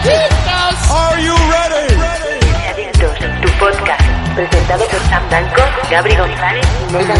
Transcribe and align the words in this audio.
Adictos. 0.00 0.90
Are 0.90 1.20
you 1.20 1.34
ready? 1.52 1.94
Adictos, 2.70 3.18
tu 3.42 3.48
podcast, 3.58 4.02
presentado 4.34 4.84
por 4.86 5.00
Sam 5.10 5.28
Blanco, 5.28 5.62
Gabri 5.90 6.16
González 6.16 6.66
y 6.88 6.92
Megan 6.92 7.18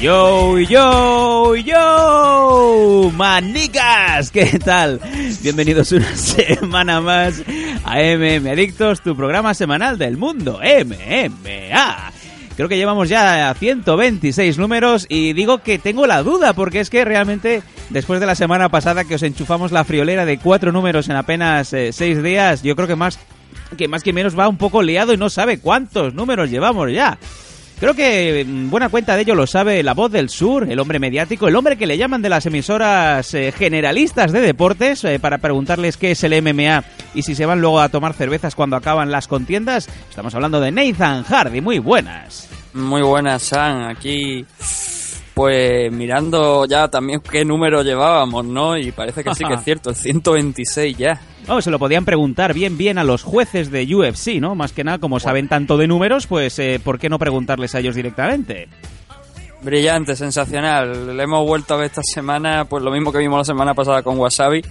Yo, 0.00 0.60
yo, 0.60 1.56
yo, 1.56 3.12
manicas, 3.16 4.30
¿qué 4.30 4.46
tal? 4.64 5.00
Bienvenidos 5.42 5.90
una 5.90 6.14
semana 6.16 7.00
más 7.00 7.42
a 7.84 7.96
MM 7.96 8.48
Adictos, 8.48 9.00
tu 9.00 9.16
programa 9.16 9.54
semanal 9.54 9.98
del 9.98 10.16
mundo, 10.16 10.60
MMA. 10.62 12.12
Creo 12.54 12.68
que 12.68 12.76
llevamos 12.76 13.08
ya 13.08 13.52
126 13.58 14.56
números 14.58 15.04
y 15.08 15.32
digo 15.32 15.58
que 15.58 15.80
tengo 15.80 16.06
la 16.06 16.22
duda 16.22 16.52
porque 16.52 16.78
es 16.78 16.90
que 16.90 17.04
realmente 17.04 17.64
después 17.90 18.20
de 18.20 18.26
la 18.26 18.36
semana 18.36 18.68
pasada 18.68 19.02
que 19.02 19.16
os 19.16 19.22
enchufamos 19.24 19.72
la 19.72 19.82
friolera 19.82 20.24
de 20.24 20.38
cuatro 20.38 20.70
números 20.70 21.08
en 21.08 21.16
apenas 21.16 21.72
eh, 21.72 21.92
seis 21.92 22.22
días, 22.22 22.62
yo 22.62 22.76
creo 22.76 22.86
que 22.86 22.96
más 22.96 23.18
que 23.76 23.88
más 23.88 24.04
que 24.04 24.12
menos 24.12 24.38
va 24.38 24.48
un 24.48 24.58
poco 24.58 24.80
liado 24.80 25.12
y 25.12 25.16
no 25.16 25.28
sabe 25.28 25.58
cuántos 25.58 26.14
números 26.14 26.50
llevamos 26.50 26.92
ya. 26.92 27.18
Creo 27.80 27.94
que 27.94 28.44
mm, 28.46 28.70
buena 28.70 28.88
cuenta 28.88 29.14
de 29.14 29.22
ello 29.22 29.36
lo 29.36 29.46
sabe 29.46 29.82
la 29.84 29.94
voz 29.94 30.10
del 30.10 30.28
sur, 30.28 30.68
el 30.68 30.80
hombre 30.80 30.98
mediático, 30.98 31.46
el 31.46 31.54
hombre 31.54 31.76
que 31.76 31.86
le 31.86 31.96
llaman 31.96 32.22
de 32.22 32.28
las 32.28 32.44
emisoras 32.46 33.32
eh, 33.34 33.52
generalistas 33.52 34.32
de 34.32 34.40
deportes 34.40 35.04
eh, 35.04 35.20
para 35.20 35.38
preguntarles 35.38 35.96
qué 35.96 36.10
es 36.10 36.24
el 36.24 36.42
MMA 36.42 36.82
y 37.14 37.22
si 37.22 37.36
se 37.36 37.46
van 37.46 37.60
luego 37.60 37.80
a 37.80 37.88
tomar 37.88 38.14
cervezas 38.14 38.56
cuando 38.56 38.74
acaban 38.74 39.12
las 39.12 39.28
contiendas. 39.28 39.88
Estamos 40.10 40.34
hablando 40.34 40.60
de 40.60 40.72
Nathan 40.72 41.22
Hardy, 41.22 41.60
muy 41.60 41.78
buenas. 41.78 42.48
Muy 42.72 43.02
buenas, 43.02 43.44
San. 43.44 43.84
Aquí, 43.84 44.44
pues 45.38 45.92
mirando 45.92 46.66
ya 46.66 46.88
también 46.88 47.20
qué 47.20 47.44
número 47.44 47.84
llevábamos, 47.84 48.44
¿no? 48.44 48.76
Y 48.76 48.90
parece 48.90 49.22
que 49.22 49.32
sí 49.36 49.44
que 49.44 49.54
es 49.54 49.62
cierto, 49.62 49.90
el 49.90 49.94
126 49.94 50.98
ya. 50.98 51.20
Oh, 51.46 51.62
se 51.62 51.70
lo 51.70 51.78
podían 51.78 52.04
preguntar 52.04 52.52
bien 52.52 52.76
bien 52.76 52.98
a 52.98 53.04
los 53.04 53.22
jueces 53.22 53.70
de 53.70 53.84
UFC, 53.94 54.40
¿no? 54.40 54.56
Más 54.56 54.72
que 54.72 54.82
nada, 54.82 54.98
como 54.98 55.20
saben 55.20 55.46
tanto 55.46 55.76
de 55.76 55.86
números, 55.86 56.26
pues 56.26 56.58
eh, 56.58 56.80
¿por 56.82 56.98
qué 56.98 57.08
no 57.08 57.20
preguntarles 57.20 57.76
a 57.76 57.78
ellos 57.78 57.94
directamente? 57.94 58.66
Brillante, 59.60 60.14
sensacional. 60.14 61.16
Le 61.16 61.22
hemos 61.24 61.44
vuelto 61.44 61.74
a 61.74 61.78
ver 61.78 61.86
esta 61.86 62.02
semana, 62.04 62.64
pues 62.66 62.80
lo 62.84 62.92
mismo 62.92 63.10
que 63.10 63.18
vimos 63.18 63.38
la 63.38 63.44
semana 63.44 63.74
pasada 63.74 64.04
con 64.04 64.16
Wasabi. 64.16 64.62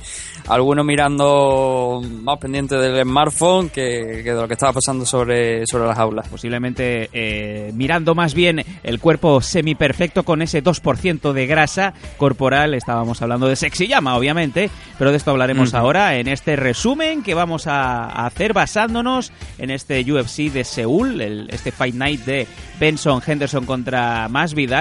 Algunos 0.48 0.86
mirando 0.86 2.02
más 2.24 2.38
pendiente 2.40 2.78
del 2.78 3.04
smartphone 3.04 3.68
que, 3.70 4.22
que 4.24 4.34
de 4.34 4.42
lo 4.42 4.48
que 4.48 4.54
estaba 4.54 4.72
pasando 4.72 5.06
sobre, 5.06 5.68
sobre 5.68 5.88
las 5.88 5.98
aulas. 6.00 6.30
Posiblemente 6.30 7.10
eh, 7.12 7.72
mirando 7.74 8.16
más 8.16 8.34
bien 8.34 8.64
el 8.82 9.00
cuerpo 9.02 9.42
semiperfecto 9.42 10.24
con 10.24 10.42
ese 10.42 10.64
2% 10.64 11.34
de 11.34 11.48
grasa 11.48 11.94
corporal. 12.16 12.74
Estábamos 12.74 13.22
hablando 13.22 13.50
de 13.50 13.58
sexy 13.58 13.88
llama, 13.88 14.16
obviamente, 14.16 14.70
pero 14.98 15.12
de 15.12 15.18
esto 15.18 15.32
hablaremos 15.32 15.74
ahora 15.74 16.16
en 16.16 16.30
este 16.30 16.56
resumen 16.56 17.24
que 17.24 17.34
vamos 17.34 17.68
a, 17.68 18.06
a 18.06 18.26
hacer 18.26 18.54
basándonos 18.54 19.34
en 19.58 19.70
este 19.70 20.00
UFC 20.10 20.44
de 20.50 20.64
Seúl, 20.64 21.20
el- 21.20 21.50
este 21.52 21.74
Fight 21.74 21.94
Night 21.96 22.22
de 22.22 22.48
Benson 22.80 23.22
Henderson 23.26 23.66
contra 23.66 24.30
Masvidal, 24.30 24.77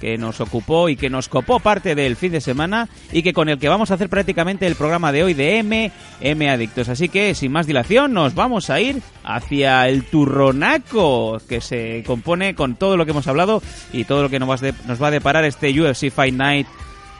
que 0.00 0.18
nos 0.18 0.40
ocupó 0.40 0.88
y 0.88 0.96
que 0.96 1.10
nos 1.10 1.28
copó 1.28 1.60
parte 1.60 1.94
del 1.94 2.16
fin 2.16 2.32
de 2.32 2.40
semana 2.40 2.88
y 3.12 3.22
que 3.22 3.32
con 3.32 3.48
el 3.48 3.58
que 3.58 3.68
vamos 3.68 3.90
a 3.90 3.94
hacer 3.94 4.08
prácticamente 4.08 4.66
el 4.66 4.74
programa 4.74 5.12
de 5.12 5.24
hoy 5.24 5.34
de 5.34 5.58
M, 5.58 5.92
M 6.20 6.50
Adictos. 6.50 6.88
Así 6.88 7.08
que, 7.08 7.34
sin 7.34 7.52
más 7.52 7.66
dilación, 7.66 8.12
nos 8.12 8.34
vamos 8.34 8.70
a 8.70 8.80
ir 8.80 9.02
hacia 9.24 9.88
el 9.88 10.04
turronaco, 10.04 11.40
que 11.48 11.60
se 11.60 12.02
compone 12.06 12.54
con 12.54 12.76
todo 12.76 12.96
lo 12.96 13.04
que 13.04 13.12
hemos 13.12 13.26
hablado 13.26 13.62
y 13.92 14.04
todo 14.04 14.22
lo 14.22 14.28
que 14.28 14.38
nos 14.38 14.48
va 14.48 15.08
a, 15.08 15.10
deparar 15.10 15.44
este 15.44 15.78
UFC 15.78 16.10
Fight 16.10 16.34
Night 16.34 16.66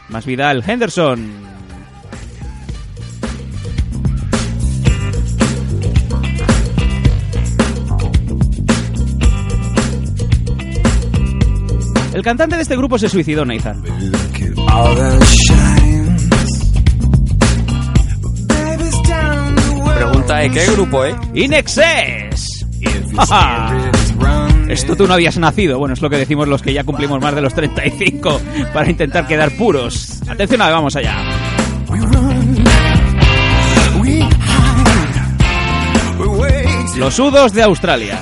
Masvidal 0.08 0.62
Henderson. 0.66 1.69
El 12.20 12.24
cantante 12.24 12.56
de 12.56 12.60
este 12.60 12.76
grupo 12.76 12.98
se 12.98 13.08
suicidó, 13.08 13.46
Nathan. 13.46 13.82
Pregunta 19.96 20.36
de 20.36 20.50
qué 20.50 20.66
grupo, 20.66 21.06
¿eh? 21.06 21.16
Running. 24.18 24.68
Esto 24.70 24.96
tú 24.96 25.06
no 25.06 25.14
habías 25.14 25.38
nacido. 25.38 25.78
Bueno, 25.78 25.94
es 25.94 26.02
lo 26.02 26.10
que 26.10 26.18
decimos 26.18 26.46
los 26.46 26.60
que 26.60 26.74
ya 26.74 26.84
cumplimos 26.84 27.22
más 27.22 27.34
de 27.34 27.40
los 27.40 27.54
35 27.54 28.38
para 28.74 28.90
intentar 28.90 29.26
quedar 29.26 29.56
puros. 29.56 30.20
Atención, 30.28 30.60
a 30.60 30.68
vamos 30.68 30.94
allá. 30.96 31.16
Los 36.98 37.14
sudos 37.14 37.54
de 37.54 37.62
Australia. 37.62 38.20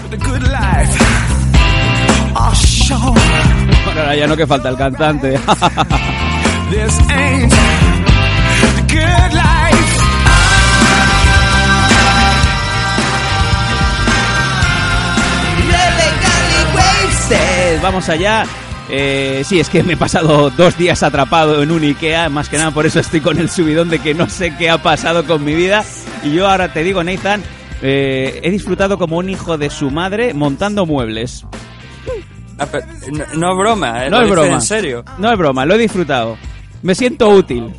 Ahora 4.08 4.20
ya 4.20 4.26
no 4.26 4.36
que 4.36 4.46
falta 4.46 4.70
el 4.70 4.76
cantante. 4.76 5.32
This 6.70 6.98
ain't 7.10 7.52
the 7.52 8.94
good 8.94 9.32
life. 9.34 9.98
Vamos 17.82 18.08
allá. 18.08 18.44
Eh, 18.90 19.42
sí, 19.44 19.60
es 19.60 19.68
que 19.68 19.82
me 19.82 19.92
he 19.92 19.96
pasado 19.96 20.50
dos 20.50 20.78
días 20.78 21.02
atrapado 21.02 21.62
en 21.62 21.70
un 21.70 21.82
Ikea, 21.82 22.30
más 22.30 22.48
que 22.48 22.56
nada 22.56 22.70
por 22.70 22.86
eso 22.86 23.00
estoy 23.00 23.20
con 23.20 23.38
el 23.38 23.50
subidón 23.50 23.90
de 23.90 23.98
que 23.98 24.14
no 24.14 24.28
sé 24.30 24.56
qué 24.56 24.70
ha 24.70 24.82
pasado 24.82 25.26
con 25.26 25.44
mi 25.44 25.54
vida. 25.54 25.84
Y 26.24 26.32
yo 26.32 26.48
ahora 26.48 26.72
te 26.72 26.82
digo, 26.82 27.04
Nathan, 27.04 27.42
eh, 27.82 28.40
he 28.42 28.50
disfrutado 28.50 28.98
como 28.98 29.18
un 29.18 29.28
hijo 29.28 29.58
de 29.58 29.68
su 29.68 29.90
madre 29.90 30.32
montando 30.32 30.86
muebles. 30.86 31.44
Ah, 32.58 32.66
pero 32.70 32.86
No, 33.12 33.24
no 33.34 33.52
es 33.52 33.58
broma, 33.58 34.06
¿eh? 34.06 34.10
No 34.10 34.18
Lo 34.18 34.24
es 34.24 34.30
broma. 34.30 34.54
En 34.54 34.60
serio. 34.60 35.04
No 35.18 35.30
es 35.30 35.38
broma, 35.38 35.64
lo 35.64 35.74
he 35.74 35.78
disfrutado. 35.78 36.36
Me 36.82 36.94
siento 36.94 37.28
útil. 37.28 37.72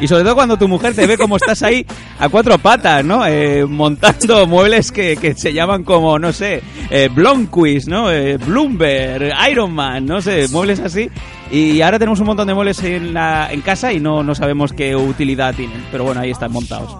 Y 0.00 0.08
sobre 0.08 0.24
todo 0.24 0.34
cuando 0.34 0.56
tu 0.56 0.66
mujer 0.66 0.94
te 0.94 1.06
ve 1.06 1.16
como 1.16 1.36
estás 1.36 1.62
ahí 1.62 1.86
a 2.18 2.28
cuatro 2.28 2.58
patas, 2.58 3.04
¿no? 3.04 3.24
Eh, 3.24 3.64
montando 3.66 4.46
muebles 4.48 4.90
que, 4.90 5.16
que 5.16 5.34
se 5.34 5.52
llaman 5.52 5.84
como, 5.84 6.18
no 6.18 6.32
sé, 6.32 6.60
eh, 6.90 7.08
Blomquist, 7.12 7.86
¿no? 7.86 8.10
Eh, 8.10 8.36
Bloomberg, 8.36 9.32
Iron 9.48 9.72
Man, 9.72 10.04
no 10.06 10.20
sé, 10.20 10.48
muebles 10.48 10.80
así. 10.80 11.08
Y 11.52 11.82
ahora 11.82 12.00
tenemos 12.00 12.18
un 12.18 12.26
montón 12.26 12.48
de 12.48 12.54
muebles 12.54 12.82
en, 12.82 13.14
la, 13.14 13.52
en 13.52 13.60
casa 13.60 13.92
y 13.92 14.00
no, 14.00 14.24
no 14.24 14.34
sabemos 14.34 14.72
qué 14.72 14.96
utilidad 14.96 15.54
tienen. 15.54 15.84
Pero 15.92 16.02
bueno, 16.02 16.20
ahí 16.20 16.30
están 16.32 16.50
montados. 16.50 16.96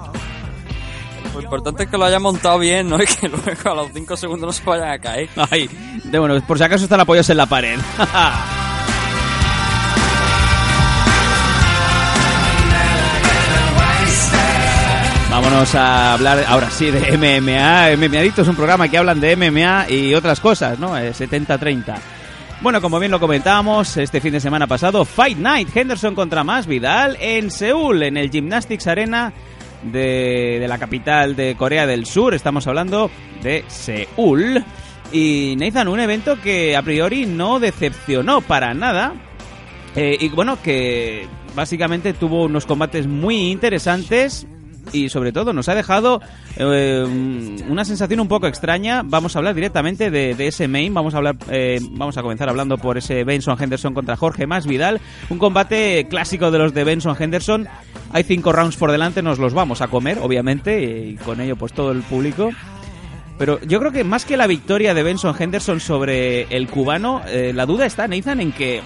Lo 1.35 1.41
importante 1.41 1.85
es 1.85 1.89
que 1.89 1.97
lo 1.99 2.05
haya 2.05 2.19
montado 2.19 2.59
bien, 2.59 2.89
¿no? 2.89 2.97
Y 3.03 3.07
que 3.07 3.29
luego 3.29 3.71
a 3.71 3.75
los 3.75 3.93
5 3.93 4.17
segundos 4.17 4.47
no 4.47 4.53
se 4.53 4.65
vayan 4.65 4.91
a 4.91 4.99
caer. 4.99 5.29
Ay, 5.51 5.69
de, 6.05 6.19
bueno, 6.19 6.41
por 6.47 6.59
si 6.59 6.65
acaso 6.65 6.85
están 6.85 7.01
apoyados 7.01 7.31
en 7.31 7.37
la 7.37 7.47
pared. 7.47 7.79
Vámonos 15.31 15.75
a 15.75 16.13
hablar 16.13 16.45
ahora 16.47 16.71
sí 16.71 16.91
de 16.91 17.17
MMA. 17.17 17.97
MMA 17.97 18.19
Adicto 18.19 18.43
es 18.43 18.49
un 18.49 18.55
programa 18.55 18.89
que 18.89 18.99
hablan 18.99 19.19
de 19.19 19.35
MMA 19.35 19.89
y 19.89 20.15
otras 20.15 20.41
cosas, 20.41 20.79
¿no? 20.79 20.97
Eh, 20.99 21.13
70-30. 21.13 21.95
Bueno, 22.61 22.83
como 22.83 23.01
bien 23.01 23.11
lo 23.11 23.19
comentábamos, 23.19 23.97
este 23.97 24.21
fin 24.21 24.35
de 24.35 24.41
semana 24.41 24.67
pasado, 24.67 25.07
Fight 25.07 25.39
Night, 25.39 25.75
Henderson 25.75 26.15
contra 26.15 26.45
Más 26.45 26.67
Vidal 26.67 27.17
en 27.19 27.51
Seúl, 27.51 28.03
en 28.03 28.19
el 28.19 28.31
Gymnastics 28.31 28.87
Arena 28.87 29.33
de, 29.83 30.59
de 30.61 30.69
la 30.69 30.79
capital 30.79 31.37
de 31.37 31.55
Corea 31.57 31.87
del 31.87 32.07
Sur. 32.07 32.35
Estamos 32.35 32.67
hablando 32.67 33.11
de 33.43 33.65
Seúl. 33.69 34.65
Y 35.13 35.57
Nathan, 35.59 35.89
un 35.89 36.01
evento 36.01 36.41
que 36.41 36.77
a 36.77 36.83
priori 36.83 37.27
no 37.27 37.61
decepcionó 37.61 38.41
para 38.41 38.73
nada. 38.73 39.13
Eh, 39.95 40.17
y 40.21 40.29
bueno, 40.31 40.59
que 40.63 41.27
básicamente 41.55 42.15
tuvo 42.15 42.45
unos 42.45 42.65
combates 42.65 43.07
muy 43.07 43.51
interesantes 43.51 44.47
y 44.93 45.09
sobre 45.09 45.33
todo 45.33 45.53
nos 45.53 45.69
ha 45.69 45.75
dejado 45.75 46.21
eh, 46.57 47.05
una 47.69 47.85
sensación 47.85 48.21
un 48.21 48.29
poco 48.29 48.47
extraña. 48.47 49.03
Vamos 49.05 49.35
a 49.37 49.39
hablar 49.39 49.55
directamente 49.55 50.11
de, 50.11 50.35
de 50.35 50.47
ese 50.49 50.69
main. 50.69 50.93
Vamos 50.95 51.15
a 51.15 51.19
hablar, 51.19 51.37
eh, 51.51 51.79
vamos 51.93 52.17
a 52.17 52.23
comenzar 52.23 52.49
hablando 52.49 52.79
por 52.79 52.99
ese 52.99 53.25
Benson 53.25 53.57
Henderson 53.63 53.95
contra 53.95 54.17
Jorge 54.17 54.47
Más 54.47 54.67
Vidal. 54.67 55.01
Un 55.31 55.39
combate 55.39 56.07
clásico 56.09 56.51
de 56.51 56.59
los 56.59 56.75
de 56.75 56.85
Benson 56.85 57.17
Henderson. 57.19 57.69
Hay 58.13 58.25
cinco 58.25 58.53
rounds 58.53 58.77
por 58.77 58.91
delante, 58.91 59.23
nos 59.23 59.39
los 59.39 59.55
vamos 59.55 59.81
a 59.81 59.89
comer, 59.89 60.19
obviamente, 60.21 60.83
y 60.83 61.15
con 61.17 61.41
ello 61.41 61.57
pues 61.57 61.73
todo 61.73 61.93
el 61.93 62.03
público. 62.03 62.51
Pero 63.39 63.59
yo 63.63 63.81
creo 63.81 63.93
que 63.93 64.05
más 64.05 64.25
que 64.25 64.37
la 64.37 64.47
victoria 64.47 64.95
de 64.95 65.03
Benson 65.03 65.35
Henderson 65.39 65.81
sobre 65.81 66.43
el 66.55 66.69
cubano, 66.69 67.23
eh, 67.27 67.53
la 67.55 67.67
duda 67.67 67.87
está, 67.87 68.07
Nathan, 68.07 68.41
en 68.41 68.53
que 68.53 68.83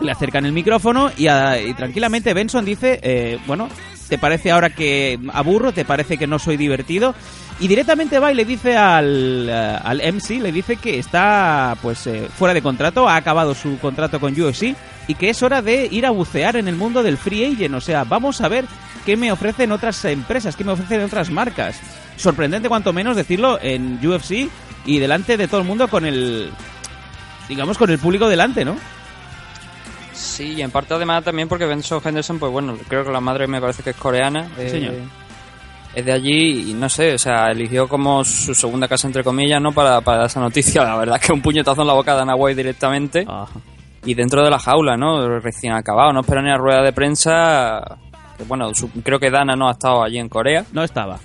le 0.00 0.10
acercan 0.12 0.44
el 0.46 0.52
micrófono 0.52 1.10
y, 1.16 1.26
a- 1.28 1.56
tranquilamente 1.76 2.32
Benson 2.34 2.64
dice, 2.64 3.00
eh, 3.02 3.38
bueno, 3.46 3.68
¿te 4.10 4.18
parece 4.18 4.50
ahora 4.50 4.70
que 4.70 5.18
aburro? 5.32 5.72
¿Te 5.72 5.86
parece 5.86 6.18
que 6.18 6.26
no 6.26 6.38
soy 6.38 6.58
divertido? 6.58 7.14
Y 7.60 7.68
directamente 7.68 8.18
va 8.18 8.32
y 8.32 8.34
le 8.34 8.44
dice 8.44 8.76
al, 8.76 9.46
eh, 9.48 9.78
al 9.82 10.00
MC, 10.00 10.40
le 10.40 10.50
dice 10.50 10.76
que 10.76 10.98
está 10.98 11.76
pues 11.80 12.06
eh, 12.06 12.28
fuera 12.36 12.52
de 12.52 12.60
contrato, 12.60 13.08
ha 13.08 13.16
acabado 13.16 13.54
su 13.54 13.78
contrato 13.78 14.18
con 14.18 14.38
UFC 14.38 14.74
y 15.06 15.14
que 15.14 15.30
es 15.30 15.42
hora 15.42 15.62
de 15.62 15.88
ir 15.90 16.06
a 16.06 16.10
bucear 16.10 16.56
en 16.56 16.66
el 16.68 16.74
mundo 16.74 17.02
del 17.02 17.18
free 17.18 17.44
agent. 17.44 17.74
O 17.74 17.80
sea, 17.80 18.04
vamos 18.04 18.40
a 18.40 18.48
ver 18.48 18.64
qué 19.06 19.16
me 19.16 19.30
ofrecen 19.30 19.72
otras 19.72 20.04
empresas, 20.04 20.56
qué 20.56 20.64
me 20.64 20.72
ofrecen 20.72 21.02
otras 21.02 21.30
marcas. 21.30 21.80
Sorprendente 22.16 22.68
cuanto 22.68 22.92
menos 22.92 23.16
decirlo 23.16 23.58
en 23.62 24.04
UFC 24.04 24.50
y 24.86 24.98
delante 24.98 25.36
de 25.36 25.46
todo 25.46 25.60
el 25.60 25.66
mundo 25.66 25.86
con 25.88 26.04
el, 26.04 26.50
digamos, 27.48 27.78
con 27.78 27.90
el 27.90 27.98
público 27.98 28.28
delante, 28.28 28.64
¿no? 28.64 28.76
Sí, 30.20 30.54
y 30.54 30.62
en 30.62 30.70
parte 30.70 30.94
además 30.94 31.24
también 31.24 31.48
porque 31.48 31.64
Benson 31.66 32.00
Henderson, 32.04 32.38
pues 32.38 32.52
bueno, 32.52 32.76
creo 32.88 33.04
que 33.04 33.10
la 33.10 33.20
madre 33.20 33.46
me 33.46 33.60
parece 33.60 33.82
que 33.82 33.90
es 33.90 33.96
coreana. 33.96 34.50
eh, 34.58 34.68
señor. 34.68 34.94
Es 35.94 36.04
de 36.04 36.12
allí 36.12 36.70
y 36.70 36.74
no 36.74 36.88
sé, 36.88 37.14
o 37.14 37.18
sea, 37.18 37.50
eligió 37.50 37.88
como 37.88 38.22
su 38.24 38.54
segunda 38.54 38.86
casa, 38.86 39.08
entre 39.08 39.24
comillas, 39.24 39.60
¿no? 39.60 39.72
Para, 39.72 40.00
para 40.02 40.26
esa 40.26 40.38
noticia. 40.40 40.84
La 40.84 40.96
verdad 40.96 41.16
es 41.20 41.26
que 41.26 41.32
un 41.32 41.42
puñetazo 41.42 41.80
en 41.82 41.88
la 41.88 41.94
boca 41.94 42.12
de 42.12 42.18
Dana 42.18 42.36
White 42.36 42.56
directamente. 42.56 43.26
Y 44.04 44.14
dentro 44.14 44.42
de 44.44 44.50
la 44.50 44.58
jaula, 44.58 44.96
¿no? 44.96 45.40
Recién 45.40 45.72
acabado, 45.72 46.12
no 46.12 46.20
espera 46.20 46.42
ni 46.42 46.50
a 46.50 46.56
rueda 46.56 46.82
de 46.82 46.92
prensa. 46.92 47.82
Que, 48.38 48.44
bueno, 48.44 48.72
su- 48.74 48.90
creo 49.02 49.18
que 49.18 49.30
Dana 49.30 49.56
no 49.56 49.68
ha 49.68 49.72
estado 49.72 50.02
allí 50.02 50.18
en 50.18 50.28
Corea. 50.28 50.64
No 50.72 50.84
estaba. 50.84 51.18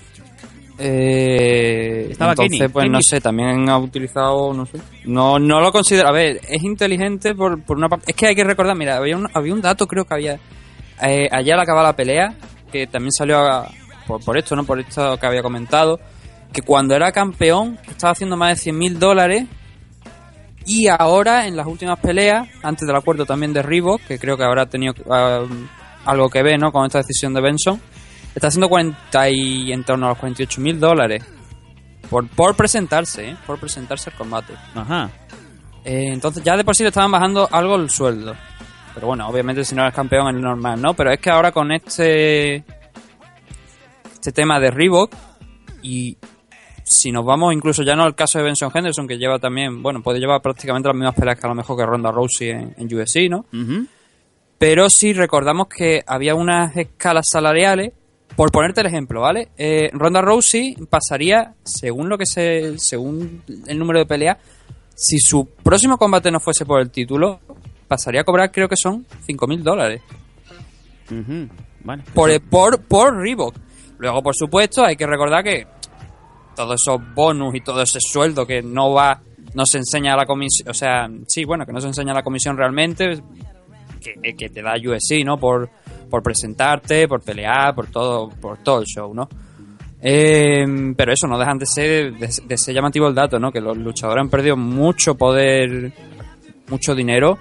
Eh, 0.77 2.07
Estaba 2.11 2.31
entonces, 2.31 2.57
Kenny, 2.59 2.71
pues 2.71 2.83
Kenny. 2.83 2.93
no 2.93 3.01
sé, 3.01 3.21
también 3.21 3.69
ha 3.69 3.77
utilizado, 3.77 4.53
no 4.53 4.65
sé. 4.65 4.79
No, 5.05 5.39
no 5.39 5.59
lo 5.61 5.71
considero. 5.71 6.07
A 6.09 6.11
ver, 6.11 6.39
es 6.49 6.63
inteligente 6.63 7.33
por, 7.35 7.61
por 7.63 7.77
una 7.77 7.87
parte. 7.89 8.11
Es 8.11 8.15
que 8.15 8.27
hay 8.27 8.35
que 8.35 8.43
recordar, 8.43 8.75
mira, 8.75 8.97
había 8.97 9.15
un, 9.17 9.27
había 9.33 9.53
un 9.53 9.61
dato, 9.61 9.87
creo 9.87 10.05
que 10.05 10.13
había. 10.13 10.39
Eh, 11.01 11.27
ayer 11.31 11.53
al 11.53 11.59
acabar 11.61 11.83
la 11.83 11.95
pelea, 11.95 12.33
que 12.71 12.87
también 12.87 13.11
salió 13.11 13.39
a- 13.39 13.69
por, 14.07 14.23
por 14.23 14.37
esto, 14.37 14.55
¿no? 14.55 14.63
Por 14.65 14.79
esto 14.79 15.17
que 15.17 15.25
había 15.25 15.41
comentado. 15.41 15.99
Que 16.53 16.61
cuando 16.61 16.95
era 16.95 17.11
campeón 17.11 17.77
estaba 17.89 18.11
haciendo 18.11 18.37
más 18.37 18.49
de 18.57 18.63
100 18.63 18.77
mil 18.77 18.99
dólares. 18.99 19.45
Y 20.67 20.87
ahora, 20.87 21.45
en 21.47 21.55
las 21.55 21.67
últimas 21.67 21.99
peleas, 21.99 22.47
antes 22.63 22.87
del 22.87 22.95
acuerdo 22.95 23.25
también 23.25 23.53
de 23.53 23.61
Reebok, 23.61 24.01
que 24.07 24.17
creo 24.17 24.35
que 24.35 24.43
habrá 24.43 24.65
tenido 24.65 24.93
ah, 25.11 25.43
algo 26.05 26.27
que 26.29 26.41
ver, 26.41 26.59
¿no? 26.59 26.71
Con 26.71 26.85
esta 26.85 26.99
decisión 26.99 27.33
de 27.33 27.41
Benson. 27.41 27.79
Está 28.35 28.47
haciendo 28.49 28.69
40 28.69 29.29
y 29.29 29.71
en 29.71 29.83
torno 29.83 30.07
a 30.07 30.09
los 30.09 30.17
48 30.19 30.61
mil 30.61 30.79
dólares. 30.79 31.23
Por, 32.09 32.27
por 32.27 32.55
presentarse, 32.55 33.29
¿eh? 33.29 33.37
Por 33.47 33.57
presentarse 33.57 34.11
al 34.11 34.17
combate. 34.17 34.53
Ajá. 34.75 35.09
Eh, 35.83 36.09
entonces 36.11 36.43
ya 36.43 36.57
de 36.57 36.63
por 36.63 36.75
sí 36.75 36.83
le 36.83 36.89
estaban 36.89 37.11
bajando 37.11 37.47
algo 37.51 37.75
el 37.75 37.89
sueldo. 37.89 38.35
Pero 38.93 39.07
bueno, 39.07 39.27
obviamente 39.27 39.63
si 39.63 39.75
no 39.75 39.83
eres 39.83 39.93
campeón 39.93 40.35
es 40.35 40.41
normal, 40.41 40.81
¿no? 40.81 40.93
Pero 40.93 41.11
es 41.11 41.19
que 41.19 41.29
ahora 41.29 41.51
con 41.51 41.71
este 41.71 42.63
este 44.13 44.31
tema 44.31 44.59
de 44.59 44.71
Reebok 44.71 45.13
y 45.83 46.17
si 46.83 47.11
nos 47.11 47.25
vamos 47.25 47.53
incluso 47.53 47.83
ya 47.83 47.95
no 47.95 48.03
al 48.03 48.15
caso 48.15 48.39
de 48.39 48.45
Benson 48.45 48.71
Henderson 48.73 49.07
que 49.07 49.17
lleva 49.17 49.37
también, 49.37 49.83
bueno, 49.83 50.01
puede 50.01 50.19
llevar 50.19 50.41
prácticamente 50.41 50.87
las 50.87 50.95
mismas 50.95 51.15
peleas 51.15 51.39
que 51.39 51.45
a 51.45 51.49
lo 51.49 51.55
mejor 51.55 51.77
que 51.77 51.85
Ronda 51.85 52.11
Rousey 52.11 52.49
en, 52.49 52.75
en 52.77 52.95
UFC, 52.95 53.29
¿no? 53.29 53.45
Pero 54.57 54.89
sí 54.89 55.13
recordamos 55.13 55.67
que 55.67 56.01
había 56.07 56.33
unas 56.33 56.75
escalas 56.75 57.27
salariales. 57.29 57.91
Por 58.35 58.51
ponerte 58.51 58.81
el 58.81 58.87
ejemplo, 58.87 59.21
¿vale? 59.21 59.49
Eh, 59.57 59.89
Ronda 59.93 60.21
Rousey 60.21 60.75
pasaría, 60.89 61.53
según 61.63 62.09
lo 62.09 62.17
que 62.17 62.25
se, 62.25 62.77
según 62.77 63.43
el 63.65 63.79
número 63.79 63.99
de 63.99 64.05
peleas, 64.05 64.37
si 64.93 65.19
su 65.19 65.45
próximo 65.45 65.97
combate 65.97 66.31
no 66.31 66.39
fuese 66.39 66.65
por 66.65 66.81
el 66.81 66.89
título, 66.89 67.39
pasaría 67.87 68.21
a 68.21 68.23
cobrar, 68.23 68.51
creo 68.51 68.67
que 68.67 68.75
son 68.75 69.05
5.000 69.27 69.61
dólares 69.61 70.01
Ujú. 71.11 71.47
Vale. 71.83 72.03
por, 72.13 72.41
por, 72.41 72.81
por 72.83 73.17
Reebok. 73.17 73.55
Luego, 73.99 74.21
por 74.21 74.35
supuesto, 74.35 74.83
hay 74.83 74.95
que 74.95 75.05
recordar 75.07 75.43
que 75.43 75.67
todos 76.55 76.81
esos 76.81 76.99
bonus 77.13 77.55
y 77.55 77.61
todo 77.61 77.81
ese 77.81 77.99
sueldo 78.01 78.45
que 78.45 78.61
no 78.61 78.91
va, 78.91 79.21
no 79.53 79.65
se 79.65 79.77
enseña 79.77 80.13
a 80.13 80.17
la 80.17 80.25
comisión, 80.25 80.69
o 80.69 80.73
sea, 80.73 81.07
sí, 81.27 81.45
bueno, 81.45 81.65
que 81.65 81.71
no 81.71 81.79
se 81.79 81.87
enseña 81.87 82.11
a 82.11 82.15
la 82.15 82.23
comisión 82.23 82.57
realmente, 82.57 83.21
que, 84.01 84.35
que 84.35 84.49
te 84.49 84.61
da 84.61 84.73
USC, 84.75 85.23
¿no? 85.23 85.37
Por, 85.37 85.69
por 86.09 86.21
presentarte, 86.23 87.07
por 87.07 87.21
pelear, 87.21 87.73
por 87.75 87.87
todo, 87.87 88.29
por 88.29 88.57
todo 88.59 88.79
el 88.79 88.85
show, 88.85 89.13
¿no? 89.13 89.27
Eh, 90.01 90.65
pero 90.95 91.13
eso, 91.13 91.27
no 91.27 91.37
dejan 91.39 91.57
de 91.57 91.65
ser, 91.65 92.13
de, 92.13 92.29
de 92.47 92.73
llamativo 92.73 93.07
el 93.07 93.15
dato, 93.15 93.39
¿no? 93.39 93.51
Que 93.51 93.61
los 93.61 93.75
luchadores 93.77 94.21
han 94.21 94.29
perdido 94.29 94.55
mucho 94.55 95.15
poder, 95.15 95.91
mucho 96.69 96.93
dinero. 96.93 97.37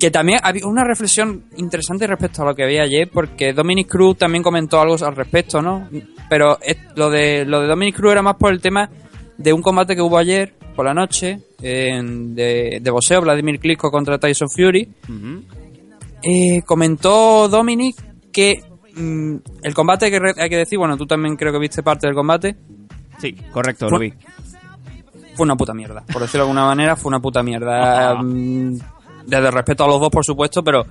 Que 0.00 0.10
también 0.12 0.38
había 0.44 0.64
una 0.66 0.84
reflexión 0.84 1.44
interesante 1.56 2.06
respecto 2.06 2.42
a 2.42 2.46
lo 2.46 2.54
que 2.54 2.62
había 2.62 2.82
ayer, 2.84 3.10
porque 3.12 3.52
Dominic 3.52 3.88
Cruz 3.88 4.16
también 4.16 4.44
comentó 4.44 4.80
algo 4.80 4.94
al 5.04 5.16
respecto, 5.16 5.60
¿no? 5.60 5.88
Pero 6.30 6.56
lo 6.94 7.10
de, 7.10 7.44
lo 7.44 7.60
de 7.60 7.66
Dominic 7.66 7.96
Cruz 7.96 8.12
era 8.12 8.22
más 8.22 8.36
por 8.36 8.52
el 8.52 8.60
tema 8.60 8.88
de 9.36 9.52
un 9.52 9.60
combate 9.60 9.96
que 9.96 10.00
hubo 10.02 10.16
ayer 10.16 10.54
por 10.76 10.84
la 10.86 10.94
noche 10.94 11.40
en- 11.60 12.34
de, 12.36 12.78
de 12.80 12.90
boxeo, 12.92 13.20
Vladimir 13.20 13.58
Klitschko 13.58 13.90
contra 13.90 14.18
Tyson 14.18 14.48
Fury. 14.48 14.88
Ujú. 15.08 15.42
Eh, 16.22 16.62
comentó 16.66 17.48
Dominic 17.48 17.96
que 18.32 18.60
mm, 18.94 19.36
el 19.62 19.74
combate, 19.74 20.10
que 20.10 20.20
hay 20.36 20.48
que 20.48 20.56
decir, 20.56 20.78
bueno, 20.78 20.96
tú 20.96 21.06
también 21.06 21.36
creo 21.36 21.52
que 21.52 21.58
viste 21.58 21.82
parte 21.82 22.06
del 22.06 22.14
combate, 22.16 22.56
Sí, 23.20 23.32
correcto, 23.52 23.88
Fue- 23.88 23.98
lo 23.98 23.98
vi. 23.98 24.12
fue 25.34 25.44
una 25.44 25.56
puta 25.56 25.74
mierda. 25.74 26.04
Por 26.12 26.22
decirlo 26.22 26.44
de 26.44 26.50
alguna 26.50 26.66
manera, 26.66 26.94
fue 26.96 27.08
una 27.10 27.20
puta 27.20 27.42
mierda. 27.42 28.14
Mm, 28.22 28.78
Desde 29.26 29.50
respeto 29.50 29.84
a 29.84 29.88
los 29.88 30.00
dos, 30.00 30.08
por 30.10 30.24
supuesto, 30.24 30.62
pero 30.64 30.86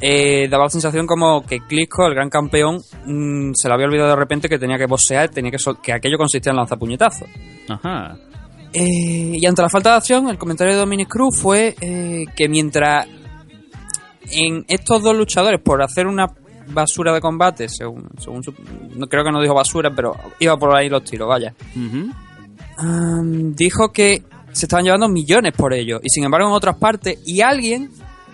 eh, 0.00 0.48
daba 0.48 0.64
la 0.64 0.70
sensación 0.70 1.06
como 1.06 1.44
que 1.44 1.60
Klitschko, 1.60 2.06
el 2.06 2.14
gran 2.14 2.28
campeón, 2.30 2.76
mm, 3.06 3.52
se 3.54 3.68
le 3.68 3.74
había 3.74 3.86
olvidado 3.86 4.10
de 4.10 4.16
repente 4.16 4.48
que 4.48 4.58
tenía 4.58 4.78
que 4.78 4.86
boxear, 4.86 5.28
tenía 5.30 5.50
que, 5.50 5.58
que 5.82 5.92
aquello 5.92 6.16
consistía 6.16 6.50
en 6.50 6.56
lanzapuñetazos. 6.56 7.28
Ajá. 7.68 8.16
Eh, 8.72 9.32
y 9.40 9.44
ante 9.46 9.62
la 9.62 9.68
falta 9.68 9.90
de 9.90 9.96
acción, 9.96 10.28
el 10.28 10.38
comentario 10.38 10.74
de 10.74 10.80
Dominic 10.80 11.08
Cruz 11.08 11.40
fue 11.40 11.74
eh, 11.80 12.24
que 12.36 12.48
mientras 12.48 13.06
en 14.30 14.64
estos 14.68 15.02
dos 15.02 15.16
luchadores, 15.16 15.60
por 15.60 15.82
hacer 15.82 16.06
una 16.06 16.26
basura 16.68 17.12
de 17.12 17.20
combate, 17.20 17.68
según, 17.68 18.08
según 18.18 18.42
su- 18.44 18.54
no 18.96 19.06
creo 19.08 19.24
que 19.24 19.32
no 19.32 19.40
dijo 19.40 19.54
basura, 19.54 19.92
pero 19.94 20.14
iba 20.38 20.56
por 20.56 20.74
ahí 20.74 20.88
los 20.88 21.02
tiros, 21.04 21.28
vaya. 21.28 21.54
Dijo 23.56 23.92
que 23.92 24.22
se 24.52 24.66
estaban 24.66 24.84
llevando 24.84 25.08
millones 25.08 25.52
por 25.56 25.72
ello. 25.74 26.00
Y 26.02 26.08
sin 26.10 26.24
embargo, 26.24 26.48
en 26.48 26.54
otras 26.54 26.76
partes, 26.76 27.18
y 27.24 27.40
alguien, 27.40 27.90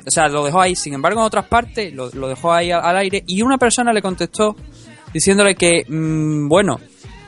o 0.06 0.10
sea, 0.10 0.28
lo 0.28 0.44
dejó 0.44 0.60
ahí, 0.60 0.74
sin 0.76 0.94
embargo, 0.94 1.20
en 1.20 1.26
otras 1.26 1.46
partes, 1.46 1.92
lo, 1.92 2.10
lo 2.10 2.28
dejó 2.28 2.52
ahí 2.52 2.70
al, 2.70 2.84
al 2.84 2.96
aire, 2.96 3.22
y 3.26 3.42
una 3.42 3.58
persona 3.58 3.92
le 3.92 4.02
contestó 4.02 4.56
diciéndole 5.12 5.54
que, 5.54 5.84
mm, 5.88 6.48
bueno, 6.48 6.78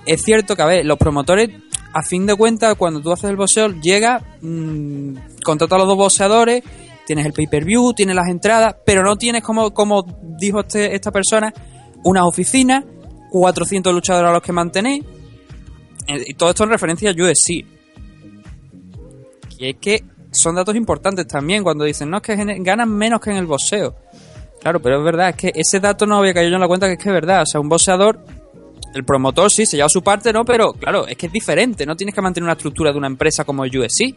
es 0.06 0.22
cierto 0.22 0.54
que, 0.56 0.62
a 0.62 0.66
ver, 0.66 0.86
los 0.86 0.98
promotores, 0.98 1.50
a 1.92 2.02
fin 2.02 2.26
de 2.26 2.34
cuentas, 2.34 2.74
cuando 2.76 3.00
tú 3.00 3.12
haces 3.12 3.30
el 3.30 3.36
boxeo, 3.36 3.68
llega, 3.80 4.22
mm, 4.42 5.14
contrata 5.42 5.74
a 5.76 5.78
los 5.78 5.88
dos 5.88 5.96
boxeadores, 5.96 6.62
tienes 7.08 7.24
el 7.24 7.32
pay-per-view, 7.32 7.94
tienes 7.94 8.14
las 8.14 8.28
entradas, 8.28 8.76
pero 8.84 9.02
no 9.02 9.16
tienes, 9.16 9.42
como, 9.42 9.72
como 9.72 10.04
dijo 10.38 10.60
este, 10.60 10.94
esta 10.94 11.10
persona, 11.10 11.54
una 12.04 12.26
oficina, 12.26 12.84
400 13.30 13.94
luchadores 13.94 14.28
a 14.28 14.32
los 14.34 14.42
que 14.42 14.52
mantener, 14.52 15.02
eh, 16.06 16.22
y 16.26 16.34
todo 16.34 16.50
esto 16.50 16.64
en 16.64 16.70
referencia 16.70 17.10
a 17.10 17.14
UFC. 17.14 17.64
Y 19.56 19.70
es 19.70 19.76
que 19.80 20.04
son 20.30 20.54
datos 20.54 20.76
importantes 20.76 21.26
también 21.26 21.62
cuando 21.62 21.84
dicen, 21.84 22.10
no, 22.10 22.18
es 22.18 22.22
que 22.22 22.36
ganan 22.36 22.90
menos 22.90 23.22
que 23.22 23.30
en 23.30 23.38
el 23.38 23.46
boxeo. 23.46 23.96
Claro, 24.60 24.82
pero 24.82 24.98
es 24.98 25.04
verdad, 25.04 25.30
es 25.30 25.36
que 25.36 25.52
ese 25.54 25.80
dato 25.80 26.04
no 26.04 26.18
había 26.18 26.34
caído 26.34 26.50
yo 26.50 26.56
en 26.56 26.60
la 26.60 26.68
cuenta 26.68 26.88
que 26.88 26.92
es 26.92 26.98
que 26.98 27.08
es 27.08 27.14
verdad. 27.14 27.40
O 27.40 27.46
sea, 27.46 27.58
un 27.58 27.70
boxeador, 27.70 28.22
el 28.94 29.04
promotor 29.04 29.50
sí 29.50 29.64
se 29.64 29.78
lleva 29.78 29.88
su 29.88 30.02
parte, 30.02 30.30
¿no? 30.30 30.44
Pero 30.44 30.74
claro, 30.74 31.06
es 31.06 31.16
que 31.16 31.28
es 31.28 31.32
diferente, 31.32 31.86
no 31.86 31.96
tienes 31.96 32.14
que 32.14 32.20
mantener 32.20 32.44
una 32.44 32.52
estructura 32.52 32.92
de 32.92 32.98
una 32.98 33.06
empresa 33.06 33.44
como 33.44 33.64
el 33.64 33.74
UFC. 33.74 34.14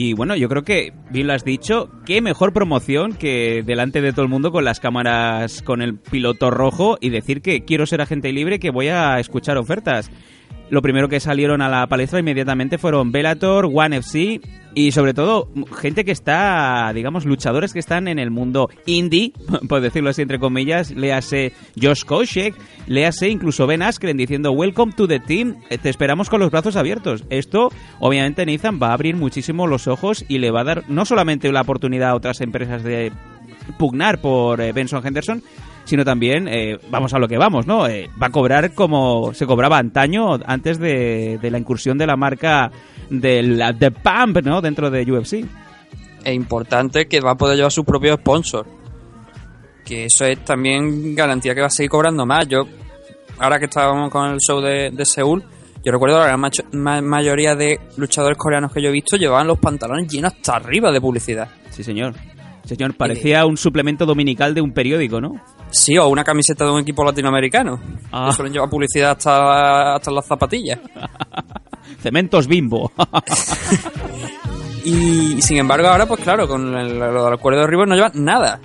Y 0.00 0.12
bueno, 0.12 0.36
yo 0.36 0.48
creo 0.48 0.62
que, 0.62 0.92
bien 1.10 1.26
lo 1.26 1.32
has 1.32 1.44
dicho, 1.44 1.90
qué 2.06 2.20
mejor 2.20 2.52
promoción 2.52 3.14
que 3.14 3.64
delante 3.66 4.00
de 4.00 4.12
todo 4.12 4.22
el 4.22 4.28
mundo 4.28 4.52
con 4.52 4.64
las 4.64 4.78
cámaras, 4.78 5.60
con 5.60 5.82
el 5.82 5.98
piloto 5.98 6.52
rojo 6.52 6.98
y 7.00 7.10
decir 7.10 7.42
que 7.42 7.64
quiero 7.64 7.84
ser 7.84 8.00
agente 8.00 8.30
libre, 8.30 8.60
que 8.60 8.70
voy 8.70 8.86
a 8.86 9.18
escuchar 9.18 9.58
ofertas. 9.58 10.12
Lo 10.70 10.82
primero 10.82 11.08
que 11.08 11.20
salieron 11.20 11.62
a 11.62 11.68
la 11.68 11.86
palestra 11.86 12.20
inmediatamente 12.20 12.78
fueron 12.78 13.10
Bellator, 13.10 13.70
One 13.72 13.98
FC 13.98 14.40
y 14.74 14.92
sobre 14.92 15.14
todo 15.14 15.48
gente 15.80 16.04
que 16.04 16.12
está, 16.12 16.92
digamos, 16.94 17.24
luchadores 17.24 17.72
que 17.72 17.78
están 17.78 18.06
en 18.06 18.18
el 18.18 18.30
mundo 18.30 18.68
indie, 18.86 19.32
por 19.68 19.80
decirlo 19.80 20.10
así 20.10 20.22
entre 20.22 20.38
comillas, 20.38 20.90
léase 20.90 21.52
Josh 21.80 22.04
Koscheck, 22.04 22.54
léase 22.86 23.28
incluso 23.28 23.66
Ben 23.66 23.82
Askren 23.82 24.16
diciendo 24.16 24.52
Welcome 24.52 24.92
to 24.92 25.08
the 25.08 25.20
team, 25.20 25.56
eh, 25.70 25.78
te 25.78 25.88
esperamos 25.88 26.28
con 26.28 26.40
los 26.40 26.50
brazos 26.50 26.76
abiertos. 26.76 27.24
Esto, 27.30 27.70
obviamente, 27.98 28.44
Nathan 28.44 28.78
va 28.80 28.88
a 28.88 28.92
abrir 28.92 29.16
muchísimo 29.16 29.66
los 29.66 29.88
ojos 29.88 30.24
y 30.28 30.38
le 30.38 30.50
va 30.50 30.60
a 30.60 30.64
dar 30.64 30.84
no 30.88 31.04
solamente 31.04 31.50
la 31.50 31.62
oportunidad 31.62 32.10
a 32.10 32.14
otras 32.14 32.40
empresas 32.40 32.82
de 32.82 33.10
pugnar 33.78 34.20
por 34.20 34.60
eh, 34.60 34.72
Benson 34.72 35.04
Henderson, 35.04 35.42
sino 35.88 36.04
también, 36.04 36.46
eh, 36.48 36.78
vamos 36.90 37.14
a 37.14 37.18
lo 37.18 37.26
que 37.26 37.38
vamos, 37.38 37.66
¿no? 37.66 37.86
Eh, 37.88 38.10
va 38.22 38.26
a 38.26 38.30
cobrar 38.30 38.74
como 38.74 39.32
se 39.32 39.46
cobraba 39.46 39.78
antaño, 39.78 40.38
antes 40.44 40.78
de, 40.78 41.38
de 41.40 41.50
la 41.50 41.58
incursión 41.58 41.96
de 41.96 42.06
la 42.06 42.14
marca 42.16 42.70
del 43.08 43.62
The 43.78 43.90
Pump, 43.90 44.38
¿no? 44.44 44.60
Dentro 44.60 44.90
de 44.90 45.10
UFC. 45.10 45.44
Es 46.24 46.34
importante 46.34 47.08
que 47.08 47.20
va 47.20 47.30
a 47.30 47.36
poder 47.36 47.56
llevar 47.56 47.72
su 47.72 47.84
propio 47.84 48.14
sponsor. 48.16 48.66
Que 49.84 50.04
eso 50.04 50.26
es 50.26 50.44
también 50.44 51.14
garantía 51.14 51.54
que 51.54 51.62
va 51.62 51.68
a 51.68 51.70
seguir 51.70 51.88
cobrando 51.90 52.26
más. 52.26 52.46
Yo, 52.46 52.66
ahora 53.38 53.58
que 53.58 53.64
estábamos 53.64 54.10
con 54.10 54.30
el 54.32 54.38
show 54.40 54.60
de, 54.60 54.90
de 54.90 55.04
Seúl, 55.06 55.42
yo 55.82 55.90
recuerdo 55.92 56.18
la 56.18 56.36
macho- 56.36 56.64
ma- 56.72 57.00
mayoría 57.00 57.54
de 57.54 57.80
luchadores 57.96 58.36
coreanos 58.36 58.70
que 58.72 58.82
yo 58.82 58.90
he 58.90 58.92
visto 58.92 59.16
llevaban 59.16 59.46
los 59.46 59.58
pantalones 59.58 60.06
llenos 60.12 60.34
hasta 60.34 60.56
arriba 60.56 60.92
de 60.92 61.00
publicidad. 61.00 61.48
Sí, 61.70 61.82
señor. 61.82 62.12
Señor, 62.64 62.94
parecía 62.94 63.46
un 63.46 63.56
suplemento 63.56 64.04
dominical 64.04 64.52
de 64.52 64.60
un 64.60 64.72
periódico, 64.72 65.22
¿no? 65.22 65.40
Sí, 65.70 65.96
o 65.98 66.08
una 66.08 66.24
camiseta 66.24 66.64
de 66.64 66.70
un 66.70 66.80
equipo 66.80 67.04
latinoamericano. 67.04 67.80
Ah. 68.10 68.28
Que 68.28 68.36
suelen 68.36 68.52
llevar 68.52 68.70
publicidad 68.70 69.12
hasta, 69.12 69.94
hasta 69.94 70.10
las 70.10 70.26
zapatillas. 70.26 70.78
Cementos 72.02 72.46
Bimbo. 72.46 72.92
Y 74.84 75.42
sin 75.42 75.58
embargo, 75.58 75.88
ahora, 75.88 76.06
pues 76.06 76.20
claro, 76.20 76.48
con 76.48 76.74
el, 76.74 76.98
lo 76.98 77.24
del 77.24 77.34
acuerdo 77.34 77.60
de 77.60 77.66
River 77.66 77.88
no 77.88 77.94
llevan 77.94 78.12
nada. 78.14 78.58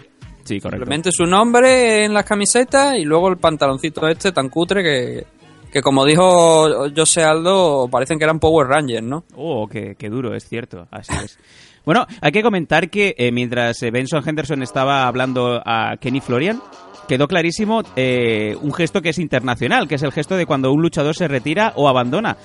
sí, 0.43 0.60
correcto. 0.60 0.86
Simplemente 0.86 1.10
su 1.12 1.25
nombre 1.25 2.05
en 2.05 2.13
las 2.13 2.24
camisetas 2.24 2.95
y 2.98 3.03
luego 3.03 3.27
el 3.27 3.38
pantaloncito 3.38 4.07
este 4.07 4.31
tan 4.31 4.48
cutre 4.48 4.83
que, 4.83 5.25
que 5.69 5.81
como 5.81 6.05
dijo 6.05 6.89
José 6.95 7.24
Aldo, 7.24 7.89
parecen 7.91 8.17
que 8.17 8.24
eran 8.24 8.39
Power 8.39 8.67
Rangers, 8.67 9.03
¿no? 9.03 9.25
Oh, 9.36 9.67
qué, 9.67 9.95
qué 9.98 10.10
duro, 10.10 10.33
es 10.33 10.48
cierto, 10.48 10.88
así 10.91 11.12
es. 11.25 11.38
Bueno, 11.83 12.05
hay 12.22 12.31
que 12.31 12.43
comentar 12.43 12.89
que 12.89 13.13
eh, 13.17 13.31
mientras 13.33 13.83
eh, 13.83 13.91
Benson 13.91 14.24
Henderson 14.25 14.63
estaba 14.63 15.05
hablando 15.07 15.62
a 15.65 15.98
Kenny 16.00 16.22
Florian, 16.22 16.62
quedó 17.07 17.27
clarísimo 17.27 17.83
eh, 17.95 18.55
un 18.62 18.74
gesto 18.74 19.01
que 19.01 19.10
es 19.10 19.19
internacional, 19.19 19.88
que 19.88 19.95
es 19.95 20.03
el 20.03 20.12
gesto 20.12 20.36
de 20.36 20.45
cuando 20.45 20.72
un 20.72 20.81
luchador 20.81 21.15
se 21.15 21.27
retira 21.27 21.74
o 21.75 21.88
abandona. 21.88 22.38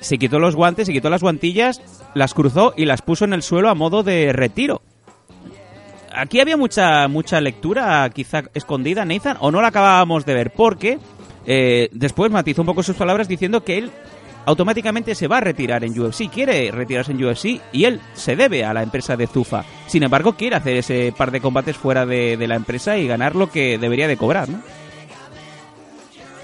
Se 0.00 0.18
quitó 0.18 0.38
los 0.38 0.56
guantes, 0.56 0.86
se 0.86 0.92
quitó 0.92 1.10
las 1.10 1.22
guantillas, 1.22 1.80
las 2.14 2.34
cruzó 2.34 2.72
y 2.76 2.84
las 2.84 3.02
puso 3.02 3.24
en 3.24 3.32
el 3.32 3.42
suelo 3.42 3.68
a 3.68 3.74
modo 3.74 4.02
de 4.02 4.32
retiro. 4.32 4.82
Aquí 6.12 6.40
había 6.40 6.56
mucha 6.56 7.06
mucha 7.08 7.40
lectura, 7.40 8.08
quizá 8.10 8.44
escondida, 8.54 9.04
Nathan, 9.04 9.36
o 9.40 9.50
no 9.50 9.62
la 9.62 9.68
acabábamos 9.68 10.26
de 10.26 10.34
ver, 10.34 10.52
porque 10.52 10.98
eh, 11.46 11.88
después 11.92 12.30
matizó 12.30 12.62
un 12.62 12.66
poco 12.66 12.82
sus 12.82 12.96
palabras 12.96 13.28
diciendo 13.28 13.62
que 13.62 13.78
él 13.78 13.90
automáticamente 14.46 15.14
se 15.14 15.28
va 15.28 15.38
a 15.38 15.40
retirar 15.40 15.84
en 15.84 15.98
UFC, 15.98 16.28
quiere 16.30 16.70
retirarse 16.70 17.12
en 17.12 17.24
UFC 17.24 17.60
y 17.72 17.84
él 17.84 18.00
se 18.14 18.36
debe 18.36 18.64
a 18.64 18.72
la 18.74 18.82
empresa 18.82 19.16
de 19.16 19.26
Zufa. 19.26 19.64
Sin 19.86 20.02
embargo, 20.02 20.32
quiere 20.34 20.56
hacer 20.56 20.76
ese 20.76 21.12
par 21.16 21.30
de 21.30 21.40
combates 21.40 21.76
fuera 21.76 22.06
de, 22.06 22.36
de 22.36 22.48
la 22.48 22.56
empresa 22.56 22.96
y 22.98 23.06
ganar 23.06 23.34
lo 23.36 23.50
que 23.50 23.78
debería 23.78 24.08
de 24.08 24.16
cobrar, 24.16 24.48
¿no? 24.48 24.60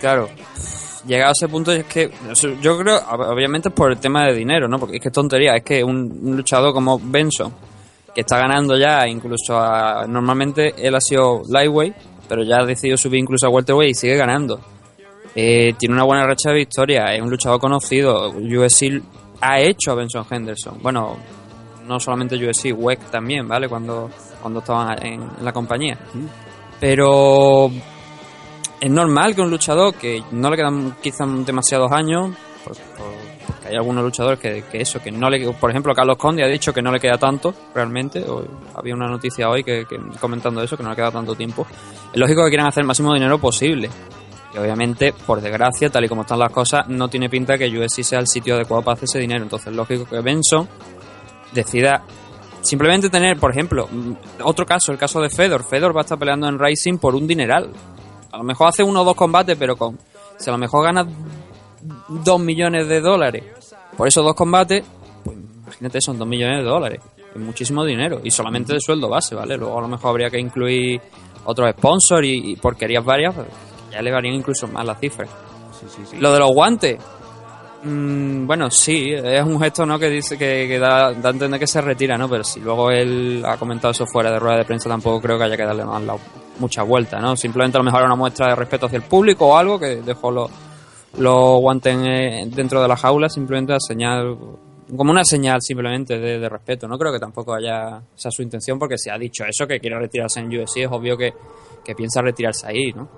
Claro. 0.00 0.28
Llegado 1.06 1.28
a 1.28 1.32
ese 1.32 1.48
punto 1.48 1.72
es 1.72 1.84
que 1.84 2.10
yo 2.60 2.78
creo, 2.78 2.98
ob- 3.00 3.32
obviamente 3.32 3.68
es 3.68 3.74
por 3.74 3.92
el 3.92 3.98
tema 3.98 4.24
de 4.26 4.34
dinero, 4.34 4.66
¿no? 4.68 4.78
Porque 4.78 4.96
es 4.96 5.02
que 5.02 5.08
es 5.08 5.14
tontería, 5.14 5.54
es 5.54 5.62
que 5.62 5.82
un, 5.84 6.18
un 6.22 6.36
luchador 6.36 6.72
como 6.74 6.98
Benson, 7.02 7.54
que 8.14 8.22
está 8.22 8.38
ganando 8.38 8.76
ya 8.76 9.06
incluso 9.06 9.56
a, 9.58 10.04
normalmente 10.08 10.74
él 10.78 10.94
ha 10.96 11.00
sido 11.00 11.42
lightweight, 11.48 11.94
pero 12.28 12.42
ya 12.42 12.56
ha 12.58 12.64
decidido 12.66 12.96
subir 12.96 13.20
incluso 13.20 13.46
a 13.46 13.50
welterweight 13.50 13.92
y 13.92 13.94
sigue 13.94 14.16
ganando. 14.16 14.60
Eh, 15.38 15.75
tiene 15.78 15.95
una 15.95 16.05
buena 16.05 16.26
racha 16.26 16.49
de 16.50 16.57
victoria, 16.57 17.14
es 17.14 17.21
un 17.21 17.28
luchador 17.28 17.61
conocido, 17.61 18.31
UFC 18.31 19.02
ha 19.43 19.61
hecho 19.61 19.93
a 19.93 19.95
Benson 19.95 20.25
Henderson. 20.31 20.78
Bueno, 20.83 21.16
no 21.87 22.00
solamente 22.00 22.37
UFC, 22.37 22.73
WEC 22.75 23.11
también, 23.11 23.47
¿vale? 23.47 23.69
Cuando, 23.69 24.09
cuando 24.40 24.61
estaban 24.61 24.97
en 25.07 25.21
la 25.43 25.52
compañía. 25.52 25.99
Pero 26.81 27.71
es 28.81 28.90
normal 28.90 29.35
que 29.35 29.43
un 29.43 29.50
luchador 29.50 29.95
que 29.95 30.23
no 30.33 30.50
le 30.50 30.57
quedan 30.57 30.97
quizás 31.02 31.28
demasiados 31.45 31.90
años, 31.93 32.31
por- 32.64 32.75
por- 32.76 33.26
porque 33.47 33.69
hay 33.69 33.76
algunos 33.76 34.02
luchadores 34.05 34.38
que, 34.40 34.64
eso, 34.73 35.00
que 35.00 35.11
no 35.12 35.31
le, 35.31 35.52
por 35.52 35.71
ejemplo, 35.71 35.95
Carlos 35.95 36.16
Conde 36.16 36.43
ha 36.45 36.49
dicho 36.49 36.73
que 36.73 36.83
no 36.83 36.90
le 36.90 36.99
queda 36.99 37.16
tanto 37.19 37.55
realmente, 37.75 38.21
o 38.28 38.43
había 38.75 38.95
una 38.95 39.07
noticia 39.09 39.49
hoy 39.49 39.62
que, 39.62 39.85
que 39.88 39.97
comentando 40.21 40.62
eso, 40.62 40.76
que 40.76 40.83
no 40.83 40.90
le 40.90 40.97
queda 40.97 41.11
tanto 41.12 41.35
tiempo. 41.35 41.66
Es 42.12 42.19
lógico 42.19 42.43
que 42.45 42.49
quieran 42.50 42.66
hacer 42.69 42.81
el 42.81 42.87
máximo 42.88 43.14
dinero 43.14 43.38
posible. 43.38 43.88
Obviamente, 44.58 45.12
por 45.12 45.40
desgracia, 45.40 45.90
tal 45.90 46.04
y 46.04 46.08
como 46.08 46.22
están 46.22 46.38
las 46.38 46.52
cosas, 46.52 46.88
no 46.88 47.08
tiene 47.08 47.28
pinta 47.28 47.58
que 47.58 47.68
UFC 47.68 48.02
sea 48.02 48.20
el 48.20 48.26
sitio 48.26 48.54
adecuado 48.54 48.82
para 48.82 48.94
hacer 48.94 49.04
ese 49.04 49.18
dinero. 49.18 49.42
Entonces, 49.42 49.68
es 49.68 49.75
lógico 49.75 50.04
que 50.04 50.20
Benson 50.20 50.68
decida 51.52 52.04
simplemente 52.62 53.08
tener, 53.10 53.38
por 53.38 53.50
ejemplo, 53.50 53.88
mm, 53.90 54.12
otro 54.44 54.66
caso, 54.66 54.92
el 54.92 54.98
caso 54.98 55.20
de 55.20 55.30
Fedor. 55.30 55.64
Fedor 55.64 55.94
va 55.94 56.00
a 56.00 56.04
estar 56.04 56.18
peleando 56.18 56.48
en 56.48 56.58
Rising 56.58 56.98
por 56.98 57.14
un 57.14 57.26
dineral. 57.26 57.70
A 58.32 58.38
lo 58.38 58.44
mejor 58.44 58.68
hace 58.68 58.82
uno 58.82 59.02
o 59.02 59.04
dos 59.04 59.14
combates, 59.14 59.56
pero 59.58 59.76
con. 59.76 59.98
Si 60.38 60.50
a 60.50 60.52
lo 60.52 60.58
mejor 60.58 60.84
gana 60.84 61.06
dos 62.08 62.40
millones 62.40 62.88
de 62.88 63.00
dólares 63.00 63.44
por 63.96 64.08
esos 64.08 64.25
dos 64.25 64.34
combates, 64.34 64.84
pues 65.25 65.36
imagínate, 65.36 66.00
son 66.00 66.18
dos 66.18 66.28
millones 66.28 66.58
de 66.58 66.64
dólares. 66.64 67.00
Es 67.34 67.40
muchísimo 67.40 67.84
dinero. 67.84 68.20
Y 68.22 68.30
solamente 68.30 68.75
de 68.75 68.80
sueldo 68.80 69.08
base, 69.08 69.34
¿vale? 69.34 69.56
Luego 69.56 69.78
a 69.78 69.82
lo 69.82 69.88
mejor 69.88 70.10
habría 70.10 70.30
que 70.30 70.38
incluir 70.38 71.00
otros 71.44 71.70
sponsors 71.70 72.26
y, 72.26 72.56
porquerías 72.56 73.04
varias, 73.04 73.34
ya 73.96 74.02
le 74.02 74.12
varían 74.12 74.34
incluso 74.34 74.68
más 74.68 74.84
las 74.84 75.00
cifras. 75.00 75.28
Lo 76.18 76.32
de 76.32 76.38
los 76.38 76.50
guantes. 76.52 76.98
mm, 77.82 78.46
bueno, 78.46 78.70
sí, 78.70 79.12
es 79.12 79.42
un 79.44 79.60
gesto 79.60 79.84
¿no? 79.84 79.98
que 79.98 80.08
dice 80.08 80.38
que, 80.38 80.66
que 80.68 80.78
da, 80.78 81.12
da 81.12 81.28
a 81.28 81.32
entender 81.32 81.60
que 81.60 81.66
se 81.66 81.80
retira, 81.80 82.16
¿no? 82.16 82.28
Pero 82.28 82.44
si 82.44 82.60
luego 82.60 82.90
él 82.90 83.42
ha 83.46 83.56
comentado 83.56 83.92
eso 83.92 84.06
fuera 84.06 84.30
de 84.30 84.38
rueda 84.38 84.58
de 84.58 84.64
prensa, 84.64 84.88
tampoco 84.88 85.20
creo 85.20 85.38
que 85.38 85.44
haya 85.44 85.56
que 85.56 85.64
darle 85.64 85.84
más 85.84 86.02
la, 86.02 86.16
mucha 86.58 86.82
vuelta, 86.82 87.20
¿no? 87.20 87.36
Simplemente 87.36 87.76
a 87.76 87.80
lo 87.80 87.84
mejor 87.84 88.04
una 88.04 88.16
muestra 88.16 88.48
de 88.48 88.54
respeto 88.54 88.86
hacia 88.86 88.96
el 88.96 89.02
público 89.02 89.48
o 89.48 89.56
algo 89.56 89.78
que 89.78 89.96
dejó 89.96 90.30
los 90.30 90.50
los 91.18 91.60
guantes 91.60 91.96
eh, 92.06 92.44
dentro 92.48 92.82
de 92.82 92.88
la 92.88 92.96
jaula, 92.96 93.28
simplemente 93.28 93.72
a 93.72 93.80
señal, 93.80 94.36
como 94.96 95.10
una 95.10 95.24
señal 95.24 95.60
simplemente 95.62 96.18
de, 96.18 96.38
de 96.38 96.48
respeto. 96.48 96.86
No 96.86 96.98
creo 96.98 97.12
que 97.12 97.18
tampoco 97.18 97.54
haya 97.54 98.02
esa 98.16 98.30
su 98.30 98.42
intención, 98.42 98.78
porque 98.78 98.98
si 98.98 99.10
ha 99.10 99.18
dicho 99.18 99.44
eso, 99.44 99.66
que 99.66 99.80
quiere 99.80 99.98
retirarse 99.98 100.40
en 100.40 100.48
UFC, 100.48 100.78
es 100.78 100.88
obvio 100.90 101.16
que, 101.16 101.32
que 101.84 101.94
piensa 101.94 102.20
retirarse 102.20 102.66
ahí, 102.66 102.92
¿no? 102.92 103.08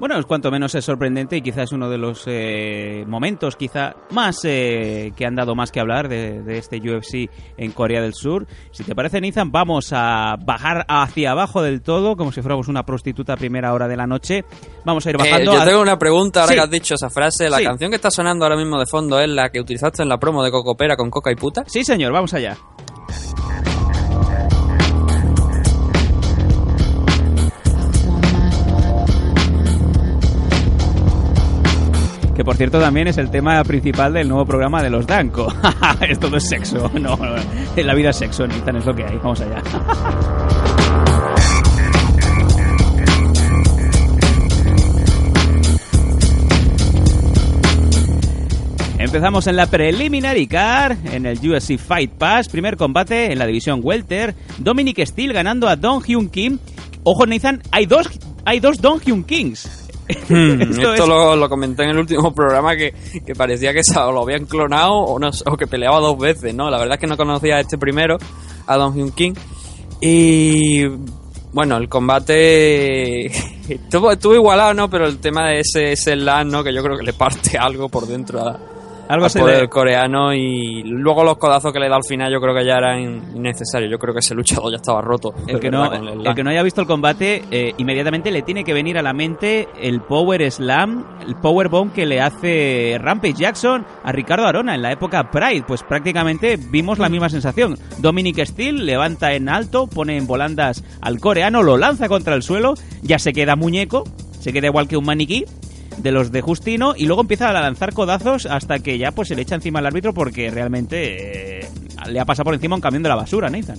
Bueno, 0.00 0.18
es 0.18 0.26
cuanto 0.26 0.50
menos 0.50 0.74
es 0.74 0.84
sorprendente 0.84 1.36
y 1.36 1.42
quizás 1.42 1.70
uno 1.72 1.88
de 1.88 1.96
los 1.98 2.24
eh, 2.26 3.04
momentos 3.06 3.54
quizá 3.56 3.94
más 4.10 4.40
eh, 4.44 5.12
que 5.16 5.24
han 5.24 5.36
dado 5.36 5.54
más 5.54 5.70
que 5.70 5.78
hablar 5.80 6.08
de, 6.08 6.42
de 6.42 6.58
este 6.58 6.78
UFC 6.78 7.30
en 7.56 7.70
Corea 7.72 8.00
del 8.02 8.14
Sur. 8.14 8.46
Si 8.72 8.82
te 8.84 8.94
parece, 8.96 9.20
Nathan, 9.20 9.52
vamos 9.52 9.90
a 9.92 10.34
bajar 10.44 10.84
hacia 10.88 11.30
abajo 11.32 11.62
del 11.62 11.82
todo, 11.82 12.16
como 12.16 12.32
si 12.32 12.40
fuéramos 12.42 12.66
una 12.68 12.82
prostituta 12.84 13.34
a 13.34 13.36
primera 13.36 13.72
hora 13.72 13.86
de 13.86 13.96
la 13.96 14.06
noche. 14.06 14.44
Vamos 14.84 15.06
a 15.06 15.10
ir 15.10 15.16
Eh, 15.16 15.18
bajando. 15.18 15.52
yo 15.54 15.60
a- 15.60 15.64
tengo 15.64 15.80
una 15.82 15.98
pregunta 15.98 16.40
ahora 16.40 16.52
Sí. 16.52 16.54
que 16.56 16.62
has 16.62 16.70
dicho 16.70 16.94
esa 16.94 17.08
frase. 17.10 17.48
La 17.48 17.58
Sí. 17.58 17.64
canción 17.64 17.90
que 17.90 17.96
está 17.96 18.10
sonando 18.10 18.44
ahora 18.44 18.56
mismo 18.56 18.78
de 18.80 18.86
fondo 18.86 19.20
es 19.20 19.28
la 19.28 19.50
que 19.50 19.60
utilizaste 19.60 20.02
en 20.02 20.08
la 20.08 20.18
promo 20.18 20.42
de 20.42 20.50
Cocopera 20.50 20.96
con 20.96 21.10
Coca 21.10 21.30
y 21.30 21.36
Puta. 21.36 21.62
Sí, 21.66 21.84
señor, 21.84 22.12
vamos 22.12 22.34
allá. 22.34 22.56
Que 32.42 32.44
por 32.44 32.56
cierto 32.56 32.80
también 32.80 33.06
es 33.06 33.18
el 33.18 33.30
tema 33.30 33.62
principal 33.62 34.12
del 34.14 34.28
nuevo 34.28 34.44
programa 34.44 34.82
de 34.82 34.90
los 34.90 35.06
Danco. 35.06 35.46
Esto 36.00 36.28
no 36.30 36.38
es 36.38 36.48
sexo, 36.48 36.90
no, 37.00 37.16
no, 37.16 37.36
en 37.76 37.86
la 37.86 37.94
vida 37.94 38.10
es 38.10 38.16
sexo, 38.16 38.48
Nathan, 38.48 38.78
es 38.78 38.84
lo 38.84 38.92
que 38.96 39.04
hay. 39.04 39.16
Vamos 39.18 39.40
allá. 39.42 39.62
Empezamos 48.98 49.46
en 49.46 49.54
la 49.54 49.66
Preliminary 49.66 50.48
Car, 50.48 50.96
en 51.12 51.26
el 51.26 51.38
UFC 51.38 51.78
Fight 51.78 52.10
Pass, 52.10 52.48
primer 52.48 52.76
combate 52.76 53.30
en 53.30 53.38
la 53.38 53.46
división 53.46 53.82
Welter, 53.84 54.34
Dominic 54.58 55.06
Steele 55.06 55.32
ganando 55.32 55.68
a 55.68 55.76
Don 55.76 56.02
Hyun 56.02 56.28
Kim. 56.28 56.58
Ojo 57.04 57.24
Nathan, 57.24 57.62
hay 57.70 57.86
dos, 57.86 58.08
hay 58.44 58.58
dos 58.58 58.80
Don 58.80 58.98
Hyun 58.98 59.22
Kings. 59.22 59.81
Hmm, 60.28 60.60
Esto 60.62 60.92
Esto, 60.92 61.02
es- 61.04 61.08
lo, 61.08 61.36
lo 61.36 61.48
comenté 61.48 61.84
en 61.84 61.90
el 61.90 61.98
último 61.98 62.34
programa 62.34 62.76
que, 62.76 62.94
que 63.24 63.34
parecía 63.34 63.72
que 63.72 63.80
o 63.96 64.12
lo 64.12 64.22
habían 64.22 64.46
clonado 64.46 64.94
o, 64.94 65.18
no, 65.18 65.30
o 65.46 65.56
que 65.56 65.66
peleaba 65.66 65.98
dos 66.00 66.18
veces, 66.18 66.54
¿no? 66.54 66.70
La 66.70 66.78
verdad 66.78 66.94
es 66.94 67.00
que 67.00 67.06
no 67.06 67.16
conocía 67.16 67.56
a 67.56 67.60
este 67.60 67.78
primero, 67.78 68.18
a 68.66 68.76
Don 68.76 68.94
Hyun 68.94 69.12
King. 69.12 69.32
Y 70.00 70.84
bueno, 71.52 71.76
el 71.76 71.88
combate 71.88 73.26
estuvo, 73.68 74.10
estuvo 74.10 74.34
igualado, 74.34 74.74
¿no? 74.74 74.88
Pero 74.90 75.06
el 75.06 75.18
tema 75.18 75.48
de 75.48 75.60
ese, 75.60 75.92
ese 75.92 76.16
LAN, 76.16 76.48
¿no? 76.48 76.64
Que 76.64 76.74
yo 76.74 76.82
creo 76.82 76.96
que 76.96 77.04
le 77.04 77.12
parte 77.12 77.58
algo 77.58 77.88
por 77.88 78.06
dentro 78.06 78.40
a, 78.40 78.58
Algo 79.08 79.26
al 79.26 79.32
poder 79.32 79.68
coreano 79.68 80.32
y 80.32 80.82
luego 80.84 81.24
los 81.24 81.36
codazos 81.36 81.72
que 81.72 81.78
le 81.78 81.88
da 81.88 81.96
al 81.96 82.04
final 82.04 82.32
yo 82.32 82.40
creo 82.40 82.54
que 82.54 82.64
ya 82.64 82.74
eran 82.74 83.00
innecesarios. 83.34 83.90
Yo 83.90 83.98
creo 83.98 84.14
que 84.14 84.20
ese 84.20 84.34
luchador 84.34 84.70
ya 84.70 84.76
estaba 84.76 85.00
roto. 85.00 85.34
El 85.46 85.60
que, 85.60 85.70
no, 85.70 85.92
el 85.92 86.34
que 86.34 86.42
no 86.42 86.50
haya 86.50 86.62
visto 86.62 86.80
el 86.80 86.86
combate, 86.86 87.42
eh, 87.50 87.74
inmediatamente 87.76 88.30
le 88.30 88.42
tiene 88.42 88.64
que 88.64 88.72
venir 88.72 88.98
a 88.98 89.02
la 89.02 89.12
mente 89.12 89.68
el 89.80 90.00
Power 90.00 90.50
Slam, 90.50 91.04
el 91.26 91.36
Power 91.36 91.68
Bomb 91.68 91.92
que 91.92 92.06
le 92.06 92.20
hace 92.20 92.98
Rampage 93.00 93.34
Jackson 93.34 93.84
a 94.02 94.12
Ricardo 94.12 94.46
Arona 94.46 94.74
en 94.74 94.82
la 94.82 94.92
época 94.92 95.30
Pride. 95.30 95.64
Pues 95.66 95.82
prácticamente 95.82 96.56
vimos 96.56 96.98
la 96.98 97.08
misma 97.08 97.28
sensación. 97.28 97.76
Dominic 97.98 98.44
Steele 98.44 98.82
levanta 98.82 99.34
en 99.34 99.48
alto, 99.48 99.86
pone 99.86 100.16
en 100.16 100.26
volandas 100.26 100.82
al 101.00 101.20
coreano, 101.20 101.62
lo 101.62 101.76
lanza 101.76 102.08
contra 102.08 102.34
el 102.34 102.42
suelo, 102.42 102.74
ya 103.02 103.18
se 103.18 103.32
queda 103.32 103.56
muñeco, 103.56 104.04
se 104.40 104.52
queda 104.52 104.68
igual 104.68 104.88
que 104.88 104.96
un 104.96 105.04
maniquí 105.04 105.44
de 105.98 106.12
los 106.12 106.32
de 106.32 106.40
Justino 106.40 106.94
y 106.96 107.06
luego 107.06 107.22
empieza 107.22 107.48
a 107.48 107.52
lanzar 107.52 107.92
codazos 107.92 108.46
hasta 108.46 108.78
que 108.78 108.98
ya 108.98 109.12
pues 109.12 109.28
se 109.28 109.34
le 109.34 109.42
echa 109.42 109.54
encima 109.54 109.78
al 109.78 109.86
árbitro 109.86 110.12
porque 110.14 110.50
realmente 110.50 111.60
eh, 111.60 111.68
le 112.08 112.20
ha 112.20 112.24
pasado 112.24 112.44
por 112.44 112.54
encima 112.54 112.76
un 112.76 112.80
camión 112.80 113.02
de 113.02 113.08
la 113.08 113.16
basura, 113.16 113.48
Nathan. 113.50 113.78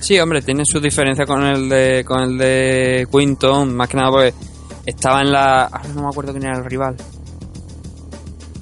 Sí, 0.00 0.18
hombre, 0.18 0.42
tiene 0.42 0.62
su 0.64 0.80
diferencia 0.80 1.26
con 1.26 1.44
el 1.44 1.68
de 1.68 2.04
con 2.06 2.22
el 2.22 2.38
de 2.38 3.06
Quinton, 3.10 3.74
más 3.74 3.88
que 3.88 3.96
nada 3.96 4.10
porque 4.10 4.34
estaba 4.86 5.20
en 5.20 5.30
la 5.30 5.64
ahora 5.64 5.88
no 5.94 6.02
me 6.02 6.08
acuerdo 6.08 6.32
quién 6.32 6.44
era 6.44 6.58
el 6.58 6.64
rival. 6.64 6.96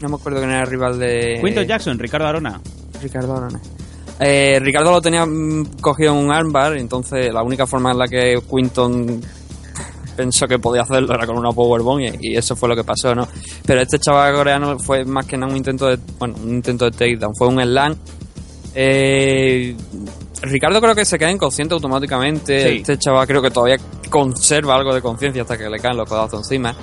No 0.01 0.09
me 0.09 0.17
acuerdo 0.17 0.39
quién 0.39 0.51
era 0.51 0.63
el 0.63 0.67
rival 0.67 0.99
de 0.99 1.41
Quinton 1.43 1.65
Jackson, 1.65 1.99
Ricardo 1.99 2.27
Arona. 2.27 2.61
Ricardo 3.01 3.37
Arona. 3.37 3.61
Eh, 4.21 4.59
Ricardo 4.61 4.91
lo 4.91 5.01
tenía 5.01 5.25
mm, 5.25 5.77
cogido 5.81 6.13
en 6.13 6.25
un 6.25 6.33
armbar, 6.33 6.77
entonces 6.77 7.33
la 7.33 7.43
única 7.43 7.67
forma 7.67 7.93
en 7.93 7.99
la 7.99 8.09
que 8.09 8.41
Quinton 8.51 9.21
pensó 10.19 10.49
que 10.49 10.59
podía 10.59 10.83
hacerlo 10.83 11.15
era 11.15 11.25
con 11.27 11.39
una 11.39 11.53
powerbomb 11.53 12.01
y, 12.01 12.33
y 12.33 12.37
eso 12.37 12.57
fue 12.57 12.69
lo 12.69 12.75
que 12.75 12.83
pasó, 12.83 13.15
¿no? 13.15 13.27
Pero 13.65 13.81
este 13.81 14.01
chaval 14.01 14.35
coreano 14.35 14.77
fue 14.81 15.05
más 15.05 15.25
que 15.27 15.37
nada 15.37 15.51
un 15.53 15.57
intento 15.57 15.87
de, 15.87 15.97
bueno, 16.19 16.35
un 16.43 16.51
intento 16.51 16.87
de 16.87 16.91
takedown, 16.91 17.35
fue 17.37 17.47
un 17.47 17.61
slam. 17.63 17.95
Eh, 18.75 19.75
Ricardo 20.43 20.81
creo 20.81 20.95
que 20.95 21.05
se 21.05 21.19
queda 21.19 21.31
inconsciente 21.31 21.75
automáticamente. 21.75 22.63
Sí. 22.69 22.77
Este 22.79 22.99
chaval 22.99 23.27
creo 23.29 23.41
que 23.41 23.51
todavía 23.51 23.77
conserva 24.11 24.75
algo 24.75 24.93
de 24.93 25.01
conciencia 25.01 25.43
hasta 25.43 25.57
que 25.57 25.69
le 25.69 25.79
caen 25.79 25.97
los 25.97 26.09
codazos 26.09 26.41
encima. 26.41 26.75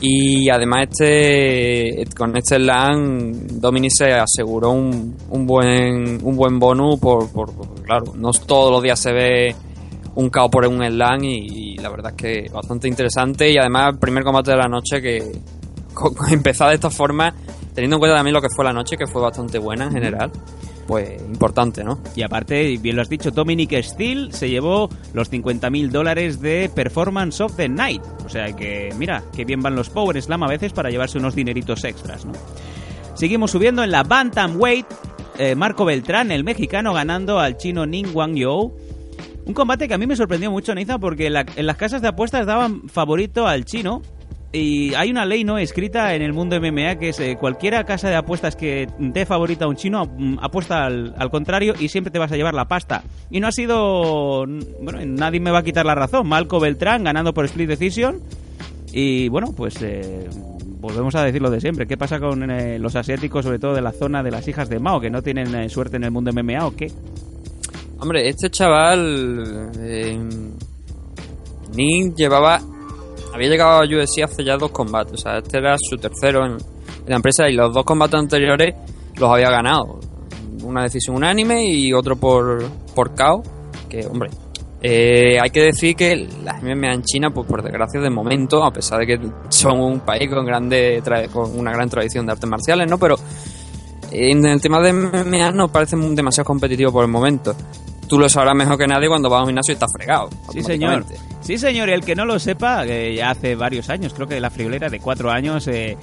Y 0.00 0.50
además 0.50 0.88
este 0.90 2.04
con 2.16 2.36
este 2.36 2.56
slam 2.56 3.32
Dominic 3.60 3.92
se 3.96 4.12
aseguró 4.12 4.70
un, 4.70 5.16
un 5.30 5.46
buen 5.46 6.20
un 6.22 6.36
buen 6.36 6.58
bonus 6.58 7.00
por, 7.00 7.30
por, 7.30 7.50
por- 7.54 7.82
claro, 7.82 8.12
no 8.14 8.30
todos 8.32 8.70
los 8.70 8.82
días 8.82 9.00
se 9.00 9.12
ve 9.12 9.56
un 10.16 10.28
KO 10.30 10.50
por 10.50 10.66
un 10.66 10.84
slam 10.84 11.24
y, 11.24 11.46
y 11.46 11.76
la 11.78 11.88
verdad 11.88 12.12
es 12.14 12.16
que 12.16 12.50
bastante 12.52 12.88
interesante 12.88 13.50
y 13.50 13.56
además 13.56 13.94
el 13.94 13.98
primer 13.98 14.24
combate 14.24 14.50
de 14.50 14.56
la 14.56 14.68
noche 14.68 15.00
que 15.00 15.32
empezar 16.30 16.68
de 16.68 16.74
esta 16.74 16.90
forma 16.90 17.32
teniendo 17.74 17.96
en 17.96 18.00
cuenta 18.00 18.16
también 18.16 18.34
lo 18.34 18.42
que 18.42 18.48
fue 18.48 18.64
la 18.64 18.72
noche 18.72 18.96
que 18.96 19.06
fue 19.06 19.22
bastante 19.22 19.58
buena 19.58 19.84
en 19.84 19.92
general 19.92 20.32
pues 20.86 21.20
importante, 21.20 21.82
¿no? 21.82 21.98
Y 22.14 22.22
aparte, 22.22 22.76
bien 22.78 22.96
lo 22.96 23.02
has 23.02 23.08
dicho, 23.08 23.30
Dominic 23.30 23.82
Steele 23.82 24.32
se 24.32 24.48
llevó 24.48 24.88
los 25.12 25.30
50.000 25.30 25.90
dólares 25.90 26.40
de 26.40 26.70
Performance 26.72 27.40
of 27.40 27.56
the 27.56 27.68
Night. 27.68 28.02
O 28.24 28.28
sea 28.28 28.54
que, 28.54 28.94
mira, 28.96 29.22
qué 29.34 29.44
bien 29.44 29.60
van 29.60 29.74
los 29.74 29.90
Power 29.90 30.20
Slam 30.20 30.44
a 30.44 30.48
veces 30.48 30.72
para 30.72 30.90
llevarse 30.90 31.18
unos 31.18 31.34
dineritos 31.34 31.82
extras, 31.84 32.24
¿no? 32.24 32.32
Seguimos 33.14 33.50
subiendo 33.50 33.82
en 33.82 33.90
la 33.90 34.02
Bantamweight. 34.04 34.86
eh, 35.38 35.54
Marco 35.54 35.84
Beltrán, 35.84 36.30
el 36.30 36.44
mexicano, 36.44 36.94
ganando 36.94 37.40
al 37.40 37.56
chino 37.56 37.84
Ning 37.84 38.14
Wang 38.14 38.34
Yo. 38.36 38.72
Un 39.46 39.54
combate 39.54 39.86
que 39.86 39.94
a 39.94 39.98
mí 39.98 40.06
me 40.06 40.16
sorprendió 40.16 40.50
mucho, 40.50 40.74
Niza, 40.74 40.98
porque 40.98 41.30
la- 41.30 41.46
en 41.54 41.66
las 41.66 41.76
casas 41.76 42.02
de 42.02 42.08
apuestas 42.08 42.46
daban 42.46 42.88
favorito 42.88 43.46
al 43.46 43.64
chino. 43.64 44.02
Y 44.52 44.94
hay 44.94 45.10
una 45.10 45.24
ley 45.26 45.44
no 45.44 45.58
escrita 45.58 46.14
en 46.14 46.22
el 46.22 46.32
mundo 46.32 46.56
MMA 46.56 46.96
que 46.96 47.10
es 47.10 47.20
eh, 47.20 47.36
cualquiera 47.38 47.84
casa 47.84 48.08
de 48.08 48.16
apuestas 48.16 48.56
que 48.56 48.88
dé 48.98 49.26
favorito 49.26 49.64
a 49.66 49.68
un 49.68 49.76
chino 49.76 50.06
mm, 50.06 50.38
apuesta 50.40 50.86
al, 50.86 51.30
contrario 51.30 51.74
y 51.78 51.88
siempre 51.88 52.10
te 52.10 52.18
vas 52.18 52.32
a 52.32 52.36
llevar 52.36 52.54
la 52.54 52.66
pasta. 52.66 53.02
Y 53.30 53.40
no 53.40 53.48
ha 53.48 53.52
sido... 53.52 54.46
Bueno, 54.80 55.00
nadie 55.04 55.40
me 55.40 55.50
va 55.50 55.58
a 55.58 55.62
quitar 55.62 55.84
la 55.84 55.94
razón. 55.94 56.26
Malco 56.26 56.58
Beltrán 56.58 57.04
ganando 57.04 57.34
por 57.34 57.44
split 57.44 57.68
decision. 57.68 58.20
Y 58.92 59.28
bueno, 59.28 59.52
pues 59.54 59.82
eh, 59.82 60.28
volvemos 60.80 61.14
a 61.16 61.24
decir 61.24 61.42
lo 61.42 61.50
de 61.50 61.60
siempre. 61.60 61.86
¿Qué 61.86 61.96
pasa 61.98 62.18
con 62.18 62.50
eh, 62.50 62.78
los 62.78 62.96
asiáticos, 62.96 63.44
sobre 63.44 63.58
todo 63.58 63.74
de 63.74 63.82
la 63.82 63.92
zona 63.92 64.22
de 64.22 64.30
las 64.30 64.48
hijas 64.48 64.68
de 64.68 64.78
Mao, 64.78 65.00
que 65.00 65.10
no 65.10 65.22
tienen 65.22 65.68
suerte 65.68 65.96
en 65.96 66.04
el 66.04 66.12
mundo 66.12 66.32
MMA 66.32 66.66
o 66.66 66.74
qué? 66.74 66.90
Hombre, 67.98 68.28
este 68.28 68.50
chaval. 68.50 69.70
Eh, 69.80 70.18
Ning 71.74 72.14
llevaba. 72.14 72.60
Había 73.32 73.48
llegado 73.48 73.82
a 73.82 73.84
UFC 73.84 74.22
hace 74.24 74.44
ya 74.44 74.56
dos 74.56 74.70
combates. 74.70 75.14
O 75.14 75.16
sea, 75.16 75.38
este 75.38 75.58
era 75.58 75.76
su 75.78 75.96
tercero 75.96 76.44
en, 76.46 76.56
la 77.06 77.16
empresa 77.16 77.48
y 77.48 77.54
los 77.54 77.72
dos 77.72 77.84
combates 77.84 78.18
anteriores 78.18 78.74
los 79.16 79.30
había 79.30 79.50
ganado. 79.50 80.00
Una 80.62 80.82
decisión 80.82 81.16
unánime 81.16 81.64
y 81.64 81.92
otro 81.92 82.16
por, 82.16 82.64
por 82.94 83.14
KO. 83.14 83.42
Que, 83.88 84.06
hombre. 84.06 84.30
eh, 84.82 85.38
hay 85.40 85.50
que 85.50 85.60
decir 85.62 85.94
que 85.94 86.28
las 86.44 86.62
MMA 86.62 86.94
en 86.94 87.02
China, 87.02 87.30
pues 87.30 87.46
por 87.46 87.62
desgracia 87.62 88.00
de 88.00 88.10
momento, 88.10 88.64
a 88.64 88.72
pesar 88.72 88.98
de 89.00 89.06
que 89.06 89.20
son 89.48 89.80
un 89.80 90.00
país 90.00 90.28
con 90.28 90.44
grande 90.44 91.02
con 91.32 91.58
una 91.58 91.72
gran 91.72 91.88
tradición 91.88 92.26
de 92.26 92.32
artes 92.32 92.48
marciales, 92.48 92.90
¿no? 92.90 92.98
Pero 92.98 93.16
en 94.10 94.44
el 94.44 94.60
tema 94.60 94.80
de 94.80 94.92
MMA 94.92 95.52
no 95.52 95.68
parece 95.68 95.96
demasiado 95.96 96.46
competitivo 96.46 96.92
por 96.92 97.04
el 97.04 97.10
momento. 97.10 97.54
Tú 98.08 98.18
lo 98.18 98.28
sabrás 98.28 98.54
mejor 98.54 98.78
que 98.78 98.86
nadie 98.86 99.08
cuando 99.08 99.28
vas 99.28 99.40
a 99.40 99.42
un 99.42 99.48
gimnasio 99.48 99.72
y 99.72 99.74
estás 99.74 99.90
fregado. 99.92 100.30
Sí, 100.52 100.62
señor. 100.62 101.04
Sí, 101.40 101.58
señor. 101.58 101.88
Y 101.88 101.92
el 101.92 102.04
que 102.04 102.14
no 102.14 102.24
lo 102.24 102.38
sepa, 102.38 102.84
ya 102.86 103.30
hace 103.30 103.56
varios 103.56 103.90
años, 103.90 104.14
creo 104.14 104.28
que 104.28 104.40
la 104.40 104.50
friolera 104.50 104.88
de 104.88 105.00
cuatro 105.00 105.30
años, 105.30 105.66
eh, 105.68 105.96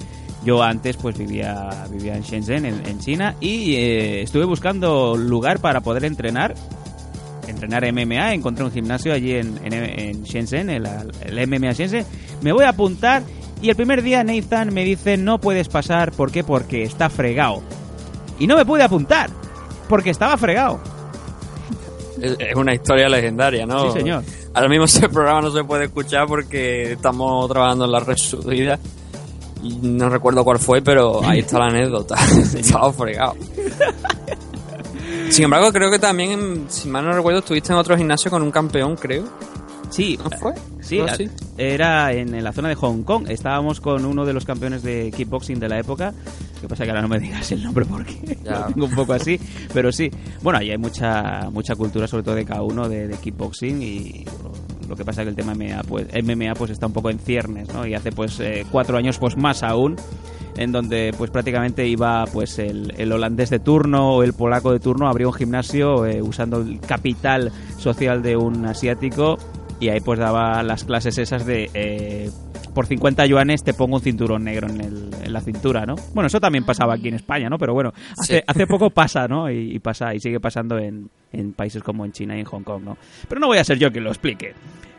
yo 0.44 0.62
antes 0.62 0.96
pues 0.96 1.16
vivía, 1.16 1.86
vivía 1.90 2.14
en 2.16 2.22
Shenzhen, 2.22 2.66
en, 2.66 2.86
en 2.86 2.98
China, 2.98 3.36
y 3.40 3.74
eh, 3.76 4.22
estuve 4.22 4.44
buscando 4.44 5.16
lugar 5.16 5.60
para 5.60 5.80
poder 5.80 6.04
entrenar. 6.04 6.54
Entrenar 7.46 7.90
MMA, 7.92 8.32
encontré 8.32 8.64
un 8.64 8.72
gimnasio 8.72 9.12
allí 9.12 9.32
en, 9.32 9.58
en, 9.64 9.72
en 9.74 10.22
Shenzhen, 10.22 10.70
el, 10.70 10.88
el 11.24 11.46
MMA 11.46 11.72
Shenzhen. 11.72 12.04
Me 12.40 12.52
voy 12.52 12.64
a 12.64 12.70
apuntar 12.70 13.22
y 13.60 13.70
el 13.70 13.76
primer 13.76 14.02
día 14.02 14.24
Nathan 14.24 14.74
me 14.74 14.84
dice 14.84 15.16
no 15.16 15.40
puedes 15.40 15.68
pasar, 15.68 16.12
¿por 16.12 16.30
qué? 16.30 16.44
Porque 16.44 16.82
está 16.82 17.08
fregado. 17.08 17.62
Y 18.38 18.46
no 18.46 18.56
me 18.56 18.64
pude 18.64 18.82
apuntar, 18.82 19.30
porque 19.88 20.10
estaba 20.10 20.36
fregado. 20.36 20.80
Es 22.38 22.56
una 22.56 22.74
historia 22.74 23.08
legendaria, 23.08 23.66
¿no? 23.66 23.92
Sí, 23.92 23.98
señor. 23.98 24.22
Ahora 24.54 24.68
mismo 24.68 24.84
ese 24.84 25.08
programa 25.08 25.42
no 25.42 25.50
se 25.50 25.64
puede 25.64 25.84
escuchar 25.84 26.26
porque 26.26 26.92
estamos 26.92 27.48
trabajando 27.50 27.84
en 27.84 27.92
la 27.92 28.00
red 28.00 28.16
subida. 28.16 28.78
Y 29.62 29.74
no 29.82 30.08
recuerdo 30.08 30.44
cuál 30.44 30.58
fue, 30.58 30.82
pero 30.82 31.24
ahí 31.24 31.40
está 31.40 31.58
la 31.58 31.66
anécdota. 31.66 32.16
Estaba 32.56 32.92
fregado. 32.92 33.34
Sin 35.30 35.44
embargo, 35.44 35.72
creo 35.72 35.90
que 35.90 35.98
también, 35.98 36.66
si 36.68 36.88
mal 36.88 37.04
no 37.04 37.12
recuerdo, 37.12 37.40
estuviste 37.40 37.72
en 37.72 37.78
otro 37.78 37.96
gimnasio 37.96 38.30
con 38.30 38.42
un 38.42 38.50
campeón, 38.50 38.96
creo. 38.96 39.24
Sí, 39.94 40.18
¿No 40.18 40.28
fue? 40.38 40.54
Sí, 40.80 40.98
era 41.56 42.12
en, 42.12 42.42
la 42.42 42.52
zona 42.52 42.68
de 42.68 42.74
Hong 42.74 43.04
Kong. 43.04 43.26
Estábamos 43.28 43.80
con 43.80 44.04
uno 44.04 44.24
de 44.24 44.32
los 44.32 44.44
campeones 44.44 44.82
de 44.82 45.12
kickboxing 45.16 45.60
de 45.60 45.68
la 45.68 45.78
época. 45.78 46.12
Lo 46.56 46.60
que 46.62 46.66
pasa 46.68 46.82
que 46.82 46.90
ahora 46.90 47.02
no 47.02 47.06
me 47.06 47.20
digas 47.20 47.52
el 47.52 47.62
nombre 47.62 47.84
porque 47.84 48.38
Ya. 48.44 48.58
lo 48.58 48.66
tengo 48.66 48.86
un 48.86 48.94
poco 48.94 49.12
así. 49.12 49.38
Pero 49.72 49.92
sí, 49.92 50.10
bueno, 50.42 50.58
ahí 50.58 50.72
hay 50.72 50.78
mucha 50.78 51.48
mucha 51.52 51.76
cultura, 51.76 52.08
sobre 52.08 52.24
todo 52.24 52.34
de 52.34 52.44
K1, 52.44 52.88
de, 52.88 53.06
de 53.06 53.16
kickboxing. 53.18 53.82
Y 53.82 54.24
lo, 54.24 54.88
lo 54.88 54.96
que 54.96 55.04
pasa 55.04 55.22
es 55.22 55.26
que 55.26 55.30
el 55.30 55.36
tema 55.36 55.54
MMA 55.54 55.84
pues, 55.84 56.08
MMA, 56.12 56.54
pues 56.54 56.72
está 56.72 56.86
un 56.86 56.92
poco 56.92 57.10
en 57.10 57.20
ciernes, 57.20 57.72
¿no? 57.72 57.86
Y 57.86 57.94
hace 57.94 58.10
pues 58.10 58.40
eh, 58.40 58.66
cuatro 58.72 58.98
años 58.98 59.18
pues 59.18 59.36
más 59.36 59.62
aún 59.62 59.94
en 60.56 60.72
donde 60.72 61.14
pues 61.16 61.30
prácticamente 61.30 61.86
iba 61.86 62.24
pues 62.26 62.58
el, 62.58 62.94
el 62.96 63.12
holandés 63.12 63.50
de 63.50 63.60
turno 63.60 64.16
o 64.16 64.22
el 64.24 64.32
polaco 64.32 64.72
de 64.72 64.80
turno 64.80 65.08
abrió 65.08 65.28
un 65.28 65.34
gimnasio 65.34 66.04
eh, 66.06 66.20
usando 66.20 66.58
el 66.58 66.80
capital 66.80 67.52
social 67.78 68.22
de 68.22 68.36
un 68.36 68.64
asiático 68.66 69.36
y 69.80 69.88
ahí 69.88 70.00
pues 70.00 70.18
daba 70.18 70.62
las 70.62 70.84
clases 70.84 71.18
esas 71.18 71.44
de 71.46 71.70
eh, 71.74 72.30
por 72.74 72.86
50 72.86 73.26
yuanes 73.26 73.62
te 73.62 73.74
pongo 73.74 73.96
un 73.96 74.02
cinturón 74.02 74.44
negro 74.44 74.68
en, 74.68 74.80
el- 74.80 75.10
en 75.22 75.32
la 75.32 75.40
cintura, 75.40 75.84
¿no? 75.86 75.94
Bueno, 76.14 76.26
eso 76.28 76.40
también 76.40 76.64
pasaba 76.64 76.94
aquí 76.94 77.08
en 77.08 77.14
España, 77.14 77.48
¿no? 77.48 77.58
Pero 77.58 77.72
bueno, 77.74 77.92
hace, 78.18 78.38
Sí. 78.38 78.44
hace 78.46 78.66
poco 78.66 78.90
pasa, 78.90 79.28
¿no? 79.28 79.50
Y, 79.50 79.74
y 79.74 79.78
pasa 79.78 80.14
y 80.14 80.20
sigue 80.20 80.40
pasando 80.40 80.78
en, 80.78 81.08
en 81.32 81.52
países 81.52 81.82
como 81.82 82.04
en 82.04 82.12
China 82.12 82.36
y 82.36 82.40
en 82.40 82.46
Hong 82.46 82.62
Kong, 82.62 82.82
¿no? 82.84 82.96
Pero 83.28 83.40
no 83.40 83.46
voy 83.48 83.58
a 83.58 83.64
ser 83.64 83.78
yo 83.78 83.90
quien 83.92 84.04
lo 84.04 84.10
explique. 84.10 84.54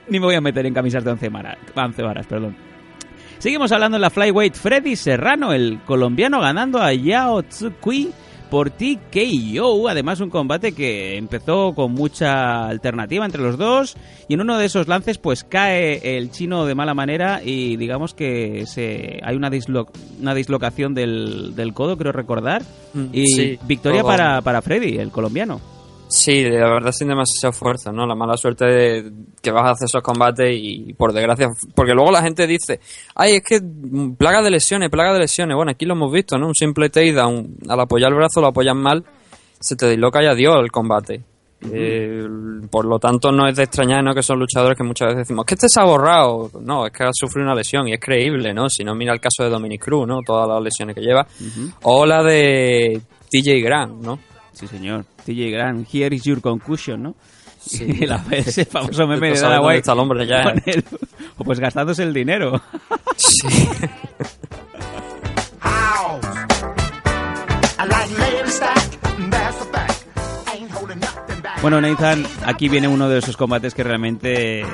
Ni 0.10 0.20
me 0.20 0.26
voy 0.28 0.36
a 0.36 0.42
meter 0.42 0.66
en 0.66 0.74
camisas 0.74 1.04
de 1.04 1.12
11 1.12 1.30
varas, 1.30 1.58
11 1.76 2.02
varas 2.04 2.28
perdón. 2.28 2.56
Seguimos 3.40 3.72
hablando 3.72 3.98
en 3.98 4.02
la 4.02 4.10
flyweight. 4.10 4.56
Freddy 4.56 4.96
Serrano, 4.96 5.52
el 5.52 5.80
colombiano, 5.86 6.40
ganando 6.40 6.82
a 6.82 6.94
Yao 6.94 7.44
Tsukui 7.44 8.12
por 8.56 8.70
TKO. 8.72 9.89
Además, 9.89 10.22
un 10.22 10.30
combate 10.30 10.72
que 10.72 11.18
empezó 11.18 11.74
con 11.76 11.91
mucha 11.91 12.68
alternativa 12.70 13.26
entre 13.26 13.41
los 13.41 13.58
dos. 13.58 13.98
Y 14.30 14.36
en 14.36 14.39
uno 14.39 14.58
de 14.58 14.65
esos 14.65 14.88
lances, 14.88 15.18
pues 15.18 15.44
cae 15.44 16.18
el 16.18 16.32
chino 16.32 16.65
de 16.65 16.74
mala 16.74 16.94
manera 16.94 17.41
y 17.44 17.76
digamos 17.76 18.13
que 18.13 18.63
se, 18.65 19.20
hay 19.24 19.36
una, 19.36 19.50
dislo- 19.52 19.89
una 20.22 20.34
dislocación 20.34 20.94
del, 20.94 21.54
del 21.54 21.74
codo, 21.74 21.98
creo 21.98 22.13
recordar. 22.13 22.63
Mm, 22.94 23.06
Y 23.12 23.28
sí, 23.28 23.60
victoria 23.68 24.04
para 24.41 24.62
Freddy, 24.62 25.00
el 25.00 25.12
colombiano. 25.12 25.60
Sí, 26.15 26.45
la 26.45 26.69
verdad 26.69 26.93
sin 26.93 27.10
demasiado 27.10 27.51
esfuerzo, 27.51 27.91
¿no? 27.91 28.08
La 28.08 28.15
mala 28.15 28.38
suerte 28.38 28.65
de 28.65 29.12
que 29.41 29.51
vas 29.51 29.65
a 29.65 29.71
hacer 29.71 29.88
esos 29.88 30.01
combates 30.01 30.49
y 30.49 30.93
por 30.93 31.12
desgracia, 31.12 31.49
porque 31.75 31.93
luego 31.93 32.10
la 32.10 32.21
gente 32.21 32.47
dice, 32.47 32.80
ay, 33.15 33.34
es 33.34 33.43
que 33.43 33.60
plaga 34.17 34.41
de 34.41 34.49
lesiones, 34.49 34.89
plaga 34.89 35.12
de 35.12 35.19
lesiones. 35.19 35.58
Bueno, 35.58 35.71
aquí 35.71 35.86
lo 35.86 35.93
hemos 35.93 36.13
visto, 36.13 36.38
¿no? 36.38 36.47
Un 36.47 36.56
simple 36.56 36.89
takedown, 36.89 37.58
al 37.67 37.80
apoyar 37.82 38.13
el 38.13 38.17
brazo 38.17 38.39
lo 38.39 38.47
apoyan 38.47 38.78
mal, 38.78 39.04
se 39.60 39.75
te 39.75 39.89
disloca 39.89 40.23
y 40.23 40.28
adiós 40.28 40.56
el 40.62 40.71
combate. 40.71 41.21
Eh, 41.69 42.25
por 42.71 42.86
lo 42.86 42.97
tanto, 42.97 43.34
no 43.34 43.45
es 43.49 43.58
de 43.58 43.63
extrañar, 43.63 44.01
¿no? 44.01 44.13
Que 44.13 44.23
son 44.23 44.39
luchadores 44.39 44.78
que 44.78 44.86
muchas 44.86 45.08
veces 45.08 45.28
decimos, 45.28 45.45
que 45.45 45.56
este 45.56 45.67
se 45.67 45.82
ha 45.82 45.84
borrado. 45.84 46.49
No, 46.62 46.86
es 46.86 46.93
que 46.93 47.04
ha 47.04 47.10
sufrido 47.12 47.45
una 47.45 47.56
lesión 47.56 47.89
y 47.89 47.93
es 47.93 47.99
creíble, 47.99 48.54
¿no? 48.54 48.69
Si 48.69 48.86
no, 48.86 48.95
mira 48.95 49.12
el 49.12 49.19
caso 49.19 49.43
de 49.43 49.49
Dominic 49.49 49.84
Cruz, 49.84 50.08
¿no? 50.08 50.19
Todas 50.25 50.47
las 50.47 50.63
lesiones 50.63 50.95
que 50.95 51.01
lleva. 51.01 51.28
O 51.82 52.06
la 52.06 52.23
de 52.23 53.01
TJ 53.30 53.62
Grant, 53.62 54.01
¿no? 54.01 54.17
Sí, 54.56 54.68
señor. 54.68 55.06
TJ 55.26 55.52
Grant, 55.52 55.88
here 55.94 56.15
is 56.15 56.24
your 56.24 56.41
concussion, 56.41 57.04
¿no? 57.04 57.15
Sí. 57.60 57.86
La- 58.08 58.24
ese 58.32 58.65
famoso 58.65 59.06
meme 59.08 59.28
de 59.30 59.34
está 59.34 59.94
el 59.94 60.00
hombre 60.00 60.26
ya. 60.26 60.44
con 60.44 60.62
el- 60.65 60.84
o 61.38 61.44
pues 61.44 61.60
gastándose 61.60 62.04
el 62.04 62.13
dinero. 62.13 62.62
Sí. 63.18 63.48
Bueno, 71.62 71.82
Nathan, 71.82 72.26
aquí 72.46 72.70
viene 72.70 72.88
uno 72.88 73.10
de 73.10 73.20
esos 73.20 73.36
combates 73.38 73.74
que 73.74 73.84
realmente 73.84 74.62
eh, 74.62 74.65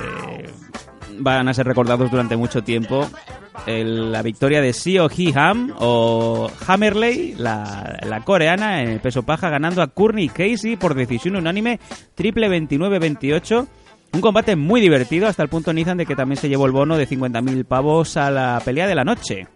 van 1.19 1.47
a 1.47 1.53
ser 1.53 1.65
recordados 1.65 2.11
durante 2.11 2.35
mucho 2.35 2.63
tiempo. 2.63 3.09
La 3.65 4.21
victoria 4.23 4.59
de 4.59 4.73
Seo 4.73 5.07
Hee 5.07 5.33
Ham 5.35 5.73
o 5.77 6.49
Hammerley, 6.67 7.35
la, 7.37 8.21
coreana 8.25 8.81
en 8.81 8.89
el 8.89 8.99
peso 8.99 9.23
paja, 9.23 9.49
ganando 9.49 9.81
a 9.81 9.87
Courtney 9.87 10.29
Casey 10.29 10.77
por 10.77 10.95
decisión 10.95 11.35
unánime, 11.35 11.79
triple 12.15 12.49
29-28. 12.49 13.67
Un 14.13 14.21
combate 14.21 14.55
muy 14.55 14.81
divertido 14.81 15.27
hasta 15.27 15.43
el 15.43 15.49
punto, 15.49 15.71
Nathan, 15.71 15.97
de 15.97 16.05
que 16.05 16.15
también 16.15 16.37
se 16.41 16.49
llevó 16.49 16.65
el 16.65 16.71
bono 16.71 16.97
de 16.97 17.07
50.000 17.07 17.63
pavos 17.65 18.17
a 18.17 18.29
la 18.29 18.61
pelea 18.65 18.87
de 18.87 18.95
la 18.95 19.03
noche. 19.03 19.47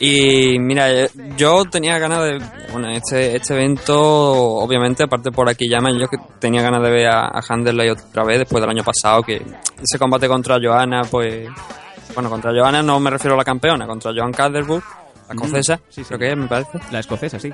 Y 0.00 0.58
mira, 0.58 0.88
yo 1.36 1.64
tenía 1.66 1.96
ganas 1.98 2.22
de. 2.24 2.40
Bueno, 2.72 2.90
este, 2.90 3.36
este 3.36 3.54
evento, 3.54 3.96
obviamente, 3.96 5.04
aparte 5.04 5.30
por 5.30 5.48
aquí 5.48 5.68
llaman, 5.68 5.96
yo 5.96 6.06
tenía 6.40 6.60
ganas 6.60 6.82
de 6.82 6.90
ver 6.90 7.06
a, 7.06 7.26
a 7.26 7.38
otra 7.38 8.24
vez 8.24 8.40
después 8.40 8.60
del 8.60 8.70
año 8.70 8.82
pasado, 8.82 9.22
que 9.22 9.36
ese 9.36 9.98
combate 10.00 10.26
contra 10.26 10.58
Johanna, 10.60 11.02
pues. 11.08 11.48
Bueno, 12.14 12.30
contra 12.30 12.52
Johanna 12.52 12.82
no 12.82 13.00
me 13.00 13.10
refiero 13.10 13.34
a 13.34 13.38
la 13.38 13.44
campeona, 13.44 13.86
contra 13.86 14.12
Joan 14.14 14.32
Calderwood, 14.32 14.82
la 15.28 15.34
escocesa, 15.34 15.76
sí, 15.88 16.02
sí. 16.02 16.04
creo 16.04 16.18
que 16.18 16.30
es, 16.30 16.36
me 16.36 16.46
parece. 16.46 16.78
La 16.90 17.00
escocesa, 17.00 17.38
sí. 17.38 17.50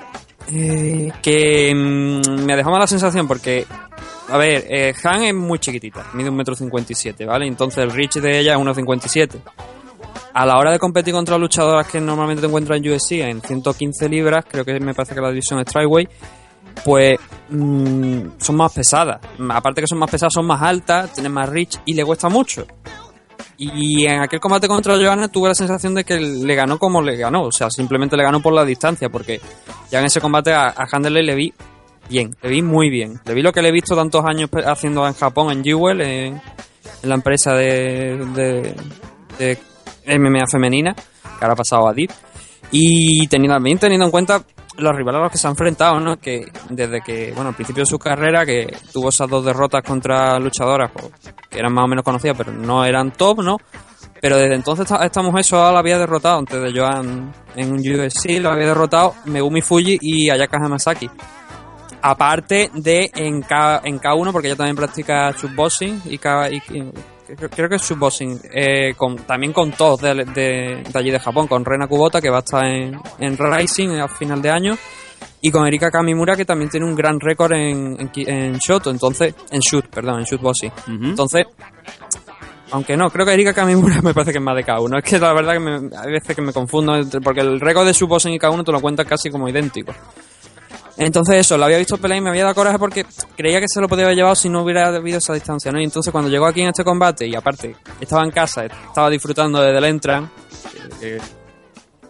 Eh, 0.51 1.11
que 1.21 1.73
mm, 1.73 2.45
me 2.45 2.55
dejó 2.55 2.71
mala 2.71 2.87
sensación 2.87 3.27
porque, 3.27 3.65
a 4.29 4.37
ver, 4.37 4.65
eh, 4.69 4.93
Han 5.03 5.23
es 5.23 5.33
muy 5.33 5.59
chiquitita, 5.59 6.07
mide 6.13 6.29
un 6.29 6.35
metro 6.35 6.55
cincuenta 6.55 6.91
y 6.91 6.95
siete, 6.95 7.25
¿vale? 7.25 7.47
Entonces 7.47 7.83
el 7.83 7.91
reach 7.91 8.15
de 8.15 8.39
ella 8.39 8.53
es 8.53 8.59
1,57. 8.59 9.39
A 10.33 10.45
la 10.45 10.57
hora 10.57 10.71
de 10.71 10.79
competir 10.79 11.13
contra 11.13 11.37
luchadoras 11.37 11.87
que 11.87 11.99
normalmente 11.99 12.41
te 12.41 12.47
encuentras 12.47 12.79
en 12.79 12.91
UFC 12.91 13.11
en 13.13 13.41
115 13.41 14.09
libras, 14.09 14.45
creo 14.47 14.63
que 14.63 14.79
me 14.79 14.93
parece 14.93 15.15
que 15.15 15.21
la 15.21 15.29
división 15.29 15.59
es 15.59 15.73
pues 16.83 17.19
mm, 17.49 18.21
son 18.37 18.55
más 18.55 18.71
pesadas. 18.73 19.19
Aparte 19.49 19.81
que 19.81 19.87
son 19.87 19.97
más 19.97 20.09
pesadas, 20.09 20.33
son 20.33 20.45
más 20.45 20.61
altas, 20.61 21.13
tienen 21.13 21.31
más 21.31 21.49
reach 21.49 21.77
y 21.85 21.93
le 21.93 22.05
cuesta 22.05 22.29
mucho. 22.29 22.65
Y 23.61 24.05
en 24.05 24.21
aquel 24.21 24.39
combate 24.39 24.69
contra 24.69 24.95
Johanna 24.95 25.27
tuve 25.27 25.49
la 25.49 25.53
sensación 25.53 25.93
de 25.93 26.05
que 26.05 26.17
le 26.17 26.55
ganó 26.55 26.79
como 26.79 27.01
le 27.01 27.17
ganó. 27.17 27.43
O 27.43 27.51
sea, 27.51 27.69
simplemente 27.69 28.15
le 28.15 28.23
ganó 28.23 28.41
por 28.41 28.53
la 28.53 28.63
distancia. 28.63 29.09
Porque 29.09 29.41
ya 29.91 29.99
en 29.99 30.05
ese 30.05 30.21
combate 30.21 30.53
a, 30.53 30.67
a 30.67 30.87
Handerley 30.89 31.25
le 31.25 31.35
vi 31.35 31.53
bien. 32.07 32.33
Le 32.41 32.49
vi 32.49 32.61
muy 32.61 32.89
bien. 32.89 33.19
Le 33.25 33.33
vi 33.33 33.41
lo 33.41 33.51
que 33.51 33.61
le 33.61 33.67
he 33.67 33.71
visto 33.73 33.97
tantos 33.97 34.23
años 34.23 34.49
haciendo 34.65 35.05
en 35.05 35.13
Japón, 35.13 35.51
en 35.51 35.61
Jewel, 35.61 35.99
en, 35.99 36.41
en 37.03 37.09
la 37.09 37.15
empresa 37.15 37.53
de, 37.53 38.15
de, 38.33 38.75
de 39.37 40.17
MMA 40.17 40.45
femenina. 40.49 40.93
Que 40.93 41.43
ahora 41.43 41.51
ha 41.51 41.57
pasado 41.57 41.89
a 41.89 41.93
DIP. 41.93 42.11
Y 42.71 43.27
teniendo, 43.27 43.55
también 43.55 43.77
teniendo 43.77 44.05
en 44.05 44.11
cuenta 44.11 44.41
los 44.79 44.95
rivales 44.95 45.19
a 45.19 45.23
los 45.23 45.31
que 45.31 45.37
se 45.37 45.47
ha 45.47 45.51
enfrentado, 45.51 45.99
¿no? 45.99 46.17
Que 46.17 46.45
desde 46.69 47.01
que, 47.01 47.31
bueno, 47.33 47.49
al 47.49 47.55
principio 47.55 47.83
de 47.83 47.89
su 47.89 47.99
carrera, 47.99 48.45
que 48.45 48.75
tuvo 48.91 49.09
esas 49.09 49.29
dos 49.29 49.45
derrotas 49.45 49.83
contra 49.83 50.39
luchadoras, 50.39 50.91
pues, 50.91 51.11
que 51.49 51.59
eran 51.59 51.73
más 51.73 51.85
o 51.85 51.87
menos 51.87 52.03
conocidas, 52.03 52.37
pero 52.37 52.51
no 52.51 52.83
eran 52.85 53.11
top, 53.11 53.41
¿no? 53.43 53.57
Pero 54.21 54.37
desde 54.37 54.55
entonces 54.55 54.89
esta, 55.01 55.21
mujer 55.21 55.43
solo 55.43 55.71
la 55.71 55.79
había 55.79 55.97
derrotado, 55.97 56.39
antes 56.39 56.61
de 56.61 56.77
Joan 56.77 57.31
en 57.55 57.73
UFC, 57.73 58.39
lo 58.41 58.49
había 58.51 58.67
derrotado 58.67 59.15
Megumi 59.25 59.61
Fuji 59.61 59.97
y 60.01 60.29
Ayaka 60.29 60.57
Hamasaki. 60.57 61.09
Aparte 62.01 62.69
de 62.73 63.11
en, 63.13 63.41
K, 63.41 63.81
en 63.83 63.99
K1, 63.99 64.31
porque 64.31 64.47
ella 64.47 64.57
también 64.57 64.75
practica 64.75 65.31
shootboxing 65.31 66.03
y, 66.05 66.17
K, 66.17 66.49
y, 66.49 66.55
y- 66.69 66.91
creo, 67.49 67.69
que 67.69 67.75
es 67.75 67.81
shootboxing, 67.81 68.39
eh, 68.53 68.93
con, 68.95 69.15
también 69.17 69.53
con 69.53 69.71
todos 69.71 70.01
de, 70.01 70.13
de, 70.15 70.83
de 70.83 70.91
allí 70.99 71.11
de 71.11 71.19
Japón, 71.19 71.47
con 71.47 71.63
Rena 71.65 71.87
Kubota, 71.87 72.21
que 72.21 72.29
va 72.29 72.37
a 72.37 72.39
estar 72.39 72.65
en, 72.65 72.99
en 73.19 73.37
Rising 73.37 73.99
a 73.99 74.07
final 74.07 74.41
de 74.41 74.49
año, 74.49 74.77
y 75.41 75.51
con 75.51 75.65
Erika 75.67 75.89
Kamimura, 75.91 76.35
que 76.35 76.45
también 76.45 76.69
tiene 76.69 76.85
un 76.85 76.95
gran 76.95 77.19
récord 77.19 77.53
en, 77.53 77.95
en, 77.99 78.09
ki- 78.09 78.25
en 78.27 78.53
shot, 78.57 78.87
entonces, 78.87 79.33
en 79.51 79.59
shoot, 79.59 79.85
perdón, 79.87 80.19
en 80.19 80.25
shootboxing. 80.25 80.71
Ujú. 80.71 81.05
Entonces, 81.05 81.45
aunque 82.71 82.95
no, 82.95 83.09
creo 83.09 83.25
que 83.25 83.33
Erika 83.33 83.53
Kamimura 83.53 84.01
me 84.03 84.13
parece 84.13 84.31
que 84.31 84.37
es 84.37 84.43
más 84.43 84.55
de 84.55 84.65
K1. 84.65 84.97
Es 84.99 85.03
que 85.09 85.19
la 85.19 85.33
verdad 85.33 85.53
que 85.53 85.59
me, 85.59 85.75
hay 85.97 86.11
veces 86.11 86.35
que 86.35 86.41
me 86.41 86.53
confundo, 86.53 86.95
entre- 86.95 87.21
porque 87.21 87.41
el 87.41 87.59
récord 87.59 87.85
de 87.85 87.93
shootboxing 87.93 88.33
y 88.33 88.39
K1 88.39 88.63
te 88.65 88.71
lo 88.71 88.81
cuentan 88.81 89.05
casi 89.07 89.29
como 89.29 89.47
idéntico. 89.49 89.93
Entonces 90.99 91.37
eso, 91.37 91.57
lo 91.57 91.63
había 91.63 91.77
visto 91.77 91.97
pelear 91.97 92.17
y 92.17 92.21
me 92.21 92.29
había 92.29 92.43
dado 92.43 92.55
coraje 92.55 92.77
porque 92.77 93.05
creía 93.37 93.61
que 93.61 93.69
se 93.69 93.79
lo 93.79 93.87
podía 93.87 94.03
haber 94.03 94.17
llevado 94.17 94.35
si 94.35 94.49
no 94.49 94.63
hubiera 94.63 94.87
habido 94.89 95.19
esa 95.19 95.33
distancia, 95.33 95.71
¿no? 95.71 95.79
Y 95.79 95.85
entonces 95.85 96.11
cuando 96.11 96.29
llegó 96.29 96.45
aquí 96.45 96.61
en 96.61 96.67
este 96.67 96.83
combate 96.83 97.25
y 97.25 97.35
aparte 97.35 97.73
estaba 98.01 98.23
en 98.25 98.31
casa, 98.31 98.65
estaba 98.65 99.09
disfrutando 99.09 99.61
desde 99.61 99.77
el 99.77 99.85
entran, 99.85 100.29
eh, 101.01 101.19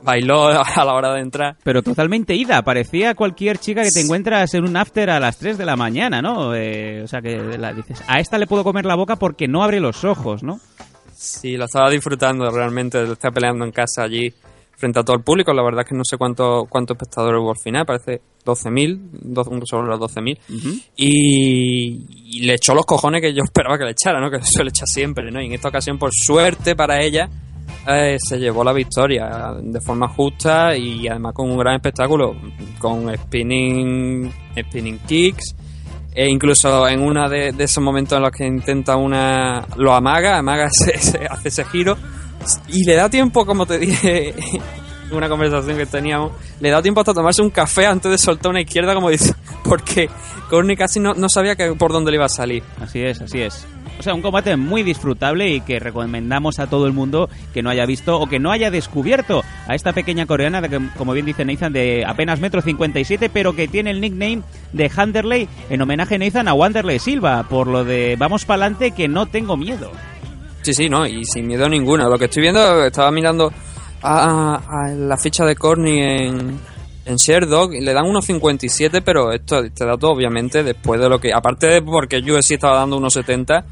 bailó 0.01 0.47
a 0.47 0.85
la 0.85 0.93
hora 0.93 1.13
de 1.13 1.21
entrar. 1.21 1.55
Pero 1.63 1.83
totalmente 1.83 2.33
ida, 2.33 2.63
parecía 2.63 3.13
cualquier 3.13 3.59
chica 3.59 3.83
que 3.83 3.91
te 3.91 4.01
encuentras 4.01 4.55
en 4.55 4.63
un 4.63 4.75
after 4.75 5.11
a 5.11 5.19
las 5.19 5.37
3 5.37 5.59
de 5.59 5.65
la 5.65 5.75
mañana, 5.75 6.19
¿no? 6.23 6.55
Eh, 6.55 7.03
o 7.03 7.07
sea, 7.07 7.21
que 7.21 7.37
la, 7.59 7.73
dices, 7.73 8.01
a 8.07 8.19
esta 8.19 8.39
le 8.39 8.47
puedo 8.47 8.63
comer 8.63 8.85
la 8.85 8.95
boca 8.95 9.17
porque 9.17 9.47
no 9.47 9.63
abre 9.63 9.79
los 9.79 10.03
ojos, 10.03 10.41
¿no? 10.41 10.59
Sí, 11.15 11.57
lo 11.57 11.65
estaba 11.65 11.91
disfrutando 11.91 12.49
realmente, 12.49 13.05
de 13.05 13.13
estar 13.13 13.31
peleando 13.31 13.65
en 13.65 13.71
casa 13.71 14.01
allí 14.01 14.33
frente 14.79 14.99
a 14.99 15.03
todo 15.03 15.15
el 15.17 15.23
público. 15.23 15.51
La 15.53 15.61
verdad 15.63 15.81
es 15.81 15.89
que 15.89 15.95
no 15.95 16.03
sé 16.05 16.17
cuántos 16.17 16.67
cuántos 16.69 16.95
espectadores 16.95 17.41
hubo 17.41 17.51
al 17.51 17.57
final, 17.59 17.85
parece 17.85 18.21
12.000, 18.45 18.99
do- 19.11 19.43
sobre 19.65 19.87
los 19.89 19.99
12.000. 19.99 20.37
y, 20.95 22.37
y 22.39 22.41
le 22.45 22.53
echó 22.55 22.73
los 22.73 22.85
cojones 22.85 23.21
que 23.21 23.33
yo 23.33 23.43
esperaba 23.45 23.77
que 23.77 23.85
le 23.85 23.91
echara, 23.91 24.19
¿no? 24.19 24.29
Que 24.29 24.37
eso 24.37 24.63
le 24.63 24.69
echa 24.69 24.85
siempre, 24.85 25.31
¿no? 25.31 25.41
Y 25.41 25.47
en 25.47 25.53
esta 25.53 25.69
ocasión, 25.69 25.97
por 25.97 26.11
suerte 26.13 26.75
para 26.75 27.01
ella, 27.03 27.29
eh, 27.87 28.17
se 28.19 28.37
llevó 28.39 28.63
la 28.63 28.73
victoria 28.73 29.53
de 29.61 29.81
forma 29.81 30.07
justa 30.09 30.75
y 30.75 31.07
además 31.07 31.33
con 31.33 31.49
un 31.49 31.57
gran 31.57 31.75
espectáculo, 31.75 32.35
con 32.79 33.13
spinning, 33.17 34.31
spinning 34.67 34.99
kicks. 35.07 35.55
E 36.11 36.27
incluso 36.27 36.87
en 36.87 37.01
uno 37.01 37.29
de, 37.29 37.51
de 37.51 37.63
esos 37.63 37.83
momentos 37.83 38.17
en 38.17 38.23
los 38.23 38.31
que 38.31 38.45
intenta 38.45 38.95
una. 38.97 39.65
lo 39.77 39.93
amaga, 39.93 40.39
amaga 40.39 40.67
ese- 40.71 40.95
ese- 40.95 41.25
hace 41.29 41.49
ese 41.49 41.63
giro. 41.65 41.97
Y 42.67 42.83
le 42.85 42.95
da 42.95 43.09
tiempo, 43.09 43.45
como 43.45 43.65
te 43.65 43.77
dije 43.77 44.33
en 45.09 45.17
una 45.17 45.27
conversación 45.27 45.77
que 45.77 45.85
teníamos, 45.85 46.31
le 46.59 46.69
da 46.69 46.81
tiempo 46.81 47.01
hasta 47.01 47.13
tomarse 47.13 47.41
un 47.41 47.49
café 47.49 47.85
antes 47.85 48.11
de 48.11 48.17
soltar 48.17 48.51
una 48.51 48.61
izquierda, 48.61 48.93
como 48.93 49.09
dice. 49.09 49.33
Porque 49.63 50.09
Courtney 50.49 50.75
casi 50.75 50.99
no, 50.99 51.13
no 51.13 51.29
sabía 51.29 51.55
que, 51.55 51.73
por 51.73 51.91
dónde 51.91 52.11
le 52.11 52.17
iba 52.17 52.25
a 52.25 52.29
salir. 52.29 52.63
Así 52.81 53.01
es, 53.01 53.21
así 53.21 53.41
es. 53.41 53.67
O 53.99 54.01
sea, 54.01 54.13
un 54.13 54.21
combate 54.21 54.55
muy 54.55 54.81
disfrutable 54.81 55.49
y 55.49 55.59
que 55.59 55.77
recomendamos 55.77 56.59
a 56.59 56.67
todo 56.67 56.87
el 56.87 56.93
mundo 56.93 57.29
que 57.53 57.61
no 57.61 57.69
haya 57.69 57.85
visto 57.85 58.17
o 58.17 58.27
que 58.27 58.39
no 58.39 58.49
haya 58.49 58.71
descubierto 58.71 59.43
a 59.67 59.75
esta 59.75 59.91
pequeña 59.91 60.25
coreana, 60.25 60.61
de 60.61 60.69
que, 60.69 60.79
como 60.97 61.11
bien 61.11 61.25
dice 61.25 61.43
Nathan, 61.43 61.73
de 61.73 62.05
apenas 62.07 62.39
metro 62.39 62.61
57, 62.61 63.29
pero 63.29 63.53
que 63.53 63.67
tiene 63.67 63.91
el 63.91 63.99
nickname 63.99 64.41
de 64.71 64.89
Handerley 64.95 65.49
en 65.69 65.81
homenaje, 65.81 66.17
Nathan, 66.17 66.47
a 66.47 66.53
Wanderley 66.53 66.99
Silva, 66.99 67.43
por 67.49 67.67
lo 67.67 67.83
de 67.83 68.15
vamos 68.17 68.45
pa'lante 68.45 68.91
que 68.91 69.09
no 69.09 69.25
tengo 69.25 69.57
miedo. 69.57 69.91
Sí, 70.61 70.73
sí, 70.73 70.89
no, 70.89 71.05
y 71.05 71.23
sin 71.25 71.47
miedo 71.47 71.67
ninguno. 71.69 72.09
Lo 72.09 72.17
que 72.17 72.25
estoy 72.25 72.43
viendo, 72.43 72.85
estaba 72.85 73.11
mirando 73.11 73.51
a, 74.01 74.55
a 74.55 74.87
la 74.89 75.17
ficha 75.17 75.45
de 75.45 75.55
Corny 75.55 75.99
en, 76.01 76.59
en 77.05 77.15
Sherdog 77.15 77.73
y 77.73 77.81
le 77.81 77.93
dan 77.93 78.05
unos 78.05 78.25
57, 78.25 79.01
pero 79.01 79.31
esto, 79.31 79.59
este 79.63 79.85
dato 79.85 80.09
obviamente 80.11 80.63
después 80.63 80.99
de 80.99 81.09
lo 81.09 81.19
que, 81.19 81.33
aparte 81.33 81.67
de 81.67 81.81
porque 81.81 82.17
UFC 82.19 82.51
estaba 82.51 82.79
dando 82.79 82.97
unos 82.97 83.13
70, 83.13 83.65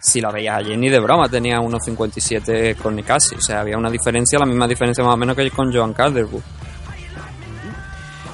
si 0.00 0.20
la 0.20 0.30
veías 0.30 0.58
ayer 0.58 0.76
ni 0.76 0.88
de 0.88 1.00
broma 1.00 1.28
tenía 1.28 1.60
unos 1.60 1.84
57 1.84 2.74
Corny 2.76 3.02
casi, 3.02 3.34
o 3.36 3.40
sea, 3.40 3.60
había 3.60 3.78
una 3.78 3.90
diferencia, 3.90 4.38
la 4.38 4.46
misma 4.46 4.68
diferencia 4.68 5.02
más 5.02 5.14
o 5.14 5.16
menos 5.16 5.36
que 5.36 5.50
con 5.50 5.72
Joan 5.72 5.92
Calderwood. 5.92 6.42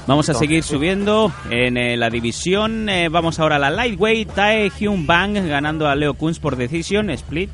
Vamos 0.05 0.27
a 0.27 0.33
Entonces, 0.33 0.37
seguir 0.49 0.63
subiendo 0.63 1.31
en 1.49 1.77
eh, 1.77 1.95
la 1.95 2.09
división. 2.09 2.89
eh, 2.89 3.07
vamos 3.07 3.39
ahora 3.39 3.55
a 3.55 3.59
la 3.59 3.69
Lightweight. 3.69 4.33
Tae 4.33 4.69
Hyun 4.69 5.07
Bang 5.07 5.47
ganando 5.47 5.87
a 5.87 5.95
Leo 5.95 6.15
Kunz 6.15 6.39
por 6.39 6.57
decisión, 6.57 7.09
split. 7.11 7.49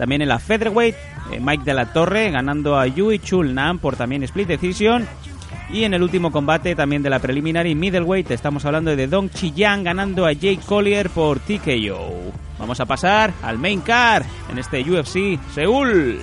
También 0.00 0.22
en 0.22 0.28
la 0.28 0.38
Featherweight, 0.38 0.94
eh, 1.30 1.40
Mike 1.42 1.62
de 1.62 1.74
la 1.74 1.92
Torre 1.92 2.30
ganando 2.30 2.78
a 2.78 2.86
Yui 2.86 3.18
Chul 3.18 3.52
Nam 3.52 3.78
por 3.78 3.96
también 3.96 4.22
split 4.22 4.48
decision. 4.48 5.06
Y 5.70 5.84
en 5.84 5.92
el 5.92 6.02
último 6.02 6.32
combate 6.32 6.74
también 6.74 7.02
de 7.02 7.10
la 7.10 7.18
preliminary 7.18 7.74
middleweight 7.74 8.30
estamos 8.30 8.64
hablando 8.64 8.96
de 8.96 9.06
Dong 9.06 9.28
Chi 9.28 9.52
Yang 9.52 9.84
ganando 9.84 10.24
a 10.24 10.32
Jake 10.32 10.60
Collier 10.64 11.10
por 11.10 11.38
TKO. 11.40 12.32
Vamos 12.58 12.80
a 12.80 12.86
pasar 12.86 13.34
al 13.42 13.58
main 13.58 13.82
car 13.82 14.24
en 14.50 14.56
este 14.58 14.80
UFC 14.80 15.38
Seúl. 15.52 16.18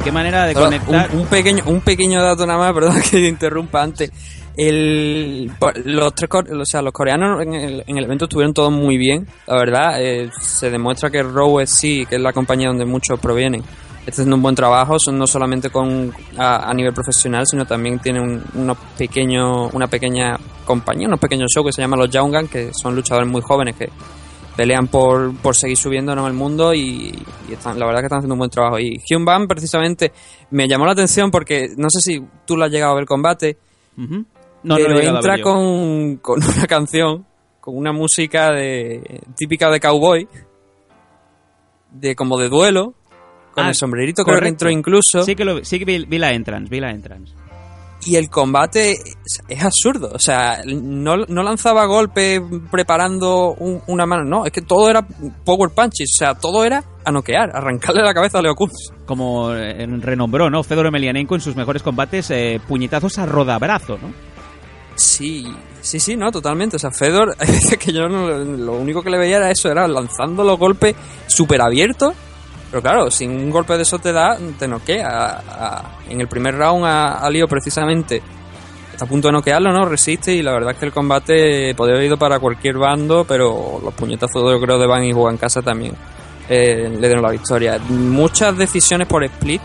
Y 0.00 0.04
qué 0.04 0.12
manera 0.12 0.46
de 0.46 0.54
conectar. 0.54 1.10
Un, 1.12 1.20
un 1.20 1.26
pequeño, 1.26 1.62
un 1.66 1.80
pequeño 1.80 2.22
dato 2.22 2.46
nada 2.46 2.58
más, 2.58 2.72
perdón 2.74 2.96
que 3.02 3.10
te 3.18 3.28
interrumpa 3.28 3.82
antes. 3.82 4.10
El, 4.56 5.50
los 5.84 6.14
tres, 6.14 6.28
o 6.32 6.64
sea, 6.64 6.82
los 6.82 6.92
coreanos 6.92 7.40
en 7.42 7.54
el, 7.54 7.84
en 7.86 7.96
el 7.96 8.04
evento 8.04 8.24
estuvieron 8.26 8.52
todos 8.52 8.70
muy 8.72 8.98
bien, 8.98 9.26
la 9.46 9.56
verdad. 9.56 10.02
eh, 10.02 10.28
se 10.40 10.70
demuestra 10.70 11.08
que 11.08 11.22
Row 11.22 11.60
sí, 11.66 12.04
que 12.06 12.16
es 12.16 12.20
la 12.20 12.32
compañía 12.32 12.68
donde 12.68 12.84
muchos 12.84 13.18
provienen, 13.20 13.62
está 14.00 14.10
haciendo 14.10 14.36
un 14.36 14.42
buen 14.42 14.54
trabajo, 14.56 14.98
son 14.98 15.18
no 15.18 15.26
solamente 15.26 15.70
con 15.70 16.12
a, 16.36 16.68
a 16.68 16.74
nivel 16.74 16.92
profesional, 16.92 17.46
sino 17.46 17.64
también 17.64 18.00
tienen 18.00 18.22
un- 18.22 18.44
unos 18.54 18.76
pequeños, 18.98 19.72
una 19.72 19.86
pequeña 19.86 20.36
compañía, 20.66 21.06
unos 21.06 21.20
pequeños 21.20 21.46
shows 21.54 21.66
que 21.68 21.72
se 21.72 21.82
llaman 21.82 22.00
los 22.00 22.10
Youngan, 22.10 22.48
que 22.48 22.70
son 22.74 22.94
luchadores 22.94 23.30
muy 23.30 23.40
jóvenes 23.40 23.76
que 23.76 23.88
pelean 24.56 24.88
por, 24.88 25.34
por 25.36 25.56
seguir 25.56 25.76
subiendo 25.76 26.12
en 26.12 26.18
el 26.18 26.32
mundo 26.32 26.74
y, 26.74 27.14
y 27.48 27.52
están, 27.52 27.78
la 27.78 27.86
verdad 27.86 28.00
que 28.00 28.06
están 28.06 28.18
haciendo 28.18 28.34
un 28.34 28.38
buen 28.40 28.50
trabajo. 28.50 28.78
Y 28.78 28.98
Hyun 29.08 29.24
Ban 29.24 29.46
precisamente 29.48 30.12
me 30.50 30.68
llamó 30.68 30.86
la 30.86 30.92
atención 30.92 31.30
porque 31.30 31.68
no 31.76 31.88
sé 31.90 32.00
si 32.00 32.22
tú 32.46 32.56
lo 32.56 32.64
has 32.64 32.70
llegado 32.70 32.92
a 32.92 32.96
ver 32.96 33.06
combate, 33.06 33.56
Ujú. 33.96 34.24
No, 34.62 34.74
no 34.74 34.76
pero 34.76 34.88
lo 34.90 34.94
he 34.96 35.00
llegado 35.00 35.16
a 35.16 35.20
entra 35.20 35.42
con, 35.42 36.16
con 36.18 36.42
una 36.56 36.66
canción, 36.66 37.24
con 37.60 37.76
una 37.76 37.92
música 37.92 38.50
de 38.52 39.22
típica 39.36 39.70
de 39.70 39.80
cowboy, 39.80 40.28
de 41.92 42.14
como 42.14 42.38
de 42.38 42.48
duelo, 42.48 42.94
con 43.52 43.64
Ah, 43.64 43.68
el 43.70 43.74
sombrerito 43.74 44.22
creo 44.22 44.36
que 44.36 44.40
correcto. 44.40 44.66
entró 44.66 44.70
incluso. 44.70 45.22
Sí 45.24 45.34
que, 45.34 45.44
lo, 45.44 45.64
sí 45.64 45.78
que 45.78 45.84
vi, 45.84 46.04
vi 46.04 46.18
la 46.18 46.32
entrance, 46.32 46.68
vi 46.70 46.78
la 46.80 46.90
entrance. 46.90 47.34
Y 48.06 48.16
el 48.16 48.30
combate 48.30 48.92
es, 49.48 49.62
absurdo. 49.62 50.10
O 50.14 50.18
sea, 50.18 50.62
no, 50.64 51.18
no 51.18 51.42
lanzaba 51.42 51.84
golpes 51.84 52.40
preparando 52.70 53.52
un- 53.58 53.82
una 53.88 54.06
mano. 54.06 54.24
No, 54.24 54.46
es 54.46 54.52
que 54.52 54.62
todo 54.62 54.88
era 54.88 55.06
power 55.44 55.70
punches. 55.70 56.10
O 56.14 56.18
sea, 56.18 56.34
todo 56.34 56.64
era 56.64 56.82
a 57.04 57.10
noquear, 57.10 57.50
arrancarle 57.54 58.02
la 58.02 58.14
cabeza 58.14 58.38
a 58.38 58.42
Leo 58.42 58.54
Kunz. 58.54 58.72
Como 59.04 59.52
eh, 59.52 59.86
renombró, 60.00 60.48
¿no? 60.48 60.62
Fedor 60.62 60.86
Emelianenko 60.86 61.34
en 61.34 61.40
sus 61.42 61.56
mejores 61.56 61.82
combates, 61.82 62.30
eh, 62.30 62.58
puñetazos 62.66 63.18
a 63.18 63.26
rodabrazo, 63.26 63.98
¿no? 63.98 64.12
Sí, 64.94 65.46
sí, 65.80 66.00
sí, 66.00 66.16
no, 66.16 66.30
totalmente. 66.32 66.76
O 66.76 66.78
sea, 66.78 66.90
Fedor, 66.90 67.36
que 67.78 67.92
yo 67.92 68.08
no, 68.08 68.28
lo 68.28 68.72
único 68.74 69.02
que 69.02 69.10
le 69.10 69.18
veía 69.18 69.36
era 69.38 69.50
eso, 69.50 69.70
era 69.70 69.86
lanzando 69.88 70.42
los 70.44 70.58
golpes 70.58 70.94
súper 71.26 71.60
abiertos. 71.60 72.14
Pero 72.70 72.82
claro, 72.82 73.10
si 73.10 73.26
un 73.26 73.50
golpe 73.50 73.76
de 73.76 73.82
eso 73.82 73.98
te 73.98 74.12
da, 74.12 74.38
te 74.58 74.68
noquea. 74.68 75.82
En 76.08 76.20
el 76.20 76.28
primer 76.28 76.56
round 76.56 76.84
a, 76.84 77.14
a 77.18 77.28
Leo 77.30 77.48
precisamente 77.48 78.22
está 78.92 79.04
a 79.04 79.08
punto 79.08 79.28
de 79.28 79.32
noquearlo, 79.32 79.72
¿no? 79.72 79.86
Resiste 79.86 80.32
y 80.34 80.42
la 80.42 80.52
verdad 80.52 80.72
es 80.72 80.76
que 80.78 80.86
el 80.86 80.92
combate 80.92 81.74
podría 81.74 81.96
haber 81.96 82.06
ido 82.06 82.16
para 82.16 82.38
cualquier 82.38 82.76
bando, 82.78 83.24
pero 83.26 83.80
los 83.82 83.92
puñetazos 83.94 84.52
yo 84.52 84.60
creo 84.60 84.78
de 84.78 84.86
Van 84.86 85.02
y 85.04 85.12
Juan 85.12 85.36
Casa 85.36 85.62
también 85.62 85.94
eh, 86.48 86.88
le 86.90 87.06
dieron 87.08 87.22
la 87.22 87.30
victoria. 87.30 87.78
Muchas 87.88 88.56
decisiones 88.56 89.08
por 89.08 89.24
split, 89.24 89.62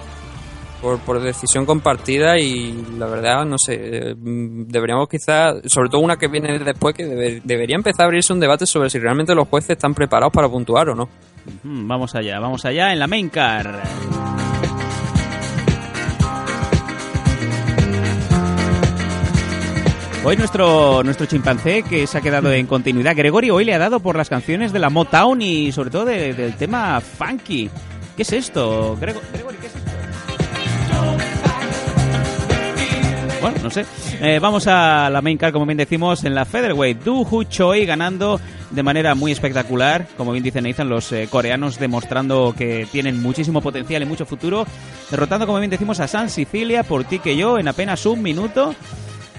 por, 0.82 0.98
por 1.00 1.20
decisión 1.22 1.66
compartida 1.66 2.40
y 2.40 2.86
la 2.98 3.06
verdad, 3.06 3.46
no 3.46 3.58
sé, 3.60 4.16
mm, 4.18 4.64
deberíamos 4.68 5.08
quizás, 5.10 5.58
sobre 5.66 5.90
todo 5.90 6.02
una 6.02 6.18
que 6.18 6.28
viene 6.28 6.58
después, 6.58 6.96
que 6.96 7.06
debe- 7.06 7.42
debería 7.44 7.76
empezar 7.76 8.04
a 8.04 8.06
abrirse 8.06 8.34
un 8.34 8.40
debate 8.40 8.66
sobre 8.66 8.90
si 8.90 8.98
realmente 8.98 9.36
los 9.36 9.48
jueces 9.48 9.72
están 9.72 9.94
preparados 9.94 10.34
para 10.34 10.50
puntuar 10.50 10.90
o 10.90 10.96
no. 10.96 11.08
Vamos 11.64 12.16
allá, 12.16 12.40
vamos 12.40 12.66
allá 12.66 12.92
en 12.94 13.00
la 13.00 13.08
main 13.08 13.30
car. 13.30 13.84
Hoy 20.24 20.36
nuestro, 20.38 21.04
nuestro 21.04 21.28
chimpancé 21.28 21.84
que 21.84 22.08
se 22.08 22.18
ha 22.18 22.22
quedado 22.22 22.52
en 22.52 22.66
continuidad, 22.66 23.16
Gregory, 23.16 23.52
hoy 23.52 23.64
le 23.64 23.76
ha 23.76 23.78
dado 23.78 24.00
por 24.00 24.16
las 24.18 24.28
canciones 24.28 24.74
de 24.74 24.80
la 24.80 24.90
Motown 24.90 25.40
y 25.44 25.72
sobre 25.72 25.92
todo 25.92 26.06
de- 26.06 26.34
del 26.34 26.56
tema 26.56 27.00
funky. 27.00 27.70
¿Qué 28.16 28.24
es 28.24 28.34
esto? 28.34 28.98
Grego-. 29.00 29.22
Bueno, 33.40 33.58
no 33.62 33.70
sé. 33.70 33.86
Eh, 34.22 34.40
vamos 34.40 34.66
a 34.66 35.08
la 35.12 35.22
main 35.22 35.38
car, 35.38 35.52
como 35.52 35.68
bien 35.68 35.78
decimos, 35.78 36.24
en 36.24 36.34
la 36.34 36.46
Featherweight. 36.46 37.04
Du 37.04 37.22
Hu 37.30 37.44
Choi 37.44 37.86
ganando 37.86 38.40
de 38.72 38.84
manera 38.84 39.16
muy 39.16 39.32
espectacular. 39.32 40.08
Como 40.18 40.32
bien 40.32 40.44
dice 40.44 40.62
Nathan, 40.62 40.90
los 40.90 41.12
eh, 41.12 41.28
coreanos 41.30 41.80
demostrando 41.80 42.54
que 42.58 42.88
tienen 42.92 43.22
muchísimo 43.22 43.62
potencial 43.62 44.04
y 44.04 44.06
mucho 44.06 44.26
futuro. 44.26 44.66
Derrotando, 45.10 45.46
como 45.46 45.60
bien 45.60 45.70
decimos, 45.70 46.00
a 46.00 46.08
San 46.08 46.30
Sicilia 46.30 46.84
por 46.84 47.04
ti 47.04 47.20
que 47.20 47.38
yo 47.38 47.60
en 47.60 47.68
apenas 47.68 48.06
un 48.06 48.22
minuto. 48.22 48.74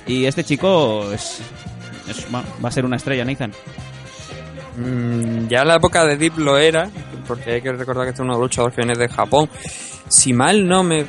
Y 0.06 0.24
este 0.26 0.44
chico 0.44 1.12
es, 1.12 1.40
va 2.34 2.68
a 2.68 2.72
ser 2.72 2.84
una 2.84 2.96
estrella, 2.96 3.24
Nathan. 3.24 3.52
Mm, 4.76 5.48
ya 5.48 5.62
en 5.62 5.68
la 5.68 5.76
época 5.76 6.04
de 6.04 6.16
Deep 6.16 6.38
lo 6.38 6.58
era, 6.58 6.90
porque 7.26 7.52
hay 7.52 7.62
que 7.62 7.72
recordar 7.72 8.04
que 8.04 8.10
este 8.10 8.22
es 8.22 8.24
uno 8.24 8.34
de 8.34 8.40
los 8.40 8.50
luchadores 8.50 8.76
que 8.76 8.82
viene 8.82 8.98
de 8.98 9.08
Japón. 9.08 9.48
Si 10.08 10.32
mal 10.32 10.68
no 10.68 10.82
me 10.82 11.06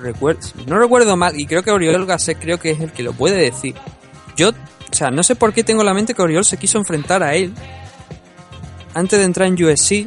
recuerdo, 0.00 0.40
no 0.66 0.78
recuerdo 0.78 1.16
mal, 1.16 1.38
y 1.38 1.46
creo 1.46 1.62
que 1.62 1.70
Oriol 1.70 2.06
Gasset 2.06 2.38
creo 2.38 2.58
que 2.58 2.70
es 2.70 2.80
el 2.80 2.92
que 2.92 3.02
lo 3.02 3.12
puede 3.12 3.36
decir. 3.36 3.74
Yo, 4.36 4.52
o 4.92 4.94
sea, 4.94 5.10
no 5.10 5.22
sé 5.22 5.34
por 5.36 5.52
qué 5.54 5.64
tengo 5.64 5.80
en 5.80 5.86
la 5.86 5.94
mente 5.94 6.14
que 6.14 6.22
Oriol 6.22 6.44
se 6.44 6.58
quiso 6.58 6.78
enfrentar 6.78 7.22
a 7.22 7.34
él 7.34 7.52
antes 8.94 9.18
de 9.18 9.24
entrar 9.24 9.48
en 9.48 9.54
USC, 9.54 10.06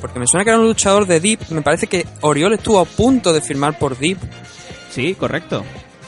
porque 0.00 0.18
me 0.18 0.26
suena 0.26 0.44
que 0.44 0.50
era 0.50 0.58
un 0.58 0.66
luchador 0.66 1.06
de 1.06 1.20
Deep. 1.20 1.40
Me 1.50 1.62
parece 1.62 1.86
que 1.86 2.06
Oriol 2.22 2.52
estuvo 2.54 2.80
a 2.80 2.84
punto 2.84 3.32
de 3.32 3.40
firmar 3.40 3.78
por 3.78 3.96
Deep, 3.96 4.18
Sí, 4.90 5.14
correcto. 5.14 5.62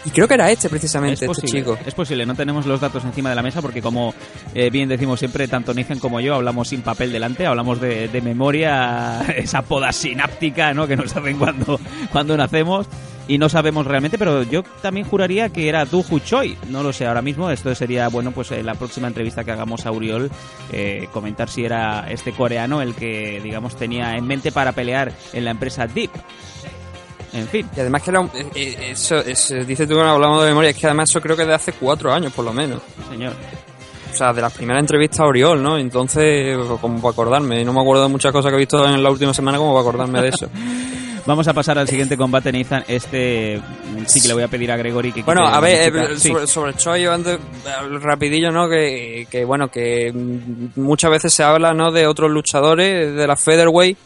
y 0.04 0.10
creo 0.10 0.26
que 0.26 0.34
era 0.34 0.50
este 0.50 0.68
precisamente, 0.68 1.14
Es 1.14 1.30
este 1.30 1.42
posible, 1.42 1.60
chico. 1.60 1.78
es 1.86 1.94
posible, 1.94 2.26
no 2.26 2.34
tenemos 2.34 2.66
los 2.66 2.80
datos 2.80 3.04
encima 3.04 3.30
de 3.30 3.36
la 3.36 3.42
mesa 3.42 3.62
porque 3.62 3.80
como 3.80 4.12
eh, 4.52 4.68
bien 4.70 4.88
decimos 4.88 5.20
siempre, 5.20 5.46
tanto 5.46 5.72
Nathan 5.72 6.00
como 6.00 6.18
yo 6.20 6.34
hablamos 6.34 6.66
sin 6.68 6.82
papel 6.82 7.12
delante, 7.12 7.46
hablamos 7.46 7.80
de, 7.80 8.08
de 8.08 8.20
memoria, 8.20 9.20
esa 9.36 9.62
poda 9.62 9.92
sináptica 9.92 10.74
¿no? 10.74 10.88
que 10.88 10.96
nos 10.96 11.14
hacen 11.14 11.38
cuando, 11.38 11.78
cuando 12.10 12.36
nacemos 12.36 12.88
y 13.28 13.38
no 13.38 13.48
sabemos 13.48 13.86
realmente, 13.86 14.18
pero 14.18 14.42
yo 14.42 14.62
también 14.82 15.06
juraría 15.06 15.48
que 15.50 15.68
era 15.68 15.84
Du 15.84 16.02
Choi, 16.24 16.56
no 16.70 16.82
lo 16.82 16.92
sé 16.92 17.06
ahora 17.06 17.22
mismo, 17.22 17.50
esto 17.50 17.74
sería 17.74 18.08
bueno 18.08 18.32
pues 18.32 18.50
en 18.52 18.66
la 18.66 18.74
próxima 18.74 19.08
entrevista 19.08 19.44
que 19.44 19.52
hagamos 19.52 19.86
a 19.86 19.92
Uriol, 19.92 20.30
eh, 20.72 21.08
comentar 21.12 21.48
si 21.48 21.64
era 21.64 22.06
este 22.10 22.32
coreano 22.32 22.82
el 22.82 22.94
que 22.94 23.40
digamos 23.42 23.76
tenía 23.76 24.16
en 24.16 24.26
mente 24.26 24.50
para 24.52 24.72
pelear 24.72 25.12
en 25.32 25.44
la 25.44 25.52
empresa 25.52 25.86
Deep. 25.86 26.10
En 27.34 27.48
fin, 27.48 27.66
Y 27.74 27.80
además 27.80 28.02
que 28.02 28.10
era 28.10 28.20
un- 28.20 28.30
eh, 28.34 28.46
eh, 28.54 28.88
eso, 28.90 29.16
eso, 29.18 29.54
dice 29.64 29.86
tú 29.86 29.94
que 29.94 30.00
no 30.02 30.10
hablamos 30.10 30.42
de 30.42 30.48
memoria, 30.48 30.70
es 30.70 30.76
que 30.76 30.86
además 30.86 31.08
eso 31.08 31.20
creo 31.20 31.34
que 31.36 31.46
de 31.46 31.54
hace 31.54 31.72
cuatro 31.72 32.12
años 32.12 32.32
por 32.32 32.44
lo 32.44 32.52
menos. 32.52 32.80
señor. 33.10 33.32
O 34.12 34.14
sea, 34.14 34.34
de 34.34 34.42
las 34.42 34.52
primeras 34.52 34.80
entrevistas 34.80 35.20
a 35.20 35.24
Oriol, 35.24 35.62
¿no? 35.62 35.78
Entonces, 35.78 36.54
como 36.82 37.00
para 37.00 37.12
acordarme, 37.12 37.64
no 37.64 37.72
me 37.72 37.80
acuerdo 37.80 38.02
de 38.02 38.08
muchas 38.10 38.30
cosas 38.30 38.50
que 38.50 38.56
he 38.56 38.58
visto 38.58 38.86
en 38.86 39.02
la 39.02 39.10
última 39.10 39.32
semana 39.32 39.56
como 39.56 39.70
para 39.72 39.80
acordarme 39.80 40.20
de 40.20 40.28
eso. 40.28 40.50
Vamos 41.24 41.46
a 41.46 41.52
pasar 41.52 41.78
al 41.78 41.86
siguiente 41.86 42.16
combate, 42.16 42.50
Nathan. 42.50 42.84
Este 42.88 43.56
mm, 43.58 44.06
sí 44.06 44.20
que 44.20 44.26
le 44.28 44.34
voy 44.34 44.42
a 44.42 44.48
pedir 44.48 44.72
a 44.72 44.76
Gregory 44.76 45.12
que 45.12 45.22
bueno, 45.22 45.46
a 45.46 45.60
ver, 45.60 45.94
eh, 45.94 46.16
Sí. 46.16 46.28
sobre, 46.30 46.46
sobre 46.48 46.74
Choi, 46.74 47.02
yo 47.02 47.12
antes, 47.12 47.36
eh, 47.36 47.98
rapidillo, 48.00 48.50
¿no? 48.50 48.68
Que, 48.68 49.26
que, 49.30 49.44
bueno, 49.44 49.68
que 49.68 50.12
mm, 50.12 50.80
muchas 50.80 51.10
veces 51.12 51.32
se 51.32 51.44
habla, 51.44 51.72
¿no? 51.74 51.92
De 51.92 52.08
otros 52.08 52.30
luchadores 52.30 53.14
de 53.14 53.26
la 53.26 53.36
Featherweight 53.36 53.96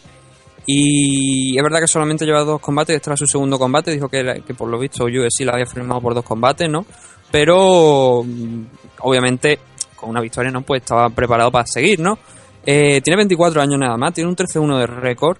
y 0.66 1.56
es 1.56 1.62
verdad 1.62 1.78
que 1.80 1.86
solamente 1.86 2.26
lleva 2.26 2.42
dos 2.42 2.60
combates, 2.60 2.96
este 2.96 3.08
era 3.10 3.16
su 3.16 3.26
segundo 3.26 3.58
combate, 3.58 3.92
dijo 3.92 4.08
que, 4.08 4.42
que 4.46 4.52
por 4.54 4.68
lo 4.68 4.78
visto 4.78 5.04
UFC 5.04 5.40
la 5.44 5.52
había 5.52 5.66
firmado 5.66 6.00
por 6.00 6.12
dos 6.14 6.24
combates, 6.24 6.68
¿no? 6.68 6.84
Pero 7.30 8.22
mm, 8.24 8.62
obviamente 9.00 9.58
con 9.94 10.10
una 10.10 10.20
victoria, 10.20 10.50
¿no? 10.50 10.60
Pues 10.62 10.82
estaba 10.82 11.08
preparado 11.08 11.50
para 11.50 11.66
seguir, 11.66 11.98
¿no? 12.00 12.18
Eh, 12.66 13.00
tiene 13.00 13.16
24 13.16 13.62
años 13.62 13.78
nada 13.78 13.96
más, 13.96 14.12
tiene 14.12 14.28
un 14.28 14.36
13-1 14.36 14.78
de 14.80 14.86
récord. 14.86 15.38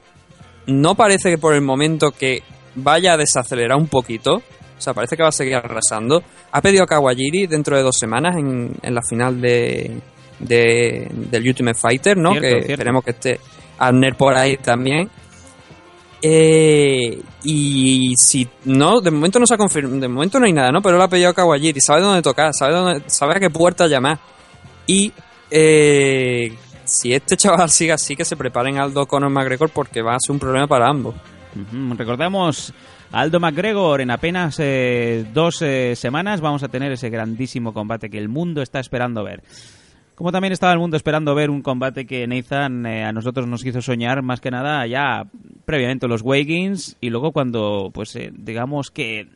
No 0.67 0.95
parece 0.95 1.31
que 1.31 1.39
por 1.39 1.55
el 1.55 1.63
momento 1.63 2.11
que 2.11 2.43
vaya 2.75 3.15
a 3.15 3.17
desacelerar 3.17 3.77
un 3.79 3.87
poquito. 3.89 4.35
O 4.79 4.81
sea, 4.81 4.93
parece 4.93 5.17
que 5.17 5.23
va 5.23 5.31
a 5.31 5.33
seguir 5.33 5.55
arrasando. 5.55 6.23
Ha 6.53 6.61
pedido 6.61 6.85
a 6.85 6.87
Kawajiri 6.87 7.47
dentro 7.47 7.77
de 7.77 7.83
dos 7.83 7.97
semanas 7.99 8.37
en, 8.37 8.75
en 8.83 8.95
la 8.95 9.01
final 9.03 9.41
de, 9.41 9.91
de- 10.39 11.09
del 11.11 11.49
Ultimate 11.49 11.79
Fighter, 11.79 12.17
¿no? 12.19 12.33
Cierto, 12.33 12.47
que 12.49 12.51
cierto. 12.55 12.73
esperemos 12.73 13.05
que 13.05 13.11
esté 13.13 13.41
Abner 13.79 14.15
por 14.17 14.35
ahí 14.35 14.57
también. 14.59 15.09
Eh, 16.23 17.21
y 17.45 18.15
si 18.17 18.49
no, 18.65 19.01
de 19.01 19.11
momento 19.11 19.39
no 19.39 19.47
se 19.47 19.55
ha 19.55 19.59
confirmado, 19.59 20.01
de 20.01 20.09
momento 20.09 20.41
no 20.41 20.47
hay 20.47 20.53
nada, 20.53 20.73
¿no? 20.73 20.81
Pero 20.83 20.97
él 20.97 21.03
ha 21.03 21.09
pedido 21.09 21.29
a 21.31 21.35
Kawajiri, 21.35 21.81
sabe 21.81 22.01
dónde 22.01 22.23
tocar, 22.23 22.53
sabe 22.55 22.73
dónde, 22.75 23.03
sabe 23.07 23.37
a 23.37 23.41
qué 23.41 23.51
puerta 23.51 23.87
llamar. 23.87 24.19
Y 24.87 25.13
eh, 25.51 26.55
si 26.87 27.13
este 27.13 27.37
chaval 27.37 27.71
sigue 27.71 27.93
así, 27.93 28.17
que 28.17 28.25
se 28.25 28.37
preparen 28.37 28.79
Aldo 28.79 29.07
Conor 29.07 29.31
McGregor 29.31 29.71
porque 29.71 30.03
va 30.03 30.15
a 30.15 30.21
ser 30.21 30.33
un 30.33 30.39
problema 30.39 30.67
para 30.67 30.89
ambos. 30.89 31.15
Ujú, 31.55 31.95
Recordamos 31.95 32.73
Aldo 33.13 33.41
McGregor 33.41 34.01
en 34.01 34.11
apenas 34.11 34.59
eh, 34.59 35.25
dos 35.33 35.63
eh, 35.63 35.95
semanas 35.97 36.41
vamos 36.41 36.63
a 36.63 36.69
tener 36.69 36.93
ese 36.93 37.09
grandísimo 37.11 37.73
combate 37.73 38.11
que 38.11 38.19
el 38.19 38.29
mundo 38.29 38.63
está 38.63 38.81
esperando 38.81 39.25
ver. 39.25 39.43
Como 40.15 40.33
también 40.33 40.53
estaba 40.53 40.73
el 40.73 40.79
mundo 40.79 40.97
esperando 40.97 41.35
ver 41.35 41.51
un 41.51 41.63
combate 41.63 42.07
que 42.07 42.27
Nathan 42.27 42.87
eh, 42.87 43.05
a 43.05 43.13
nosotros 43.13 43.47
nos 43.47 43.65
hizo 43.65 43.83
soñar 43.83 44.23
más 44.23 44.41
que 44.41 44.51
nada 44.51 44.87
ya 44.87 45.27
previamente 45.65 46.09
los 46.09 46.23
Wiggins 46.23 46.97
y 47.01 47.11
luego 47.11 47.33
cuando 47.33 47.91
pues 47.93 48.19
digamos 48.33 48.91
que 48.91 49.29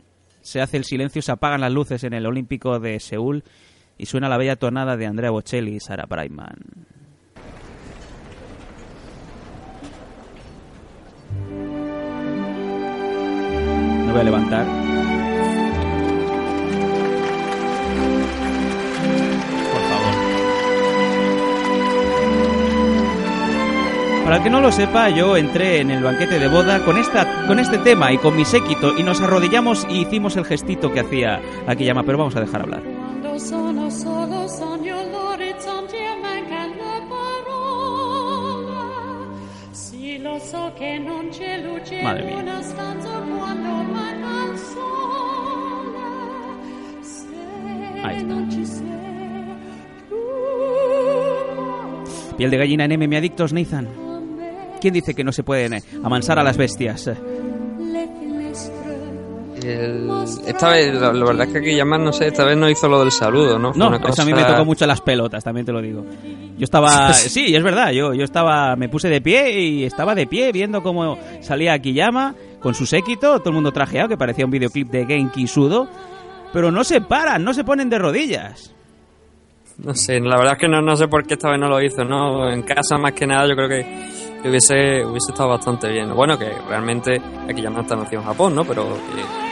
se 0.43 0.61
hace 0.61 0.79
el 0.79 0.85
silencio, 0.85 1.23
se 1.23 1.33
apagan 1.33 1.61
las 1.61 1.73
luces 1.73 2.03
en 2.05 2.15
el 2.15 2.27
Olímpico 2.27 2.79
de 2.81 2.99
Seúl 2.99 3.45
y 3.99 4.07
suena 4.07 4.29
la 4.29 4.39
bella 4.39 4.57
tonada 4.57 4.97
de 4.97 5.07
Andrea 5.07 5.31
Bocelli 5.31 5.77
y 5.77 5.81
Sarah 5.81 6.07
Brightman. 6.07 6.57
Me 14.11 14.15
voy 14.15 14.23
a 14.23 14.25
levantar. 14.25 14.67
Por 14.67 14.73
favor. 19.89 20.15
Para 24.25 24.37
el 24.39 24.43
que 24.43 24.51
no 24.51 24.61
lo 24.61 24.73
sepa, 24.73 25.11
yo 25.11 25.37
entré 25.37 25.79
en 25.79 25.93
el 25.93 26.03
banquete 26.03 26.41
de 26.41 26.49
boda 26.49 26.85
con 26.85 26.99
esta 26.99 27.47
con 27.47 27.61
este 27.61 27.79
tema 27.79 28.13
y 28.13 28.19
con 28.19 28.35
mi 28.35 28.45
séquito 28.45 28.99
y 28.99 29.05
nos 29.05 29.21
arrodillamos 29.21 29.87
y 29.89 30.01
hicimos 30.01 30.37
el 30.37 30.45
gestito 30.45 30.93
que 30.93 30.99
hacía 30.99 31.41
aquí 31.69 31.85
llama, 31.85 32.03
pero 32.03 32.19
vamos 32.19 32.35
a 32.35 32.41
dejar 32.41 32.63
hablar. 32.63 32.83
Madre 42.03 42.25
sole. 44.59 45.99
Ahí 48.03 48.17
está. 48.17 48.35
Piel 52.37 52.51
de 52.51 52.57
gallina 52.57 52.85
en 52.87 52.99
MM 52.99 53.17
Adictos, 53.17 53.53
Nathan. 53.53 53.87
¿Quién 54.81 54.95
dice 54.95 55.15
que 55.15 55.25
no 55.25 55.33
se 55.33 55.43
pueden 55.43 55.75
eh, 55.75 55.83
amansar 56.03 56.39
a 56.39 56.43
las 56.43 56.57
bestias? 56.57 57.11
El- 59.63 60.11
esta 60.47 60.71
vez, 60.71 60.95
la, 60.95 61.13
la 61.13 61.25
verdad 61.25 61.47
es 61.47 61.53
que 61.53 61.59
aquí 61.59 61.75
llaman, 61.77 62.05
no 62.05 62.13
sé, 62.13 62.27
esta 62.29 62.45
vez 62.45 62.57
no 62.57 62.69
hizo 62.69 62.89
lo 62.89 63.01
del 63.01 63.11
saludo, 63.13 63.59
¿no? 63.59 63.71
Fue 63.73 63.79
No, 63.79 63.89
una 63.89 63.97
eso 64.09 64.23
a 64.23 64.25
mí 64.25 64.33
me 64.33 64.41
cosa- 64.43 64.53
tocó 64.55 64.65
mucho 64.65 64.87
las 64.87 65.01
pelotas, 65.01 65.43
también 65.45 65.67
te 65.67 65.73
lo 65.73 65.81
digo. 65.81 66.05
Yo 66.59 66.65
estaba, 66.65 67.13
sí, 67.15 67.55
es 67.55 67.63
verdad, 67.63 67.91
yo, 67.93 68.15
yo 68.15 68.25
estaba, 68.25 68.77
me 68.77 68.89
puse 68.89 69.09
de 69.09 69.21
pie 69.21 69.61
y 69.61 69.85
estaba 69.85 70.15
de 70.15 70.27
pie 70.27 70.53
viendo 70.53 70.83
cómo 70.83 71.19
salía 71.41 71.75
Akiyama 71.75 72.35
con 72.61 72.75
su 72.75 72.87
séquito, 72.87 73.39
todo 73.39 73.51
el 73.51 73.55
mundo 73.55 73.73
trajeado, 73.73 74.09
que 74.09 74.17
parecía 74.19 74.45
un 74.45 74.51
videoclip 74.51 74.91
de 74.91 75.07
Genki 75.07 75.47
Sudo, 75.47 75.89
pero 76.53 76.71
no 76.71 76.85
se 76.85 77.01
paran, 77.01 77.43
no 77.45 77.55
se 77.55 77.65
ponen 77.65 77.89
de 77.91 77.99
rodillas. 77.99 78.75
No 79.79 79.95
sé, 79.95 80.21
la 80.21 80.37
verdad 80.37 80.55
es 80.55 80.59
que 80.59 80.69
no, 80.69 80.83
no 80.83 80.95
sé 80.95 81.09
por 81.09 81.27
qué 81.27 81.35
esta 81.35 81.49
vez 81.51 81.59
no 81.59 81.67
lo 81.69 81.81
hizo, 81.81 82.05
¿no? 82.05 82.51
En 82.51 82.63
casa 82.63 82.99
más 82.99 83.13
que 83.15 83.27
nada 83.27 83.49
yo 83.49 83.55
creo 83.57 83.67
que, 83.69 83.87
que 84.43 84.51
hubiese, 84.51 85.03
hubiese 85.07 85.31
estado 85.33 85.49
bastante 85.49 85.89
bien. 85.89 86.15
Bueno, 86.15 86.39
que 86.39 86.51
realmente 86.69 87.19
aquí 87.49 87.63
ya 87.63 87.71
no 87.71 87.81
está 87.81 87.97
nacido 87.97 88.21
en 88.21 88.27
Japón, 88.27 88.55
¿no? 88.55 88.63
Pero 88.67 88.85
que... 88.85 89.50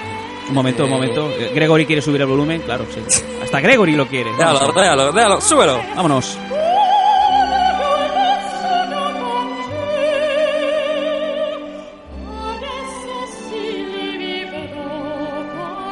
Un 0.48 0.54
momento, 0.54 0.84
un 0.84 0.88
Eh. 0.90 0.92
momento. 0.92 1.30
Eh, 1.38 1.50
Gregory 1.54 1.84
quiere 1.86 2.00
subir 2.02 2.20
el 2.22 2.26
volumen, 2.26 2.60
claro, 2.62 2.86
sí. 2.92 3.00
Hasta 3.42 3.60
Gregory 3.60 3.92
lo 3.92 4.06
quiere. 4.06 4.30
Déjalo, 4.32 4.72
déjalo, 4.72 5.12
déjalo, 5.12 5.40
súbelo. 5.40 5.80
vámonos. 5.94 6.38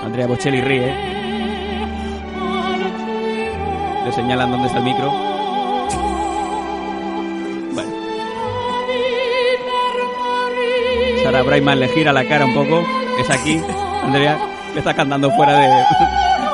Andrea 0.04 0.26
Bocelli 0.26 0.60
ríe, 0.60 0.94
le 4.04 4.12
señalan 4.12 4.50
dónde 4.52 4.66
está 4.68 4.78
el 4.78 4.84
micro. 4.84 5.10
Bueno. 7.74 7.92
Sara 11.22 11.42
Brightman 11.42 11.80
le 11.80 11.88
gira 11.88 12.12
la 12.12 12.24
cara 12.28 12.46
un 12.46 12.54
poco. 12.54 12.84
Es 13.18 13.30
aquí. 13.30 13.60
Andrea 14.06 14.38
le 14.72 14.78
está 14.78 14.94
cantando 14.94 15.28
fuera 15.32 15.58
de, 15.58 15.66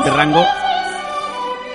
de 0.05 0.11
rango. 0.11 0.43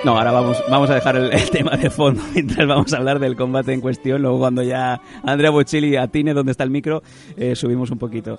No, 0.04 0.16
ahora 0.18 0.32
vamos, 0.32 0.62
vamos 0.68 0.90
a 0.90 0.94
dejar 0.96 1.14
el, 1.16 1.32
el 1.32 1.50
tema 1.50 1.76
de 1.76 1.88
fondo 1.88 2.20
mientras 2.34 2.66
vamos 2.66 2.92
a 2.92 2.96
hablar 2.96 3.20
del 3.20 3.36
combate 3.36 3.72
en 3.72 3.80
cuestión. 3.80 4.22
Luego 4.22 4.40
cuando 4.40 4.64
ya 4.64 5.00
Andrea 5.22 5.50
Bocelli 5.50 5.96
atine 5.96 6.34
donde 6.34 6.50
está 6.50 6.64
el 6.64 6.70
micro, 6.70 7.02
eh, 7.36 7.54
subimos 7.54 7.92
un 7.92 7.98
poquito. 7.98 8.38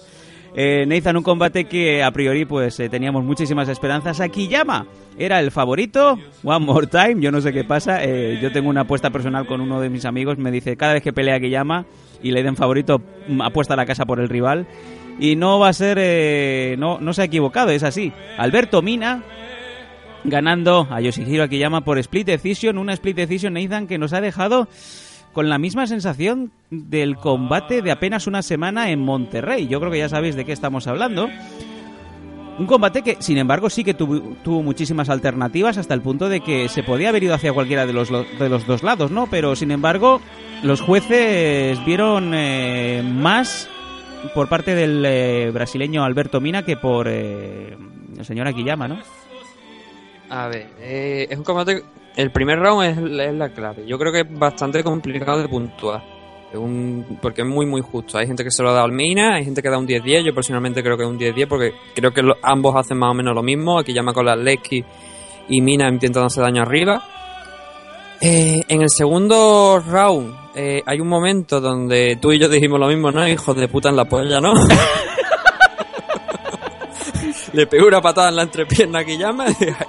Eh, 0.54 0.86
Nathan, 0.86 1.15
un 1.15 1.23
combate 1.23 1.65
que 1.65 2.04
a 2.04 2.12
priori 2.12 2.43
pues 2.43 2.78
eh, 2.82 2.89
teníamos 2.89 3.23
muchísimas 3.23 3.69
esperanzas. 3.69 4.19
Akiyama 4.19 4.86
era 5.17 5.39
el 5.39 5.52
favorito. 5.52 6.17
One 6.43 6.65
more 6.65 6.88
time. 6.88 7.21
Yo 7.21 7.32
no 7.32 7.39
sé 7.39 7.54
qué 7.54 7.63
pasa. 7.63 8.04
Eh, 8.04 8.39
yo 8.41 8.52
tengo 8.52 8.69
una 8.69 8.82
apuesta 8.82 9.12
personal 9.12 9.45
con 9.45 9.62
uno 9.62 9.80
de 9.80 9.89
mis 9.89 10.04
amigos. 10.04 10.38
Me 10.38 10.52
dice 10.52 10.75
cada 10.75 10.93
vez 10.93 11.04
que 11.04 11.13
pelea 11.13 11.36
Akiyama 11.36 11.86
y 12.21 12.32
le 12.32 12.43
den 12.43 12.58
favorito, 12.58 13.02
mm, 13.28 13.41
apuesta 13.41 13.78
la 13.78 13.86
casa 13.86 14.06
por 14.06 14.19
el 14.19 14.28
rival. 14.28 14.67
Y 15.19 15.36
no 15.36 15.60
va 15.60 15.69
a 15.69 15.73
ser, 15.73 15.97
eh, 15.99 16.75
no, 16.79 16.99
no 16.99 17.13
se 17.13 17.21
ha 17.21 17.25
equivocado, 17.25 17.71
es 17.71 17.84
así. 17.84 18.13
Alberto 18.38 18.82
Mina 18.82 19.21
ganando 20.23 20.88
a 20.89 20.99
Yoshihiro 21.01 21.43
Akiyama 21.43 21.82
por 21.82 21.97
split 21.99 22.27
decision, 22.27 22.77
una 22.77 22.93
split 22.93 23.15
decision 23.17 23.53
Nathan 23.53 23.88
que 23.88 23.97
nos 23.97 24.13
ha 24.13 24.21
dejado 24.21 24.67
con 25.34 25.47
la 25.49 25.58
misma 25.58 25.88
sensación 25.88 26.51
del 26.71 27.15
combate 27.15 27.82
de 27.82 27.91
apenas 27.91 28.27
una 28.27 28.41
semana 28.41 28.91
en 28.91 28.99
Monterrey. 28.99 29.67
Yo 29.67 29.79
creo 29.79 29.91
que 29.91 29.99
ya 29.99 30.10
sabéis 30.10 30.36
de 30.36 30.45
qué 30.45 30.51
estamos 30.51 30.88
hablando. 30.88 31.29
Un 32.58 32.65
combate 32.65 33.03
que, 33.03 33.15
sin 33.21 33.38
embargo, 33.38 33.69
sí 33.69 33.86
que 33.86 33.93
tuvo, 33.93 34.62
muchísimas 34.63 35.10
alternativas 35.10 35.77
hasta 35.77 35.93
el 35.93 36.01
punto 36.01 36.27
de 36.27 36.41
que 36.41 36.67
se 36.67 36.84
podía 36.84 37.10
haber 37.10 37.23
ido 37.23 37.34
hacia 37.34 37.53
cualquiera 37.53 37.86
de 37.86 37.93
los, 37.93 38.10
lo- 38.12 38.25
de 38.25 38.49
los 38.49 38.67
dos 38.67 38.84
lados, 38.84 39.12
¿no? 39.12 39.27
Pero, 39.27 39.55
sin 39.55 39.71
embargo, 39.71 40.19
los 40.63 40.82
jueces 40.82 41.84
vieron 41.86 42.34
eh, 42.34 43.01
más 43.05 43.69
por 44.34 44.47
parte 44.49 44.75
del 44.75 45.03
eh, 45.05 45.51
brasileño 45.51 46.03
Alberto 46.03 46.39
Mina 46.41 46.63
que 46.63 46.75
por 46.77 47.08
eh, 47.10 47.75
el 48.17 48.25
señor 48.25 48.47
Akiyama, 48.47 48.88
¿no? 48.88 48.99
A 50.29 50.47
ver, 50.47 50.67
eh, 50.79 51.27
es 51.29 51.38
un 51.38 51.43
combate. 51.43 51.82
El 52.15 52.32
primer 52.32 52.60
round 52.60 52.84
es, 52.86 52.97
la- 52.97 53.32
la 53.32 53.49
clave. 53.49 53.86
Yo 53.88 53.97
creo 53.97 54.12
que 54.12 54.21
es 54.21 54.39
bastante 54.39 54.84
complicado 54.84 55.41
de 55.41 55.47
puntuar. 55.47 56.03
Es 56.51 56.58
un, 56.58 57.17
porque 57.21 57.41
es 57.43 57.47
muy, 57.47 57.65
muy 57.65 57.82
justo. 57.82 58.17
Hay 58.17 58.27
gente 58.27 58.43
que 58.43 58.51
se 58.51 58.62
lo 58.63 58.73
da 58.73 58.84
al 58.84 58.91
Mina, 58.91 59.36
hay 59.36 59.45
gente 59.45 59.62
que 59.62 59.69
da 59.69 59.77
un 59.77 59.88
10-10. 59.88 60.25
Yo 60.25 60.34
personalmente 60.34 60.82
creo 60.84 60.97
que 60.97 61.03
es 61.03 61.10
un 61.10 61.17
10-10 61.19 61.47
porque 61.47 61.73
creo 61.95 62.12
que 62.12 62.21
ambos 62.43 62.75
hacen 62.75 62.97
más 62.97 63.12
o 63.12 63.13
menos 63.13 63.34
lo 63.36 63.43
mismo. 63.43 63.82
Llama 63.84 64.13
con 64.13 64.25
las 64.25 64.38
Lecky 64.38 64.84
y 65.49 65.62
Mina 65.62 65.88
intentan 65.89 66.25
hacer 66.25 66.43
daño 66.43 66.62
arriba. 66.63 67.01
Eh, 68.21 68.62
en 68.67 68.82
el 68.82 68.89
segundo 68.89 69.79
round 69.79 70.36
eh, 70.53 70.84
hay 70.86 70.99
un 70.99 71.08
momento 71.08 71.62
donde 71.62 72.17
tú 72.21 72.34
y 72.34 72.39
yo 72.39 72.49
dijimos 72.49 72.79
lo 72.79 72.88
mismo, 72.88 73.12
¿no? 73.12 73.25
Hijos 73.27 73.55
de 73.55 73.67
puta 73.69 73.89
en 73.89 73.95
la 73.95 74.05
polla, 74.05 74.41
¿no? 74.41 74.53
Le 77.54 77.68
pegó 77.68 77.88
una 77.88 78.02
patada 78.02 78.30
en 78.30 78.36
la 78.36 78.44
entrepierna 78.44 79.00
a 79.00 79.04
Kiyama. 79.06 79.46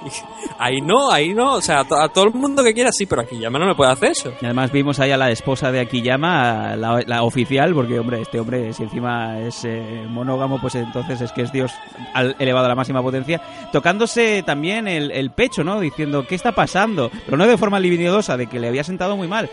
ahí, 0.59 0.81
no, 0.81 1.11
ahí 1.11 1.33
no. 1.33 1.53
O 1.53 1.61
sea, 1.61 1.79
a, 1.81 1.83
to- 1.85 1.99
a 1.99 2.09
todo 2.09 2.25
el 2.25 2.33
mundo 2.33 2.63
que 2.63 2.73
quiera 2.73 2.91
sí, 2.91 3.05
pero 3.05 3.21
a 3.21 3.25
Kiyama 3.25 3.59
no 3.59 3.67
le 3.67 3.75
puede 3.75 3.91
hacer 3.91 4.11
eso. 4.11 4.33
Y 4.41 4.45
además 4.45 4.71
vimos 4.71 4.99
ahí 4.99 5.11
a 5.11 5.17
la 5.17 5.29
esposa 5.31 5.71
de 5.71 5.79
Akiyama, 5.79 6.75
la, 6.75 7.23
oficial, 7.23 7.73
porque 7.73 7.99
hombre, 7.99 8.21
este 8.21 8.39
hombre 8.39 8.73
si 8.73 8.83
encima 8.83 9.39
es 9.39 9.63
eh, 9.65 10.05
monógamo, 10.09 10.59
pues 10.59 10.75
entonces 10.75 11.21
es 11.21 11.31
que 11.31 11.43
es 11.43 11.51
Dios 11.51 11.71
al- 12.13 12.35
elevado 12.39 12.65
a 12.65 12.69
la 12.69 12.75
máxima 12.75 13.01
potencia, 13.01 13.41
tocándose 13.71 14.43
también 14.43 14.87
el, 14.87 15.11
el 15.11 15.31
pecho, 15.31 15.63
¿no? 15.63 15.79
Diciendo, 15.79 16.25
¿qué 16.27 16.35
está 16.35 16.51
pasando? 16.53 17.11
Pero 17.25 17.37
no 17.37 17.45
de 17.47 17.57
forma 17.57 17.79
libidinosa, 17.79 18.37
de 18.37 18.47
que 18.47 18.59
le 18.59 18.67
había 18.67 18.83
sentado 18.83 19.15
muy 19.17 19.27
mal. 19.27 19.49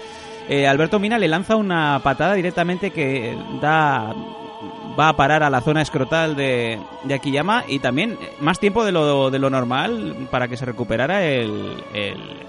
Eh, 0.48 0.66
Alberto 0.66 0.98
Mina 0.98 1.18
le 1.18 1.28
lanza 1.28 1.56
una 1.56 2.00
patada 2.02 2.32
directamente 2.34 2.90
que 2.90 3.36
da 3.60 4.14
va 4.98 5.08
a 5.10 5.16
parar 5.16 5.42
a 5.42 5.50
la 5.50 5.60
zona 5.60 5.82
escrotal 5.82 6.34
de, 6.34 6.78
de 7.04 7.14
Akiyama 7.14 7.64
y 7.68 7.78
también 7.78 8.12
eh, 8.20 8.32
más 8.40 8.58
tiempo 8.58 8.84
de 8.84 8.92
lo, 8.92 9.30
de 9.30 9.38
lo 9.38 9.48
normal 9.50 10.28
para 10.30 10.48
que 10.48 10.56
se 10.56 10.64
recuperara 10.64 11.24
el, 11.24 11.74
el- 11.94 12.48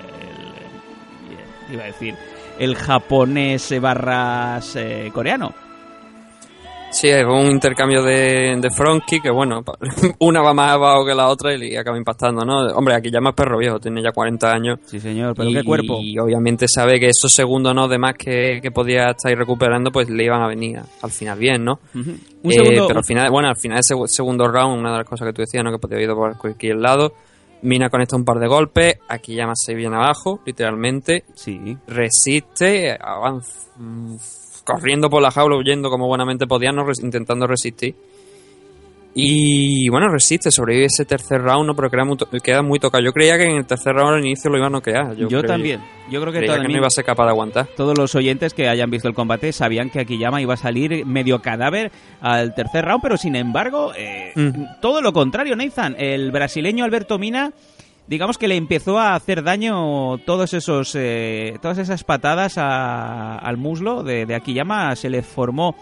iba 1.71 1.83
a 1.83 1.87
decir 1.87 2.15
el 2.57 2.75
japonés 2.75 3.79
barras 3.79 4.75
eh, 4.75 5.11
coreano. 5.13 5.53
Sí, 6.91 7.07
es 7.07 7.23
un 7.23 7.45
intercambio 7.51 8.01
de, 8.03 8.57
de 8.59 8.69
front 8.71 9.03
kick 9.05 9.21
que, 9.23 9.29
bueno, 9.29 9.63
una 10.19 10.41
va 10.41 10.53
más 10.53 10.71
abajo 10.71 11.05
que 11.05 11.13
la 11.13 11.27
otra 11.27 11.53
y 11.55 11.75
acaba 11.75 11.97
impactando, 11.97 12.43
¿no? 12.43 12.65
Hombre, 12.75 12.95
Akiyama 12.95 13.29
es 13.29 13.35
perro 13.35 13.57
viejo, 13.59 13.79
tiene 13.79 14.01
ya 14.01 14.11
40 14.11 14.51
años. 14.51 14.79
Sí, 14.85 14.99
señor, 14.99 15.35
pero 15.35 15.49
y, 15.49 15.53
qué 15.53 15.63
cuerpo. 15.63 15.99
Y 16.01 16.17
obviamente 16.17 16.65
sabe 16.67 16.99
que 16.99 17.07
esos 17.09 17.31
segundos 17.31 17.75
no 17.75 17.87
de 17.87 17.97
más 17.99 18.15
que, 18.15 18.59
que 18.61 18.71
podía 18.71 19.11
estar 19.11 19.31
recuperando, 19.37 19.91
pues 19.91 20.09
le 20.09 20.23
iban 20.23 20.41
a 20.41 20.47
venir 20.47 20.79
al 21.01 21.11
final 21.11 21.37
bien, 21.37 21.63
¿no? 21.63 21.79
Un 21.93 22.19
Eh, 22.43 22.53
segundo, 22.53 22.87
pero 22.87 22.99
al 22.99 23.05
final, 23.05 23.29
bueno, 23.29 23.49
al 23.49 23.57
final 23.57 23.79
ese 23.79 23.93
segundo 24.07 24.47
round, 24.47 24.79
una 24.79 24.91
de 24.91 24.97
las 24.97 25.05
cosas 25.07 25.27
que 25.27 25.33
tú 25.33 25.41
decías, 25.43 25.63
¿no? 25.63 25.71
Que 25.71 25.77
podía 25.77 26.01
ido 26.01 26.15
por 26.15 26.37
cualquier 26.37 26.77
lado. 26.77 27.13
Mina 27.61 27.89
conecta 27.89 28.15
un 28.15 28.23
par 28.25 28.39
de 28.39 28.47
golpes, 28.47 28.95
aquí 29.09 29.35
llama 29.35 29.53
se 29.53 29.75
viene 29.75 29.95
abajo, 29.95 30.39
literalmente, 30.45 31.25
Sí. 31.35 31.77
resiste, 31.87 32.97
avanza, 32.99 33.69
corriendo 34.75 35.09
por 35.09 35.21
la 35.21 35.31
jaula, 35.31 35.57
huyendo 35.57 35.89
como 35.89 36.07
buenamente 36.07 36.47
podía, 36.47 36.71
no 36.71 36.83
res- 36.85 37.01
intentando 37.03 37.47
resistir. 37.47 37.95
Y 39.15 39.89
bueno, 39.89 40.07
resiste, 40.07 40.51
sobrevive 40.51 40.85
ese 40.85 41.03
tercer 41.03 41.41
round, 41.41 41.65
¿no? 41.65 41.75
pero 41.75 41.89
queda 41.89 42.05
muy, 42.05 42.15
queda 42.43 42.61
muy 42.61 42.79
tocado. 42.79 43.03
Yo 43.03 43.11
creía 43.11 43.37
que 43.37 43.45
en 43.45 43.57
el 43.57 43.65
tercer 43.65 43.93
round 43.95 44.15
al 44.17 44.25
inicio 44.25 44.51
lo 44.51 44.57
iba 44.57 44.67
a 44.67 44.69
noquear. 44.69 45.15
Yo, 45.15 45.27
creí- 45.27 45.47
también. 45.47 45.81
Yo 46.11 46.21
creo 46.21 46.31
que, 46.31 46.39
Creía 46.39 46.61
que 46.61 46.67
no 46.67 46.77
iba 46.77 46.87
a 46.87 46.91
ser 46.91 47.03
capaz 47.05 47.25
de 47.25 47.31
aguantar. 47.31 47.67
todos 47.75 47.97
los 47.97 48.13
oyentes 48.15 48.53
que 48.53 48.69
hayan 48.69 48.89
visto 48.89 49.07
el 49.07 49.15
combate 49.15 49.51
sabían 49.51 49.89
que 49.89 49.99
Akiyama 49.99 50.41
iba 50.41 50.53
a 50.53 50.57
salir 50.57 51.05
medio 51.05 51.41
cadáver 51.41 51.91
al 52.21 52.53
tercer 52.53 52.85
round, 52.85 53.01
pero 53.01 53.17
sin 53.17 53.35
embargo, 53.35 53.91
eh, 53.97 54.31
Mm. 54.35 54.79
todo 54.81 55.01
lo 55.01 55.11
contrario, 55.11 55.55
Nathan. 55.55 55.95
El 55.97 56.31
brasileño 56.31 56.85
Alberto 56.85 57.17
Mina, 57.17 57.51
digamos 58.09 58.37
que 58.39 58.47
le 58.47 58.55
empezó 58.57 58.97
a 58.97 59.13
hacer 59.13 59.43
daño 59.43 60.17
todos 60.25 60.53
esos, 60.55 60.95
eh, 60.95 61.57
todas 61.61 61.77
esas 61.77 62.03
patadas 62.03 62.57
a- 62.57 63.37
al 63.37 63.57
muslo 63.57 64.03
de, 64.03 64.25
de 64.25 64.35
Akiyama. 64.35 64.95
Se 64.95 65.09
le 65.09 65.21
formó 65.21 65.75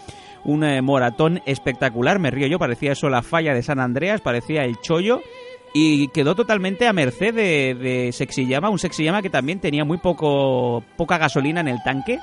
un 0.44 0.64
eh, 0.64 0.82
moratón 0.82 1.42
espectacular, 1.46 2.20
me 2.20 2.30
río 2.30 2.48
yo, 2.48 2.60
parecía 2.60 2.92
eso 2.92 3.10
la 3.10 3.22
falla 3.22 3.54
de 3.54 3.64
San 3.64 3.80
Andreas, 3.80 4.22
parecía 4.22 4.64
el 4.66 4.76
chollo. 4.82 5.22
Y 5.74 6.08
quedó 6.10 6.34
totalmente 6.36 6.88
a 6.88 6.94
merced 6.94 7.34
de, 7.34 7.76
de 7.76 8.12
Sexyama, 8.12 8.70
un 8.70 8.80
Sexyama 8.80 9.22
que 9.22 9.30
también 9.30 9.60
tenía 9.60 9.86
muy 9.86 9.98
poco 9.98 10.84
poca 10.96 11.18
gasolina 11.18 11.62
en 11.62 11.68
el 11.68 11.84
tanque. 11.84 12.20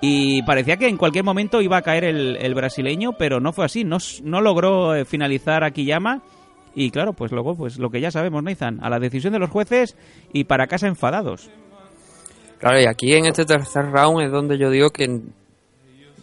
Y 0.00 0.42
parecía 0.42 0.76
que 0.76 0.88
en 0.88 0.96
cualquier 0.96 1.24
momento 1.24 1.60
iba 1.62 1.76
a 1.76 1.82
caer 1.82 2.04
el, 2.04 2.54
brasileño, 2.54 3.12
pero 3.12 3.38
no 3.40 3.52
fue 3.52 3.64
así. 3.64 3.84
No, 3.84 3.98
no 4.24 4.40
logró 4.40 4.94
eh, 4.96 5.04
finalizar 5.04 5.62
Akiyama. 5.64 6.22
Y 6.74 6.90
claro, 6.90 7.12
pues 7.12 7.32
luego, 7.32 7.54
pues 7.56 7.78
lo 7.78 7.90
que 7.90 8.00
ya 8.00 8.10
sabemos, 8.10 8.42
Nathan, 8.42 8.78
a 8.82 8.88
la 8.88 8.98
decisión 8.98 9.32
de 9.32 9.38
los 9.38 9.50
jueces 9.50 9.96
y 10.32 10.44
para 10.44 10.66
casa 10.66 10.86
enfadados. 10.86 11.50
Claro, 12.58 12.80
y 12.80 12.86
aquí 12.86 13.12
en 13.12 13.26
este 13.26 13.44
tercer 13.44 13.90
round 13.90 14.22
es 14.22 14.30
donde 14.30 14.56
yo 14.56 14.70
digo 14.70 14.90
que 14.90 15.20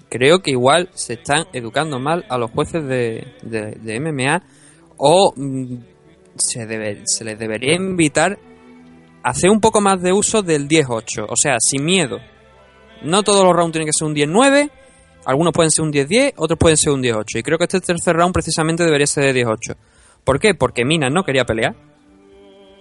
creo 0.09 0.39
que 0.39 0.51
igual 0.51 0.89
se 0.93 1.13
están 1.13 1.45
educando 1.53 1.99
mal 1.99 2.25
a 2.29 2.37
los 2.37 2.49
jueces 2.51 2.83
de, 2.85 3.27
de- 3.43 3.99
MMA 3.99 4.41
o 4.97 5.33
mm, 5.35 5.75
se, 6.35 6.65
debe, 6.65 7.01
se 7.05 7.23
les 7.25 7.37
debería 7.37 7.75
invitar 7.75 8.39
a 9.21 9.29
hacer 9.29 9.49
un 9.49 9.59
poco 9.59 9.81
más 9.81 10.01
de 10.01 10.13
uso 10.13 10.41
del 10.41 10.67
10-8, 10.67 11.25
o 11.29 11.35
sea, 11.35 11.57
sin 11.59 11.83
miedo. 11.85 12.19
No 13.03 13.21
todos 13.21 13.43
los 13.43 13.53
rounds 13.53 13.73
tienen 13.73 13.87
que 13.87 13.93
ser 13.93 14.07
un 14.07 14.15
10-9, 14.15 14.71
algunos 15.25 15.53
pueden 15.53 15.71
ser 15.71 15.83
un 15.85 15.91
10-10, 15.91 16.33
otros 16.37 16.57
pueden 16.57 16.77
ser 16.77 16.93
un 16.93 17.03
10-8. 17.03 17.39
Y 17.39 17.43
creo 17.43 17.57
que 17.57 17.65
este 17.65 17.81
tercer 17.81 18.15
round 18.15 18.33
precisamente 18.33 18.83
debería 18.83 19.05
ser 19.07 19.33
de 19.33 19.45
10-8. 19.45 19.75
¿Por 20.23 20.39
qué? 20.39 20.53
Porque 20.53 20.85
Mina 20.85 21.09
no 21.09 21.23
quería 21.23 21.45
pelear, 21.45 21.75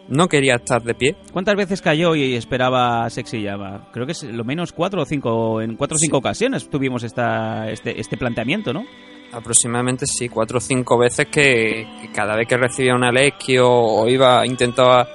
no 0.09 0.28
quería 0.28 0.57
estar 0.57 0.82
de 0.82 0.95
pie. 0.95 1.16
¿Cuántas 1.32 1.55
veces 1.55 1.82
cayó 1.82 2.14
y 2.14 2.34
esperaba 2.34 3.09
Sexyama? 3.11 3.89
Creo 3.93 4.07
que 4.07 4.12
es 4.12 4.24
lo 4.24 4.45
menos 4.45 4.72
cuatro 4.72 5.03
o 5.03 5.05
cinco, 5.05 5.61
en 5.61 5.76
cuatro 5.76 5.97
o 5.97 5.99
cinco 5.99 6.18
ocasiones 6.18 6.68
tuvimos 6.68 7.03
esta, 7.05 7.70
este, 7.70 8.01
este 8.01 8.16
planteamiento, 8.16 8.72
¿no? 8.72 8.84
Aproximadamente 9.32 10.07
sí, 10.07 10.28
cuatro 10.28 10.59
o 10.59 10.61
cinco 10.61 10.99
veces 10.99 11.26
que, 11.26 11.86
que 12.01 12.12
cada 12.12 12.34
vez 12.36 12.49
que 12.49 12.57
recibía 12.57 12.95
una 12.95 13.11
Alessi 13.11 13.59
o, 13.59 13.68
o 13.68 14.09
iba, 14.09 14.47
intentaba, 14.47 15.07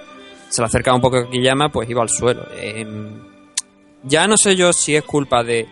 se 0.47 0.61
le 0.61 0.67
acercaba 0.67 0.95
un 0.95 1.01
poco 1.01 1.17
a 1.17 1.29
Kiyama, 1.29 1.69
pues 1.69 1.89
iba 1.89 2.03
al 2.03 2.09
suelo. 2.09 2.45
Em, 2.55 3.19
ya 4.03 4.27
no 4.27 4.37
sé 4.37 4.55
yo 4.55 4.71
si 4.71 4.95
es 4.95 5.03
culpa 5.03 5.43
de 5.43 5.67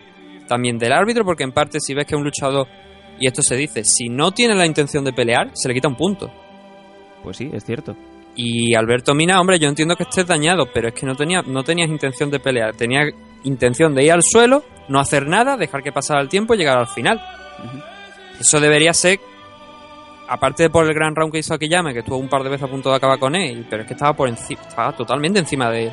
también 0.48 0.78
del 0.78 0.92
árbitro, 0.92 1.24
porque 1.24 1.44
en 1.44 1.52
parte 1.52 1.78
si 1.78 1.94
ves 1.94 2.06
que 2.06 2.16
un 2.16 2.24
luchador, 2.24 2.66
y 3.22 3.28
esto 3.28 3.40
se 3.40 3.54
dice, 3.54 3.84
si 3.84 4.08
no 4.08 4.32
tiene 4.32 4.56
la 4.56 4.66
intención 4.66 5.04
de 5.04 5.12
pelear, 5.12 5.52
se 5.54 5.68
le 5.68 5.74
quita 5.74 5.86
un 5.86 5.94
punto. 5.94 6.28
Pues 7.22 7.36
sí, 7.36 7.48
es 7.52 7.64
cierto. 7.64 7.94
Y 8.34 8.74
Alberto 8.74 9.14
Mina, 9.14 9.40
hombre, 9.40 9.60
yo 9.60 9.68
entiendo 9.68 9.94
que 9.94 10.02
estés 10.02 10.26
dañado, 10.26 10.64
pero 10.74 10.88
es 10.88 10.94
que 10.94 11.06
no, 11.06 11.14
tenía, 11.14 11.40
no 11.42 11.62
tenías 11.62 11.88
intención 11.88 12.32
de 12.32 12.40
pelear, 12.40 12.74
tenías 12.74 13.14
intención 13.44 13.94
de 13.94 14.06
ir 14.06 14.10
al 14.10 14.24
suelo, 14.24 14.64
no 14.88 14.98
hacer 14.98 15.28
nada, 15.28 15.56
dejar 15.56 15.84
que 15.84 15.92
pasara 15.92 16.20
el 16.20 16.28
tiempo 16.28 16.54
y 16.54 16.56
llegar 16.56 16.78
al 16.78 16.88
final. 16.88 17.22
Eso 18.40 18.58
debería 18.58 18.92
ser, 18.92 19.20
aparte 20.28 20.64
de 20.64 20.70
por 20.70 20.84
el 20.84 20.92
gran 20.92 21.14
round 21.14 21.32
que 21.32 21.38
hizo 21.38 21.54
Akiyama, 21.54 21.92
que 21.92 22.00
estuvo 22.00 22.16
un 22.16 22.28
par 22.28 22.42
de 22.42 22.50
veces 22.50 22.64
a 22.64 22.70
punto 22.72 22.90
de 22.90 22.96
acabar 22.96 23.20
con 23.20 23.36
él, 23.36 23.64
pero 23.70 23.82
es 23.82 23.86
que 23.86 23.94
estaba 23.94 24.14
por 24.14 24.28
encima, 24.28 24.62
estaba 24.62 24.96
totalmente 24.96 25.38
encima 25.38 25.70
de 25.70 25.84
él. 25.84 25.92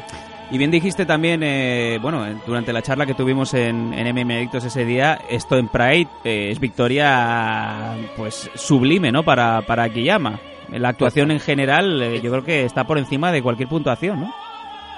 Y 0.52 0.58
bien 0.58 0.72
dijiste 0.72 1.06
también, 1.06 1.43
eh, 1.43 2.00
bueno, 2.02 2.26
eh, 2.26 2.36
durante 2.45 2.74
la 2.74 2.82
charla 2.82 3.06
que 3.06 3.14
tuvimos 3.14 3.54
en, 3.54 3.93
en 3.93 4.16
MM 4.16 4.32
Adictos 4.32 4.64
ese 4.64 4.84
día, 4.84 5.20
esto 5.30 5.58
en 5.58 5.68
Pride 5.68 6.08
eh, 6.24 6.50
es 6.52 6.60
victoria 6.60 7.95
pues 8.18 8.50
sublime, 8.56 9.12
¿no? 9.12 9.24
Para, 9.24 9.62
para 9.62 9.84
Akiyama. 9.84 10.39
La 10.72 10.89
actuación 10.89 11.30
en 11.32 11.39
general 11.39 12.02
eh, 12.02 12.22
yo 12.22 12.32
creo 12.32 12.43
que 12.43 12.66
está 12.66 12.86
por 12.86 12.97
encima 12.97 13.32
de 13.32 13.43
cualquier 13.43 13.70
puntuación, 13.70 14.22
¿no? 14.22 14.34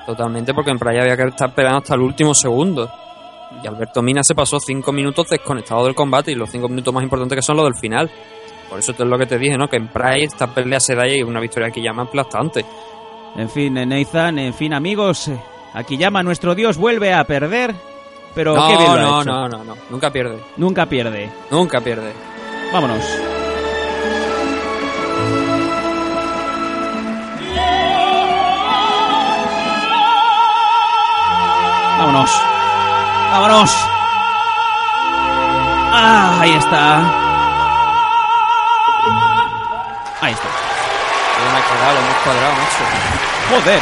Totalmente, 0.05 0.53
porque 0.53 0.71
en 0.71 0.79
playa 0.79 1.01
había 1.01 1.17
que 1.17 1.23
estar 1.23 1.53
peleando 1.53 1.79
hasta 1.79 1.95
el 1.95 2.01
último 2.01 2.33
segundo. 2.33 2.89
Y 3.61 3.67
Alberto 3.67 4.01
Mina 4.01 4.23
se 4.23 4.33
pasó 4.33 4.57
cinco 4.59 4.93
minutos 4.93 5.27
desconectado 5.29 5.85
del 5.85 5.95
combate 5.95 6.31
y 6.31 6.35
los 6.35 6.49
cinco 6.49 6.69
minutos 6.69 6.93
más 6.93 7.03
importantes 7.03 7.35
que 7.35 7.41
son 7.41 7.57
los 7.57 7.65
del 7.65 7.75
final. 7.75 8.09
Por 8.69 8.79
eso 8.79 8.93
es 8.93 8.99
lo 8.99 9.17
que 9.17 9.25
te 9.25 9.37
dije, 9.37 9.57
¿no? 9.57 9.67
Que 9.67 9.75
en 9.75 9.89
Pride 9.89 10.23
esta 10.23 10.47
pelea 10.47 10.79
se 10.79 10.95
da 10.95 11.05
y 11.07 11.21
una 11.21 11.41
victoria 11.41 11.67
aquí 11.67 11.81
llama 11.81 12.03
aplastante. 12.03 12.65
En 13.35 13.49
fin, 13.49 13.77
eh, 13.77 13.85
Nathan, 13.85 14.39
en 14.39 14.53
fin, 14.53 14.73
amigos, 14.73 15.27
eh, 15.27 15.41
Akiyama, 15.73 16.21
nuestro 16.23 16.53
dios, 16.53 16.77
vuelve 16.77 17.13
a 17.13 17.23
perder, 17.23 17.73
pero 18.35 18.55
no, 18.55 18.67
qué 18.67 18.77
bien 18.77 18.87
lo 18.87 18.93
ha 18.93 18.97
no, 19.01 19.21
hecho. 19.21 19.31
no, 19.31 19.49
no, 19.49 19.63
no. 19.63 19.75
Nunca 19.89 20.11
pierde. 20.11 20.37
Nunca 20.57 20.85
pierde. 20.85 21.31
Nunca 21.49 21.79
pierde. 21.81 22.13
Vámonos. 22.73 23.03
Vámonos. 31.97 32.31
Vámonos. 33.31 33.71
Ah, 35.93 36.39
ahí 36.41 36.51
está. 36.51 36.99
Ahí 40.21 40.33
está. 40.33 40.60
Yo 41.41 41.51
me 41.51 41.57
he 41.57 41.63
cagado, 41.63 41.93
lo 41.93 41.99
hemos 42.01 42.17
cuadrado, 42.23 42.53
macho. 42.53 42.85
Joder. 43.49 43.81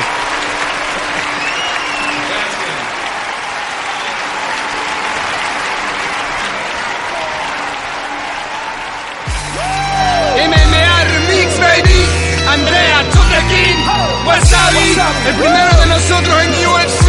MMA 10.47 11.03
Remix, 11.03 11.60
baby. 11.60 11.99
Andrea, 12.47 13.03
Choque 13.12 13.41
King, 13.49 13.80
Wasabi, 14.26 14.97
el 15.28 15.36
primero 15.36 15.76
de 15.82 15.86
nosotros 15.88 16.43
en 16.43 16.66
UFC. 16.66 17.07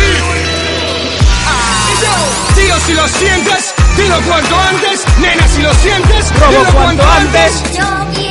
Tío, 2.56 2.80
si 2.80 2.94
lo 2.94 3.08
sientes, 3.08 3.74
dilo 3.96 4.20
cuanto 4.22 4.58
antes. 4.58 5.04
Nena, 5.18 5.46
si 5.46 5.62
lo 5.62 5.72
sientes, 5.74 6.32
dilo 6.32 6.64
cuanto 6.72 7.08
antes. 7.08 8.29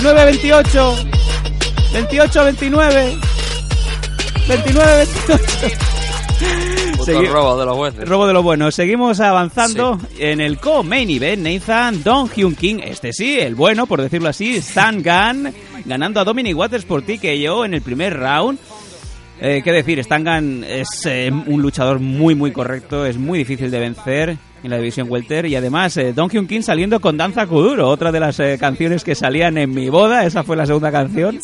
29, 0.00 0.24
28. 0.26 0.96
28, 1.92 2.44
29. 2.44 3.16
29, 4.48 5.06
28. 5.28 5.44
Puto 6.96 7.04
Segui- 7.12 7.28
robo 7.28 7.58
de 7.58 7.66
los 7.66 7.76
jueces. 7.76 8.08
Robo 8.08 8.26
de 8.28 8.32
lo 8.32 8.42
bueno. 8.44 8.70
Seguimos 8.70 9.18
avanzando 9.18 9.98
en 10.20 10.40
el 10.40 10.58
co-main 10.58 11.10
event. 11.10 11.42
Nathan 11.44 12.04
Don 12.04 12.28
Hyun 12.30 12.54
King, 12.54 12.76
este 12.84 13.12
sí, 13.12 13.40
el 13.40 13.56
bueno, 13.56 13.86
por 13.86 14.00
decirlo 14.00 14.28
así, 14.28 14.56
Stan 14.58 15.02
Gunn, 15.02 15.52
ganando 15.84 16.20
a 16.20 16.24
Dominic 16.24 16.56
Waters 16.56 16.84
por 16.84 17.02
TKO 17.02 17.64
en 17.64 17.74
el 17.74 17.82
primer 17.82 18.16
round. 18.16 18.58
Eh, 19.40 19.62
¿Qué 19.64 19.72
decir? 19.72 19.98
Stan 19.98 20.22
Gunn 20.22 20.62
es 20.64 20.86
eh, 21.06 21.28
un 21.32 21.60
luchador 21.60 21.98
muy, 21.98 22.36
muy 22.36 22.52
correcto, 22.52 23.04
es 23.04 23.16
muy 23.18 23.38
difícil 23.40 23.68
de 23.72 23.80
vencer 23.80 24.36
en 24.62 24.70
la 24.70 24.76
división 24.76 25.06
welter 25.10 25.46
y 25.46 25.56
además 25.56 25.96
eh, 25.96 26.12
Don 26.12 26.28
Hyun 26.30 26.46
King 26.46 26.62
saliendo 26.62 27.00
con 27.00 27.16
Danza 27.16 27.46
Kuduro, 27.46 27.88
otra 27.88 28.10
de 28.12 28.20
las 28.20 28.38
eh, 28.40 28.56
canciones 28.58 29.04
que 29.04 29.14
salían 29.14 29.56
en 29.58 29.70
mi 29.74 29.88
boda, 29.88 30.24
esa 30.24 30.42
fue 30.42 30.56
la 30.56 30.66
segunda 30.66 30.90
canción. 30.90 31.38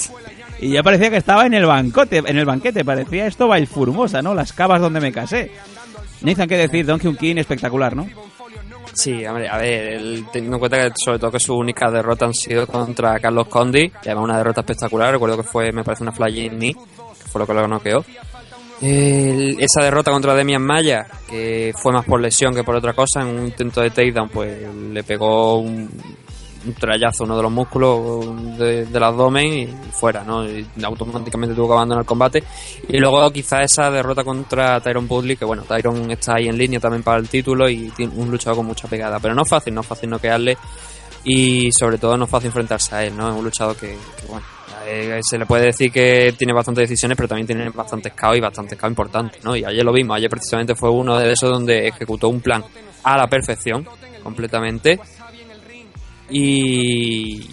Y 0.60 0.70
ya 0.70 0.82
parecía 0.82 1.10
que 1.10 1.16
estaba 1.16 1.46
en 1.46 1.54
el 1.54 1.66
bancote, 1.66 2.18
en 2.18 2.38
el 2.38 2.44
banquete, 2.44 2.84
parecía 2.84 3.26
esto 3.26 3.48
Bail 3.48 3.66
Formosa, 3.66 4.22
¿no? 4.22 4.34
Las 4.34 4.52
cavas 4.52 4.80
donde 4.80 5.00
me 5.00 5.12
casé. 5.12 5.50
Nathan, 6.22 6.48
¿qué 6.48 6.56
decir? 6.56 6.86
Don 6.86 6.98
Hyun 7.00 7.16
King 7.16 7.36
espectacular, 7.36 7.94
¿no? 7.94 8.06
Sí, 8.94 9.26
hombre, 9.26 9.48
a 9.48 9.58
ver, 9.58 9.94
el- 9.94 10.24
teniendo 10.32 10.56
en 10.56 10.60
cuenta 10.60 10.76
que 10.82 10.92
sobre 11.04 11.18
todo 11.18 11.32
que 11.32 11.40
sus 11.40 11.56
únicas 11.56 11.92
derrotas 11.92 12.28
han 12.28 12.34
sido 12.34 12.66
contra 12.66 13.18
Carlos 13.18 13.48
Condi, 13.48 13.82
y 13.86 13.92
además 14.06 14.24
una 14.24 14.38
derrota 14.38 14.60
espectacular, 14.60 15.12
recuerdo 15.12 15.36
que 15.36 15.42
fue, 15.42 15.72
me 15.72 15.82
parece 15.82 16.04
una 16.04 16.12
flying 16.12 16.52
knee, 16.56 16.74
que 16.74 17.28
fue 17.28 17.40
lo 17.40 17.46
que 17.46 17.54
lo 17.54 17.66
noqueó. 17.66 18.04
El- 18.80 19.56
esa 19.60 19.82
derrota 19.84 20.10
contra 20.10 20.34
Demian 20.34 20.62
Maya, 20.62 21.06
que 21.28 21.72
fue 21.76 21.92
más 21.92 22.04
por 22.04 22.20
lesión 22.20 22.54
que 22.54 22.64
por 22.64 22.74
otra 22.76 22.92
cosa, 22.92 23.22
en 23.22 23.28
un 23.28 23.44
intento 23.46 23.80
de 23.80 23.90
takedown, 23.90 24.28
pues 24.28 24.58
le 24.92 25.02
pegó 25.04 25.58
un, 25.58 25.88
un 26.66 26.72
trayazo 26.74 27.24
uno 27.24 27.36
de 27.36 27.42
los 27.42 27.52
músculos 27.52 28.58
de- 28.58 28.86
del 28.86 29.02
abdomen 29.02 29.46
y 29.52 29.66
fuera, 29.92 30.24
¿no? 30.24 30.48
Y 30.48 30.66
automáticamente 30.82 31.54
tuvo 31.54 31.68
que 31.68 31.72
abandonar 31.74 32.02
el 32.02 32.06
combate. 32.06 32.42
Y 32.88 32.98
luego 32.98 33.30
quizá 33.30 33.62
esa 33.62 33.90
derrota 33.90 34.24
contra 34.24 34.80
Tyron 34.80 35.06
Woodley, 35.08 35.36
que 35.36 35.44
bueno, 35.44 35.62
Tyron 35.62 36.10
está 36.10 36.34
ahí 36.36 36.48
en 36.48 36.58
línea 36.58 36.80
también 36.80 37.02
para 37.02 37.18
el 37.18 37.28
título 37.28 37.68
y 37.68 37.90
tiene 37.96 38.12
un 38.16 38.30
luchador 38.30 38.56
con 38.56 38.66
mucha 38.66 38.88
pegada. 38.88 39.18
Pero 39.20 39.34
no 39.34 39.42
es 39.42 39.48
fácil, 39.48 39.74
no 39.74 39.82
es 39.82 39.86
fácil 39.86 40.10
noquearle. 40.10 40.56
Y 41.24 41.70
sobre 41.72 41.98
todo 41.98 42.16
no 42.16 42.24
es 42.24 42.30
fácil 42.30 42.48
enfrentarse 42.48 42.94
a 42.94 43.04
él, 43.04 43.16
¿no? 43.16 43.30
Es 43.30 43.34
un 43.36 43.44
luchador 43.44 43.76
que, 43.76 43.96
que, 44.20 44.26
bueno, 44.28 44.44
eh, 44.86 45.20
se 45.22 45.38
le 45.38 45.46
puede 45.46 45.66
decir 45.66 45.90
que 45.90 46.34
tiene 46.36 46.52
bastantes 46.52 46.82
decisiones, 46.88 47.16
pero 47.16 47.28
también 47.28 47.46
tiene 47.46 47.70
bastantes 47.70 48.12
caos 48.12 48.36
y 48.36 48.40
bastantes 48.40 48.78
caos 48.78 48.90
importantes, 48.90 49.42
¿no? 49.44 49.56
Y 49.56 49.64
ayer 49.64 49.82
lo 49.84 49.92
vimos, 49.92 50.16
ayer 50.16 50.28
precisamente 50.28 50.74
fue 50.74 50.90
uno 50.90 51.18
de 51.18 51.32
esos 51.32 51.50
donde 51.50 51.88
ejecutó 51.88 52.28
un 52.28 52.40
plan 52.40 52.62
a 53.02 53.16
la 53.16 53.26
perfección, 53.26 53.86
completamente. 54.22 54.98
Y. 56.30 57.48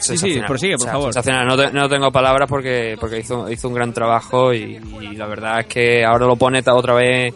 Sí, 0.00 0.16
sí, 0.16 0.40
prosigue, 0.46 0.76
por 0.76 0.82
O 1.08 1.12
sea, 1.12 1.22
favor. 1.22 1.46
No, 1.46 1.56
te- 1.56 1.72
no 1.72 1.88
tengo 1.88 2.12
palabras 2.12 2.48
porque, 2.48 2.96
porque 3.00 3.18
hizo, 3.18 3.50
hizo 3.50 3.66
un 3.68 3.74
gran 3.74 3.92
trabajo 3.92 4.54
y, 4.54 4.76
y 5.00 5.16
la 5.16 5.26
verdad 5.26 5.60
es 5.60 5.66
que 5.66 6.04
ahora 6.04 6.24
lo 6.26 6.36
pone 6.36 6.62
otra 6.64 6.94
vez 6.94 7.34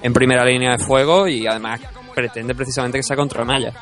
en 0.00 0.12
primera 0.12 0.44
línea 0.44 0.76
de 0.76 0.78
fuego 0.78 1.26
y 1.26 1.44
además 1.48 1.80
pretende 2.14 2.54
precisamente 2.54 2.98
que 2.98 3.02
sea 3.02 3.16
contra 3.16 3.44
Maya. 3.44 3.72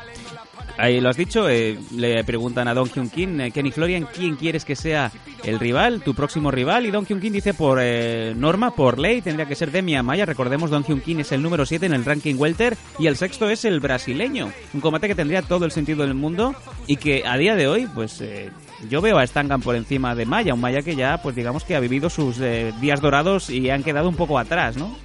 Ahí 0.77 0.99
lo 0.99 1.09
has 1.09 1.17
dicho, 1.17 1.47
eh, 1.49 1.77
le 1.95 2.23
preguntan 2.23 2.67
a 2.67 2.73
Don 2.73 2.89
Hyun 2.89 3.09
Kim, 3.09 3.39
eh, 3.39 3.51
Kenny 3.51 3.71
Florian, 3.71 4.07
¿quién 4.11 4.35
quieres 4.35 4.65
que 4.65 4.75
sea 4.75 5.11
el 5.43 5.59
rival, 5.59 6.01
tu 6.01 6.15
próximo 6.15 6.49
rival? 6.49 6.85
Y 6.85 6.91
Don 6.91 7.05
Hyun 7.05 7.19
Kim 7.19 7.31
dice 7.31 7.53
por 7.53 7.77
eh, 7.81 8.33
norma, 8.35 8.71
por 8.71 8.97
ley, 8.97 9.21
tendría 9.21 9.45
que 9.45 9.55
ser 9.55 9.71
Demi 9.71 9.95
Amaya. 9.95 10.25
Recordemos, 10.25 10.71
Don 10.71 10.83
Hyun 10.83 11.01
Kim 11.01 11.19
es 11.19 11.31
el 11.31 11.43
número 11.43 11.65
7 11.65 11.85
en 11.85 11.93
el 11.93 12.05
ranking 12.05 12.35
welter 12.37 12.75
y 12.97 13.05
el 13.05 13.17
sexto 13.17 13.49
es 13.49 13.65
el 13.65 13.79
brasileño. 13.79 14.51
Un 14.73 14.81
combate 14.81 15.07
que 15.07 15.15
tendría 15.15 15.43
todo 15.43 15.65
el 15.65 15.71
sentido 15.71 16.03
del 16.03 16.15
mundo 16.15 16.55
y 16.87 16.97
que 16.97 17.23
a 17.25 17.37
día 17.37 17.55
de 17.55 17.67
hoy, 17.67 17.87
pues 17.93 18.19
eh, 18.21 18.49
yo 18.89 19.01
veo 19.01 19.19
a 19.19 19.27
Stangan 19.27 19.61
por 19.61 19.75
encima 19.75 20.15
de 20.15 20.25
Maya, 20.25 20.53
un 20.53 20.61
Maya 20.61 20.81
que 20.81 20.95
ya, 20.95 21.21
pues 21.21 21.35
digamos 21.35 21.63
que 21.63 21.75
ha 21.75 21.79
vivido 21.79 22.09
sus 22.09 22.39
eh, 22.39 22.73
días 22.81 22.99
dorados 22.99 23.49
y 23.49 23.69
han 23.69 23.83
quedado 23.83 24.09
un 24.09 24.15
poco 24.15 24.39
atrás, 24.39 24.75
¿no? 24.75 24.95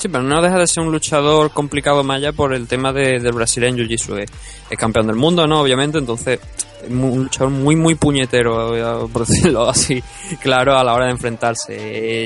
Sí, 0.00 0.08
pero 0.08 0.22
no 0.24 0.40
deja 0.40 0.56
de 0.56 0.66
ser 0.66 0.82
un 0.82 0.92
luchador 0.92 1.50
complicado 1.50 2.02
Maya 2.02 2.32
por 2.32 2.54
el 2.54 2.66
tema 2.66 2.90
de, 2.90 3.18
del 3.20 3.32
brasileño 3.34 3.84
Jiu-Jitsu. 3.84 4.18
Es, 4.20 4.30
es 4.70 4.78
campeón 4.78 5.06
del 5.08 5.16
mundo, 5.16 5.46
¿no? 5.46 5.60
Obviamente, 5.60 5.98
entonces 5.98 6.40
es 6.82 6.90
un 6.90 7.24
luchador 7.24 7.50
muy, 7.50 7.76
muy 7.76 7.96
puñetero, 7.96 9.04
eh, 9.04 9.08
por 9.12 9.26
decirlo 9.26 9.68
así, 9.68 10.02
claro, 10.40 10.78
a 10.78 10.82
la 10.84 10.94
hora 10.94 11.04
de 11.04 11.10
enfrentarse. 11.10 11.76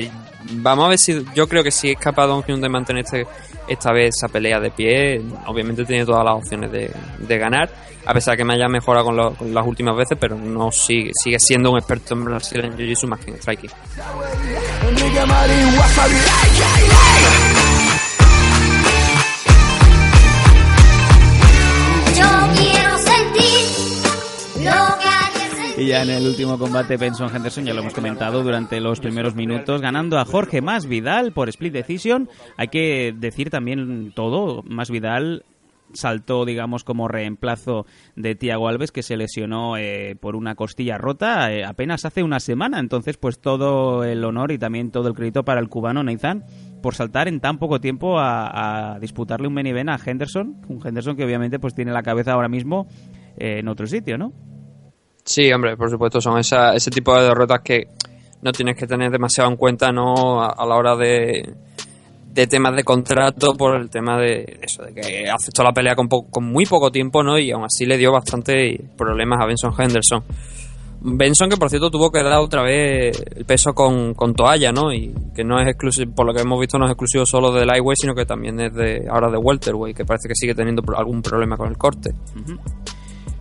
Eh, 0.03 0.09
vamos 0.51 0.85
a 0.85 0.89
ver 0.89 0.97
si, 0.99 1.25
yo 1.35 1.49
creo 1.49 1.63
que 1.65 1.71
si 1.71 1.89
es 1.91 1.97
capaz 1.99 2.27
Don 2.27 2.43
Hyun 2.45 2.61
de 2.61 2.69
mantener 2.69 3.03
este, 3.03 3.27
esta 3.67 3.91
vez 3.91 4.15
esa 4.15 4.29
pelea 4.29 4.61
de 4.61 4.71
pie, 4.71 5.21
obviamente 5.47 5.83
tiene 5.83 6.05
todas 6.05 6.23
las 6.23 6.35
opciones 6.35 6.71
de, 6.71 6.89
de 7.19 7.37
ganar, 7.37 7.69
a 8.05 8.13
pesar 8.13 8.37
que 8.37 8.45
Maya 8.45 8.69
mejora 8.69 9.03
con, 9.03 9.17
lo- 9.17 9.33
con 9.33 9.53
las 9.53 9.67
últimas 9.67 9.97
veces, 9.97 10.17
pero 10.21 10.37
no 10.37 10.71
sigue, 10.71 11.11
sigue 11.21 11.39
siendo 11.41 11.71
un 11.71 11.77
experto 11.79 12.13
en 12.13 12.23
brasileño 12.23 12.73
Jiu-Jitsu 12.77 13.07
más 13.07 13.19
que 13.19 13.31
en 13.31 13.37
striking. 13.37 13.69
Y 25.77 25.87
ya 25.87 26.03
en 26.03 26.09
el 26.09 26.25
último 26.25 26.57
combate, 26.57 26.95
Benson 26.95 27.35
Henderson, 27.35 27.65
ya 27.65 27.73
lo 27.73 27.81
hemos 27.81 27.93
comentado 27.93 28.41
durante 28.43 28.79
los 28.79 29.01
primeros 29.01 29.35
minutos, 29.35 29.81
ganando 29.81 30.17
a 30.17 30.23
Jorge 30.23 30.61
Más 30.61 30.85
Vidal 30.85 31.33
por 31.33 31.49
split 31.49 31.73
decision. 31.73 32.29
Hay 32.55 32.69
que 32.69 33.13
decir 33.13 33.49
también 33.49 34.13
todo, 34.15 34.63
Más 34.63 34.89
Vidal 34.89 35.43
saltó, 35.93 36.45
digamos, 36.45 36.83
como 36.83 37.07
reemplazo 37.07 37.85
de 38.15 38.35
Tiago 38.35 38.67
Alves, 38.67 38.91
que 38.91 39.03
se 39.03 39.17
lesionó 39.17 39.77
eh, 39.77 40.15
por 40.19 40.35
una 40.35 40.55
costilla 40.55 40.97
rota 40.97 41.51
eh, 41.51 41.65
apenas 41.65 42.05
hace 42.05 42.23
una 42.23 42.39
semana. 42.39 42.79
Entonces, 42.79 43.17
pues 43.17 43.39
todo 43.39 44.03
el 44.03 44.23
honor 44.23 44.51
y 44.51 44.57
también 44.57 44.91
todo 44.91 45.07
el 45.07 45.13
crédito 45.13 45.43
para 45.43 45.59
el 45.59 45.69
cubano 45.69 46.03
Nathan 46.03 46.45
por 46.81 46.95
saltar 46.95 47.27
en 47.27 47.39
tan 47.39 47.57
poco 47.57 47.81
tiempo 47.81 48.17
a, 48.19 48.97
disputarle 49.01 49.47
un 49.47 49.53
main 49.53 49.67
event 49.67 49.89
a 49.89 49.99
Henderson. 50.03 50.61
Un 50.67 50.85
Henderson 50.85 51.15
que 51.15 51.25
obviamente 51.25 51.59
pues 51.59 51.73
tiene 51.73 51.91
la 51.91 52.03
cabeza 52.03 52.33
ahora 52.33 52.47
mismo 52.47 52.87
eh, 53.37 53.59
en 53.59 53.67
otro 53.67 53.87
sitio, 53.87 54.17
¿no? 54.17 54.54
Sí, 55.25 55.51
hombre, 55.51 55.75
por 55.75 55.89
supuesto, 55.89 56.21
son 56.21 56.37
esa, 56.37 56.75
ese 56.75 56.91
tipo 56.91 57.15
de 57.15 57.23
derrotas 57.23 57.61
que 57.61 57.87
no 58.43 58.51
tienes 58.51 58.77
que 58.77 58.85
tener 58.85 59.11
demasiado 59.11 59.49
en 59.49 59.57
cuenta 59.57 59.91
no 59.91 60.43
a, 60.43 60.65
la 60.67 60.75
hora 60.75 60.95
de, 60.95 61.51
de 62.31 62.45
temas 62.45 62.75
de 62.75 62.83
contrato 62.83 63.55
por 63.55 63.75
el 63.75 63.89
tema 63.89 64.19
de 64.19 64.59
eso, 64.61 64.83
de 64.83 64.93
que 64.93 65.25
aceptó 65.27 65.63
la 65.63 65.73
pelea 65.73 65.95
con, 65.95 66.07
con 66.07 66.45
muy 66.45 66.67
poco 66.67 66.91
tiempo, 66.91 67.23
¿no? 67.23 67.39
Y 67.39 67.49
aún 67.49 67.63
así 67.65 67.87
le 67.87 67.97
dio 67.97 68.11
bastante 68.11 68.79
problemas 68.95 69.41
a 69.41 69.47
Benson 69.47 69.73
Henderson. 69.75 70.23
Benson, 71.01 71.49
que 71.49 71.57
por 71.57 71.71
cierto 71.71 71.89
tuvo 71.89 72.11
que 72.11 72.21
dar 72.21 72.37
otra 72.37 72.61
vez 72.61 73.19
el 73.35 73.45
peso 73.45 73.73
con, 73.73 74.13
con 74.13 74.35
toalla, 74.35 74.71
¿no? 74.71 74.93
Y 74.93 75.11
que 75.35 75.43
no 75.43 75.59
es 75.59 75.67
exclusivo, 75.67 76.13
por 76.13 76.27
lo 76.27 76.35
que 76.35 76.41
hemos 76.41 76.59
visto, 76.59 76.77
no 76.77 76.85
es 76.85 76.91
exclusivo 76.91 77.25
solo 77.25 77.51
de 77.51 77.65
Lightweight, 77.65 77.97
sino 77.99 78.13
que 78.13 78.27
también 78.27 78.59
es 78.59 78.75
de 78.75 79.07
ahora 79.09 79.31
de 79.31 79.37
Welterweight, 79.37 79.97
que 79.97 80.05
parece 80.05 80.27
que 80.27 80.35
sigue 80.35 80.53
teniendo 80.53 80.83
algún 80.95 81.23
problema 81.23 81.57
con 81.57 81.67
el 81.69 81.77
corte. 81.79 82.13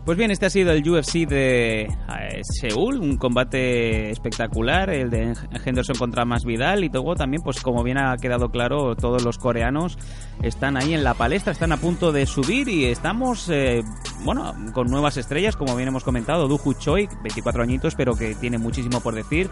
Pues 0.05 0.19
bien, 0.19 0.31
este 0.31 0.45
ha 0.45 0.51
sido 0.51 0.71
el 0.73 0.87
UFC 0.87 1.27
de 1.27 1.85
eh, 1.85 2.41
Seúl, 2.43 3.01
un 3.01 3.17
combate 3.17 4.11
espectacular, 4.11 4.91
el 4.91 5.09
de 5.09 5.33
Henderson 5.65 5.97
contra 5.97 6.27
Masvidal 6.27 6.85
y 6.85 6.91
luego 6.91 7.15
también, 7.15 7.43
pues 7.43 7.63
como 7.63 7.83
bien 7.83 7.97
ha 7.97 8.15
quedado 8.19 8.51
claro, 8.51 8.97
todos 8.97 9.25
los 9.25 9.39
coreanos 9.39 9.97
están 10.43 10.77
ahí 10.77 10.93
en 10.93 11.05
la 11.05 11.15
palestra, 11.15 11.53
están 11.53 11.73
a 11.73 11.79
punto 11.79 12.13
de 12.13 12.27
subir 12.27 12.69
y 12.69 12.85
estamos, 12.85 13.49
eh, 13.49 13.83
bueno, 14.25 14.55
con 14.75 14.89
nuevas 14.89 15.17
estrellas, 15.17 15.57
como 15.57 15.75
bien 15.75 15.89
hemos 15.89 16.05
comentado, 16.05 16.49
Duhu 16.49 16.75
Choi, 16.75 17.09
24 17.23 17.63
añitos, 17.63 17.95
pero 17.95 18.15
que 18.15 18.35
tiene 18.35 18.59
muchísimo 18.59 19.01
por 19.01 19.15
decir, 19.15 19.49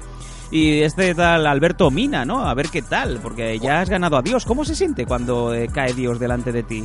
y 0.51 0.81
este 0.81 1.15
tal 1.15 1.47
Alberto 1.47 1.91
Mina, 1.91 2.27
¿no? 2.27 2.45
A 2.45 2.53
ver 2.53 2.69
qué 2.69 2.83
tal, 2.83 3.21
porque 3.23 3.59
ya 3.59 3.81
has 3.81 3.89
ganado 3.89 4.19
a 4.19 4.23
Dios, 4.23 4.45
¿cómo 4.45 4.67
se 4.67 4.75
siente 4.75 5.07
cuando 5.07 5.55
eh, 5.55 5.69
cae 5.73 5.95
Dios 5.95 6.21
delante 6.21 6.53
de 6.53 6.63
ti? 6.63 6.85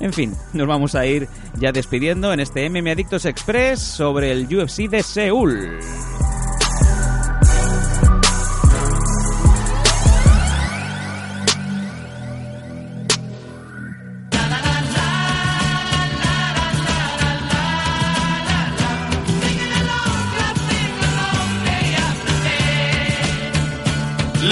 En 0.00 0.12
fin, 0.12 0.34
nos 0.52 0.66
vamos 0.66 0.94
a 0.94 1.06
ir 1.06 1.28
ya 1.58 1.72
despidiendo 1.72 2.32
en 2.32 2.40
este 2.40 2.68
MM 2.68 2.90
Adictos 2.90 3.24
Express 3.24 3.80
sobre 3.80 4.32
el 4.32 4.44
UFC 4.44 4.88
de 4.88 5.02
Seúl. 5.02 5.78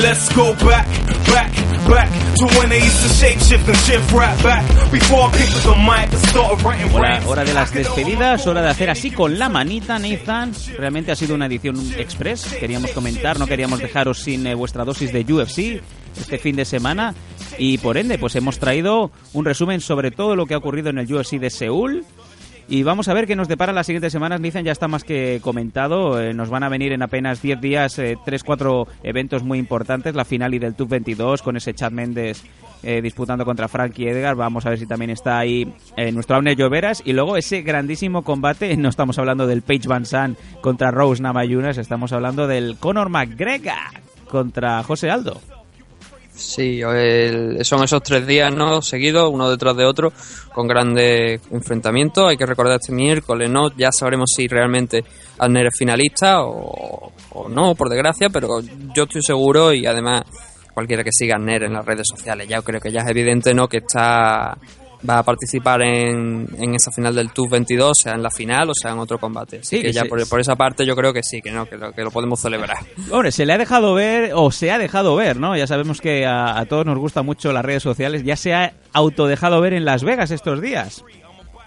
Let's 0.03 0.35
go 0.35 0.55
back, 0.55 0.89
back, 1.27 1.53
back 1.89 2.22
to 2.43 2.59
when 2.59 2.69
they 2.69 2.79
used 2.79 3.01
to 3.03 3.09
shape 3.09 3.39
shift 3.41 3.69
and 3.69 3.77
shift 3.79 4.13
right 4.13 4.43
back. 4.43 4.65
Before 4.91 5.29
I 5.29 5.31
picked 5.33 5.55
up 5.57 5.63
the 5.63 5.77
mic 5.77 6.13
and 6.13 6.23
started 6.29 6.65
writing 6.65 6.91
Hora, 6.93 7.23
hora 7.27 7.45
de 7.45 7.55
las 7.55 7.73
despedidas, 7.73 8.47
hora 8.47 8.63
de 8.63 8.69
hacer 8.69 8.91
así 8.91 9.11
con 9.11 9.39
la 9.39 9.49
manita, 9.49 9.99
Nathan. 9.99 10.53
Realmente 10.77 11.13
ha 11.13 11.17
sido 11.17 11.35
una 11.35 11.47
edición 11.47 11.77
express. 11.97 12.55
Queríamos 12.55 12.91
comentar, 12.93 13.39
no 13.39 13.47
queríamos 13.47 13.81
dejaros 13.81 14.19
sin 14.19 14.47
eh, 14.47 14.55
vuestra 14.55 14.85
dosis 14.85 15.13
de 15.13 15.21
UFC 15.33 15.83
este 16.19 16.39
fin 16.39 16.57
de 16.57 16.65
semana. 16.65 17.15
Y 17.59 17.79
por 17.79 17.97
ende, 17.97 18.19
pues 18.19 18.35
hemos 18.35 18.59
traído 18.59 19.11
un 19.33 19.45
resumen 19.45 19.81
sobre 19.81 20.11
todo 20.11 20.35
lo 20.35 20.47
que 20.47 20.55
ha 20.55 20.59
ocurrido 20.59 20.91
en 20.91 20.99
el 20.99 21.13
UFC 21.13 21.33
de 21.35 21.51
Seúl. 21.51 22.05
Y 22.73 22.85
vamos 22.85 23.09
a 23.09 23.13
ver 23.13 23.27
qué 23.27 23.37
nos 23.37 23.49
depara 23.49 23.75
las 23.75 23.85
siguientes 23.85 24.15
semanas. 24.15 24.41
Nathan 24.41 24.65
ya 24.65 24.73
está 24.73 24.89
más 24.89 25.05
que 25.05 25.41
comentado. 25.43 26.19
Eh, 26.19 26.33
nos 26.33 26.49
van 26.49 26.63
a 26.63 26.71
venir 26.71 26.93
en 26.93 27.03
apenas 27.03 27.43
10 27.43 27.61
días 27.61 27.99
eh, 27.99 28.17
3-4 28.25 28.87
eventos 29.03 29.43
muy 29.43 29.59
importantes. 29.59 30.15
La 30.15 30.25
final 30.25 30.55
y 30.55 30.59
del 30.59 30.75
TUF 30.75 30.89
22 30.89 31.43
con 31.43 31.59
ese 31.59 31.75
Chad 31.75 31.93
Méndez 31.93 32.43
eh, 32.83 33.03
disputando 33.03 33.45
contra 33.45 33.69
Frankie 33.69 34.09
Edgar. 34.09 34.37
Vamos 34.37 34.65
a 34.65 34.71
ver 34.71 34.79
si 34.79 34.87
también 34.87 35.11
está 35.11 35.39
ahí 35.39 35.71
eh, 35.99 36.13
nuestro 36.13 36.37
Abner 36.37 36.57
Lloveras. 36.57 37.03
Y 37.05 37.13
luego 37.13 37.37
ese 37.37 37.61
grandísimo 37.61 38.23
combate. 38.23 38.75
No 38.83 38.89
estamos 38.89 39.19
hablando 39.19 39.47
del 39.47 39.61
Page 39.61 39.87
Van 39.87 40.07
Sant 40.07 40.39
contra 40.63 40.91
Rose 40.91 41.23
Namajunas. 41.23 41.77
Estamos 41.77 42.11
hablando 42.15 42.47
del 42.47 42.79
Conor 42.79 43.11
McGregor 43.11 43.75
contra 44.29 44.83
José 44.83 45.11
Aldo. 45.11 45.43
Sí, 46.35 46.81
son 47.63 47.85
esos 47.85 48.03
tres 48.03 48.27
días 48.27 48.55
¿no? 48.55 48.81
seguidos, 48.81 49.31
uno 49.33 49.51
detrás 49.51 49.77
de 49.77 49.85
otro, 49.85 50.13
con 50.53 50.67
grandes 50.67 51.41
enfrentamientos. 51.51 52.29
Hay 52.29 52.37
que 52.37 52.47
recordar 52.47 52.79
este 52.81 52.93
miércoles, 52.93 53.51
¿no? 53.51 53.71
Ya 53.77 53.93
sabremos 53.93 54.31
si 54.35 54.49
realmente 54.49 55.05
Adner 55.39 55.67
es 55.67 55.77
finalista 55.77 56.43
o, 56.43 57.13
o 57.33 57.49
no, 57.49 57.75
por 57.75 57.89
desgracia, 57.89 58.31
pero 58.31 58.61
yo 58.95 59.05
estoy 59.05 59.23
seguro 59.23 59.73
y 59.73 59.87
además 59.87 60.23
cualquiera 60.73 61.05
que 61.05 61.13
siga 61.13 61.35
a 61.35 61.39
Adner 61.39 61.65
en 61.65 61.75
las 61.75 61.85
redes 61.85 62.07
sociales, 62.09 62.49
ya 62.49 62.63
creo 62.63 62.81
que 62.81 62.91
ya 62.91 63.03
es 63.03 63.09
evidente, 63.09 63.55
¿no? 63.55 63.69
Que 63.69 63.79
está 63.79 64.57
va 65.09 65.19
a 65.19 65.23
participar 65.23 65.83
en, 65.83 66.47
en 66.59 66.75
esa 66.75 66.91
final 66.93 67.15
del 67.15 67.33
TUF 67.33 67.51
22, 67.51 67.99
sea 67.99 68.15
en 68.15 68.23
la 68.23 68.31
final 68.31 68.71
o 68.71 68.73
sea 68.75 68.93
en 68.93 68.99
otro 68.99 69.19
combate. 69.19 69.59
Así 69.59 69.77
Sí, 69.79 69.83
que 69.83 69.93
ya 69.93 70.03
se- 70.03 70.09
por, 70.09 70.29
por 70.29 70.41
esa 70.41 70.55
parte 70.57 70.87
yo 70.87 70.95
creo 70.95 71.13
que 71.13 71.23
sí, 71.23 71.41
que 71.43 71.51
no, 71.51 71.67
que 71.67 71.77
lo, 71.77 71.93
que 71.93 72.03
lo 72.03 72.11
podemos 72.11 72.41
celebrar. 72.41 72.79
Hombre, 73.11 73.33
se 73.33 73.45
le 73.47 73.53
ha 73.53 73.59
dejado 73.59 73.95
ver, 73.95 74.33
o 74.35 74.51
se 74.51 74.71
ha 74.71 74.79
dejado 74.79 75.17
ver, 75.17 75.37
¿no? 75.39 75.57
Ya 75.57 75.67
sabemos 75.67 76.01
que 76.01 76.25
a, 76.27 76.59
a 76.59 76.67
todos 76.67 76.87
nos 76.87 76.99
gustan 76.99 77.27
mucho 77.27 77.53
las 77.53 77.65
redes 77.65 77.83
sociales. 77.83 78.23
Ya 78.25 78.37
se 78.37 78.55
ha 78.55 78.75
autodejado 78.93 79.61
ver 79.61 79.73
en 79.75 79.85
Las 79.85 80.05
Vegas 80.05 80.31
estos 80.31 80.61
días. 80.61 81.03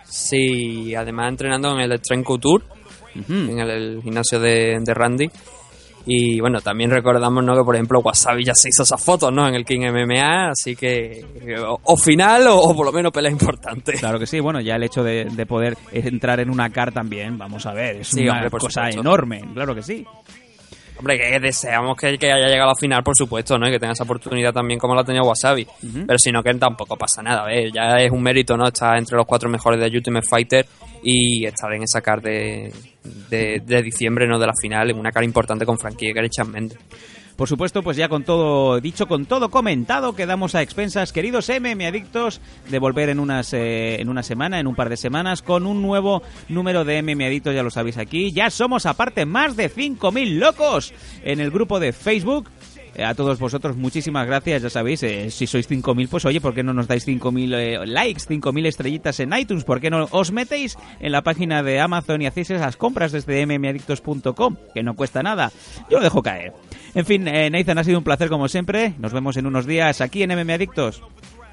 Sí, 0.08 0.96
además 0.96 1.30
entrenando 1.30 1.72
en 1.78 1.80
el 1.92 2.02
Tren 2.02 2.24
Couture, 2.24 2.64
Ujú. 3.20 3.34
en 3.34 3.60
el, 3.60 3.70
el 3.70 4.02
gimnasio 4.04 4.40
de, 4.40 4.78
de 4.82 4.94
Randy. 4.94 5.30
Y 6.08 6.40
bueno, 6.40 6.62
también 6.62 6.92
recordamos 6.92 7.44
¿no? 7.44 7.56
que 7.56 7.64
por 7.64 7.76
ejemplo 7.76 8.00
Wasabi 8.00 8.44
ya 8.44 8.54
se 8.54 8.70
hizo 8.70 8.84
esas 8.84 9.04
fotos 9.04 9.34
¿no? 9.34 9.48
en 9.48 9.56
el 9.56 9.66
King 9.66 9.82
MMA, 9.92 10.50
así 10.52 10.76
que 10.76 11.26
o, 11.68 11.80
o 11.84 11.98
final 11.98 12.46
o, 12.48 12.58
o 12.60 12.76
por 12.76 12.86
lo 12.86 12.92
menos 12.92 13.12
pelea 13.12 13.32
importante. 13.32 13.94
Claro 13.94 14.20
que 14.20 14.28
sí, 14.28 14.40
bueno, 14.40 14.62
ya 14.62 14.76
el 14.76 14.84
hecho 14.84 15.04
de, 15.04 15.26
de 15.26 15.46
poder 15.48 15.76
entrar 15.92 16.40
en 16.40 16.50
una 16.52 16.70
car 16.70 16.92
también, 16.92 17.38
vamos 17.38 17.66
a 17.66 17.74
ver, 17.74 17.98
es 17.98 18.10
Sí, 18.10 18.22
una 18.24 18.34
hombre, 18.34 18.50
cosa 18.52 18.82
supuesto. 18.82 19.02
enorme, 19.02 19.42
claro 19.54 19.74
que 19.74 19.82
sí. 19.82 20.06
Hombre, 21.06 21.20
que 21.20 21.40
deseamos 21.40 21.96
que, 21.96 22.18
que 22.18 22.32
haya 22.32 22.48
llegado 22.48 22.72
a 22.72 22.74
la 22.74 22.80
final, 22.80 23.04
por 23.04 23.16
supuesto, 23.16 23.60
¿no? 23.60 23.68
Y 23.68 23.72
que 23.72 23.78
tenga 23.78 23.94
esa 23.94 24.06
oportunidad 24.06 24.52
también 24.52 24.80
como 24.80 24.96
la 24.96 25.04
tenía 25.04 25.22
Wasabi. 25.22 25.68
Pero 26.08 26.18
si 26.18 26.32
no, 26.32 26.42
que 26.42 26.52
tampoco 26.56 26.98
pasa 26.98 27.22
nada, 27.22 27.46
¿ves? 27.46 27.72
Ya 27.72 28.02
es 28.02 28.10
un 28.10 28.24
mérito, 28.24 28.58
¿no? 28.58 28.66
Estar 28.66 28.98
entre 28.98 29.16
los 29.16 29.28
cuatro 29.28 29.48
mejores 29.48 29.80
de 29.80 29.96
Ultimate 29.96 30.26
Fighter 30.28 30.66
y 31.04 31.46
estar 31.46 31.72
en 31.74 31.84
esa 31.84 32.02
car 32.02 32.24
de, 32.24 32.74
de, 33.30 33.62
de 33.64 33.82
diciembre, 33.84 34.28
¿no? 34.28 34.40
De 34.40 34.48
la 34.48 34.54
final, 34.60 34.90
en 34.90 34.98
una 34.98 35.12
cara 35.12 35.24
importante 35.24 35.64
con 35.64 35.78
Frankie 35.78 36.10
Edgar 36.10 36.26
y 36.26 36.50
Mendes. 36.50 36.80
Por 37.36 37.50
supuesto, 37.50 37.84
pues 37.84 37.98
ya 37.98 38.08
con 38.08 38.24
todo 38.24 38.80
dicho, 38.80 39.08
con 39.08 39.26
todo 39.26 39.50
comentado, 39.50 40.16
quedamos 40.16 40.56
a 40.56 40.62
expensas, 40.62 41.12
queridos 41.12 41.50
MM 41.50 41.86
adictos, 41.86 42.40
de 42.70 42.80
volver 42.80 43.10
en 43.10 43.20
unas 43.20 43.52
eh, 43.54 44.00
en 44.00 44.08
una 44.08 44.24
semana, 44.24 44.62
en 44.62 44.68
un 44.68 44.76
par 44.76 44.88
de 44.88 44.96
semanas, 44.96 45.42
con 45.42 45.66
un 45.66 45.82
nuevo 45.82 46.24
número 46.48 46.86
de 46.86 47.02
MM 47.02 47.26
adictos, 47.26 47.54
ya 47.54 47.62
lo 47.62 47.72
sabéis 47.72 47.98
aquí. 47.98 48.32
Ya 48.32 48.50
somos 48.50 48.86
aparte 48.86 49.26
más 49.26 49.58
de 49.58 49.70
5.000 49.70 50.40
locos 50.40 50.94
en 51.24 51.42
el 51.42 51.52
grupo 51.52 51.82
de 51.82 51.92
Facebook. 51.92 52.50
Eh, 52.96 53.04
A 53.04 53.14
todos 53.14 53.40
vosotros, 53.40 53.76
muchísimas 53.76 54.26
gracias. 54.26 54.62
Ya 54.64 54.70
sabéis, 54.70 55.04
eh, 55.04 55.30
si 55.32 55.48
sois 55.48 55.70
5.000, 55.70 56.08
pues 56.10 56.26
oye, 56.26 56.42
¿por 56.42 56.54
qué 56.54 56.64
no 56.64 56.74
nos 56.74 56.88
dais 56.88 57.08
5.000 57.08 57.54
eh, 57.56 57.86
likes, 57.86 58.24
5.000 58.28 58.66
estrellitas 58.66 59.20
en 59.20 59.34
iTunes? 59.38 59.64
¿Por 59.64 59.82
qué 59.82 59.90
no 59.90 60.08
os 60.12 60.32
metéis 60.32 60.78
en 61.00 61.12
la 61.12 61.22
página 61.22 61.64
de 61.64 61.80
Amazon 61.80 62.22
y 62.22 62.28
hacéis 62.28 62.52
esas 62.52 62.78
compras 62.78 63.12
desde 63.12 63.46
mmadictos.com? 63.46 64.56
Que 64.74 64.84
no 64.84 64.96
cuesta 64.96 65.22
nada. 65.24 65.52
Yo 65.90 65.98
lo 65.98 66.04
dejo 66.04 66.24
caer. 66.24 66.54
En 66.94 67.06
fin, 67.06 67.28
eh, 67.28 67.50
Nathan, 67.50 67.78
ha 67.78 67.84
sido 67.84 67.98
un 67.98 68.04
placer 68.04 68.30
como 68.30 68.48
siempre. 68.48 68.94
Nos 69.00 69.14
vemos 69.14 69.36
en 69.38 69.46
unos 69.46 69.66
días 69.66 70.02
aquí 70.02 70.24
en 70.24 70.32
MM 70.32 70.54
Adictos. 70.54 71.02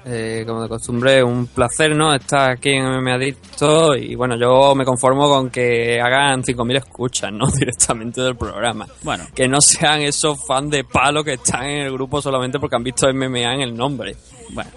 Eh, 0.05 0.43
como 0.45 0.61
de 0.61 0.67
costumbre, 0.67 1.23
un 1.23 1.47
placer, 1.47 1.95
¿no? 1.95 2.13
Estar 2.13 2.51
aquí 2.51 2.71
en 2.71 2.85
MM 2.85 3.13
Adicto 3.13 3.95
y 3.95 4.15
bueno, 4.15 4.35
yo 4.37 4.75
me 4.75 4.83
conformo 4.83 5.29
con 5.29 5.49
que 5.49 6.01
hagan 6.01 6.43
5.000 6.43 6.77
escuchas, 6.77 7.31
¿no? 7.31 7.47
Directamente 7.59 8.21
del 8.21 8.35
programa. 8.35 8.85
Bueno. 9.01 9.25
Que 9.33 9.47
no 9.47 9.61
sean 9.61 10.01
esos 10.01 10.45
fans 10.45 10.71
de 10.71 10.83
palo 10.83 11.23
que 11.23 11.33
están 11.33 11.63
en 11.65 11.85
el 11.85 11.93
grupo 11.93 12.21
solamente 12.21 12.59
porque 12.59 12.75
han 12.75 12.83
visto 12.83 13.07
MMA 13.13 13.53
en 13.53 13.61
el 13.61 13.77
nombre. 13.77 14.15
Bueno, 14.49 14.71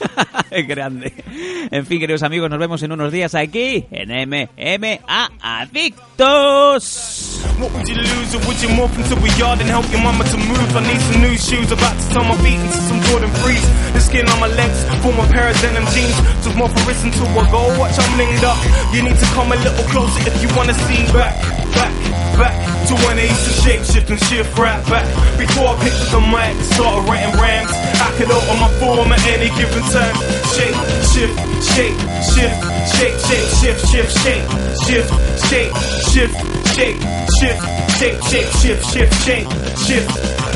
es 0.50 0.66
grande. 0.68 1.12
En 1.70 1.86
fin, 1.86 2.00
queridos 2.00 2.22
amigos, 2.22 2.50
nos 2.50 2.58
vemos 2.58 2.82
en 2.82 2.92
unos 2.92 3.12
días 3.12 3.34
aquí 3.34 3.86
en 3.90 4.28
MMA 4.28 5.30
Adictos. 5.40 7.26
To 22.86 22.94
when 23.02 23.18
I 23.18 23.24
used 23.26 23.44
to 23.46 23.52
shape 23.66 23.82
shift 23.82 24.10
and 24.10 24.20
shift 24.30 24.56
right 24.58 24.78
back. 24.86 25.06
Before 25.38 25.66
I 25.66 25.74
picked 25.82 25.98
up 26.06 26.10
the 26.14 26.20
mic, 26.20 26.54
started 26.70 27.02
writing 27.10 27.34
rhymes. 27.34 27.70
I 27.98 28.14
could 28.16 28.30
alter 28.30 28.56
my 28.62 28.70
form 28.78 29.10
at 29.10 29.26
any 29.26 29.50
given 29.58 29.82
time. 29.90 30.14
Shape, 30.54 30.76
shift, 31.10 31.34
shape, 31.74 31.98
shift, 32.30 32.56
shape, 32.94 33.18
shape, 33.26 33.48
shift, 33.58 33.80
shift, 33.90 34.12
shape, 34.22 34.46
shift, 34.86 35.10
shape, 35.50 35.74
shift, 36.14 36.34
shape, 36.74 36.98
shift, 37.38 37.62
shape, 37.98 38.18
shape, 38.22 38.50
shift, 38.54 38.84
shift, 38.92 39.14
shape, 39.24 39.48
shift. 39.86 40.55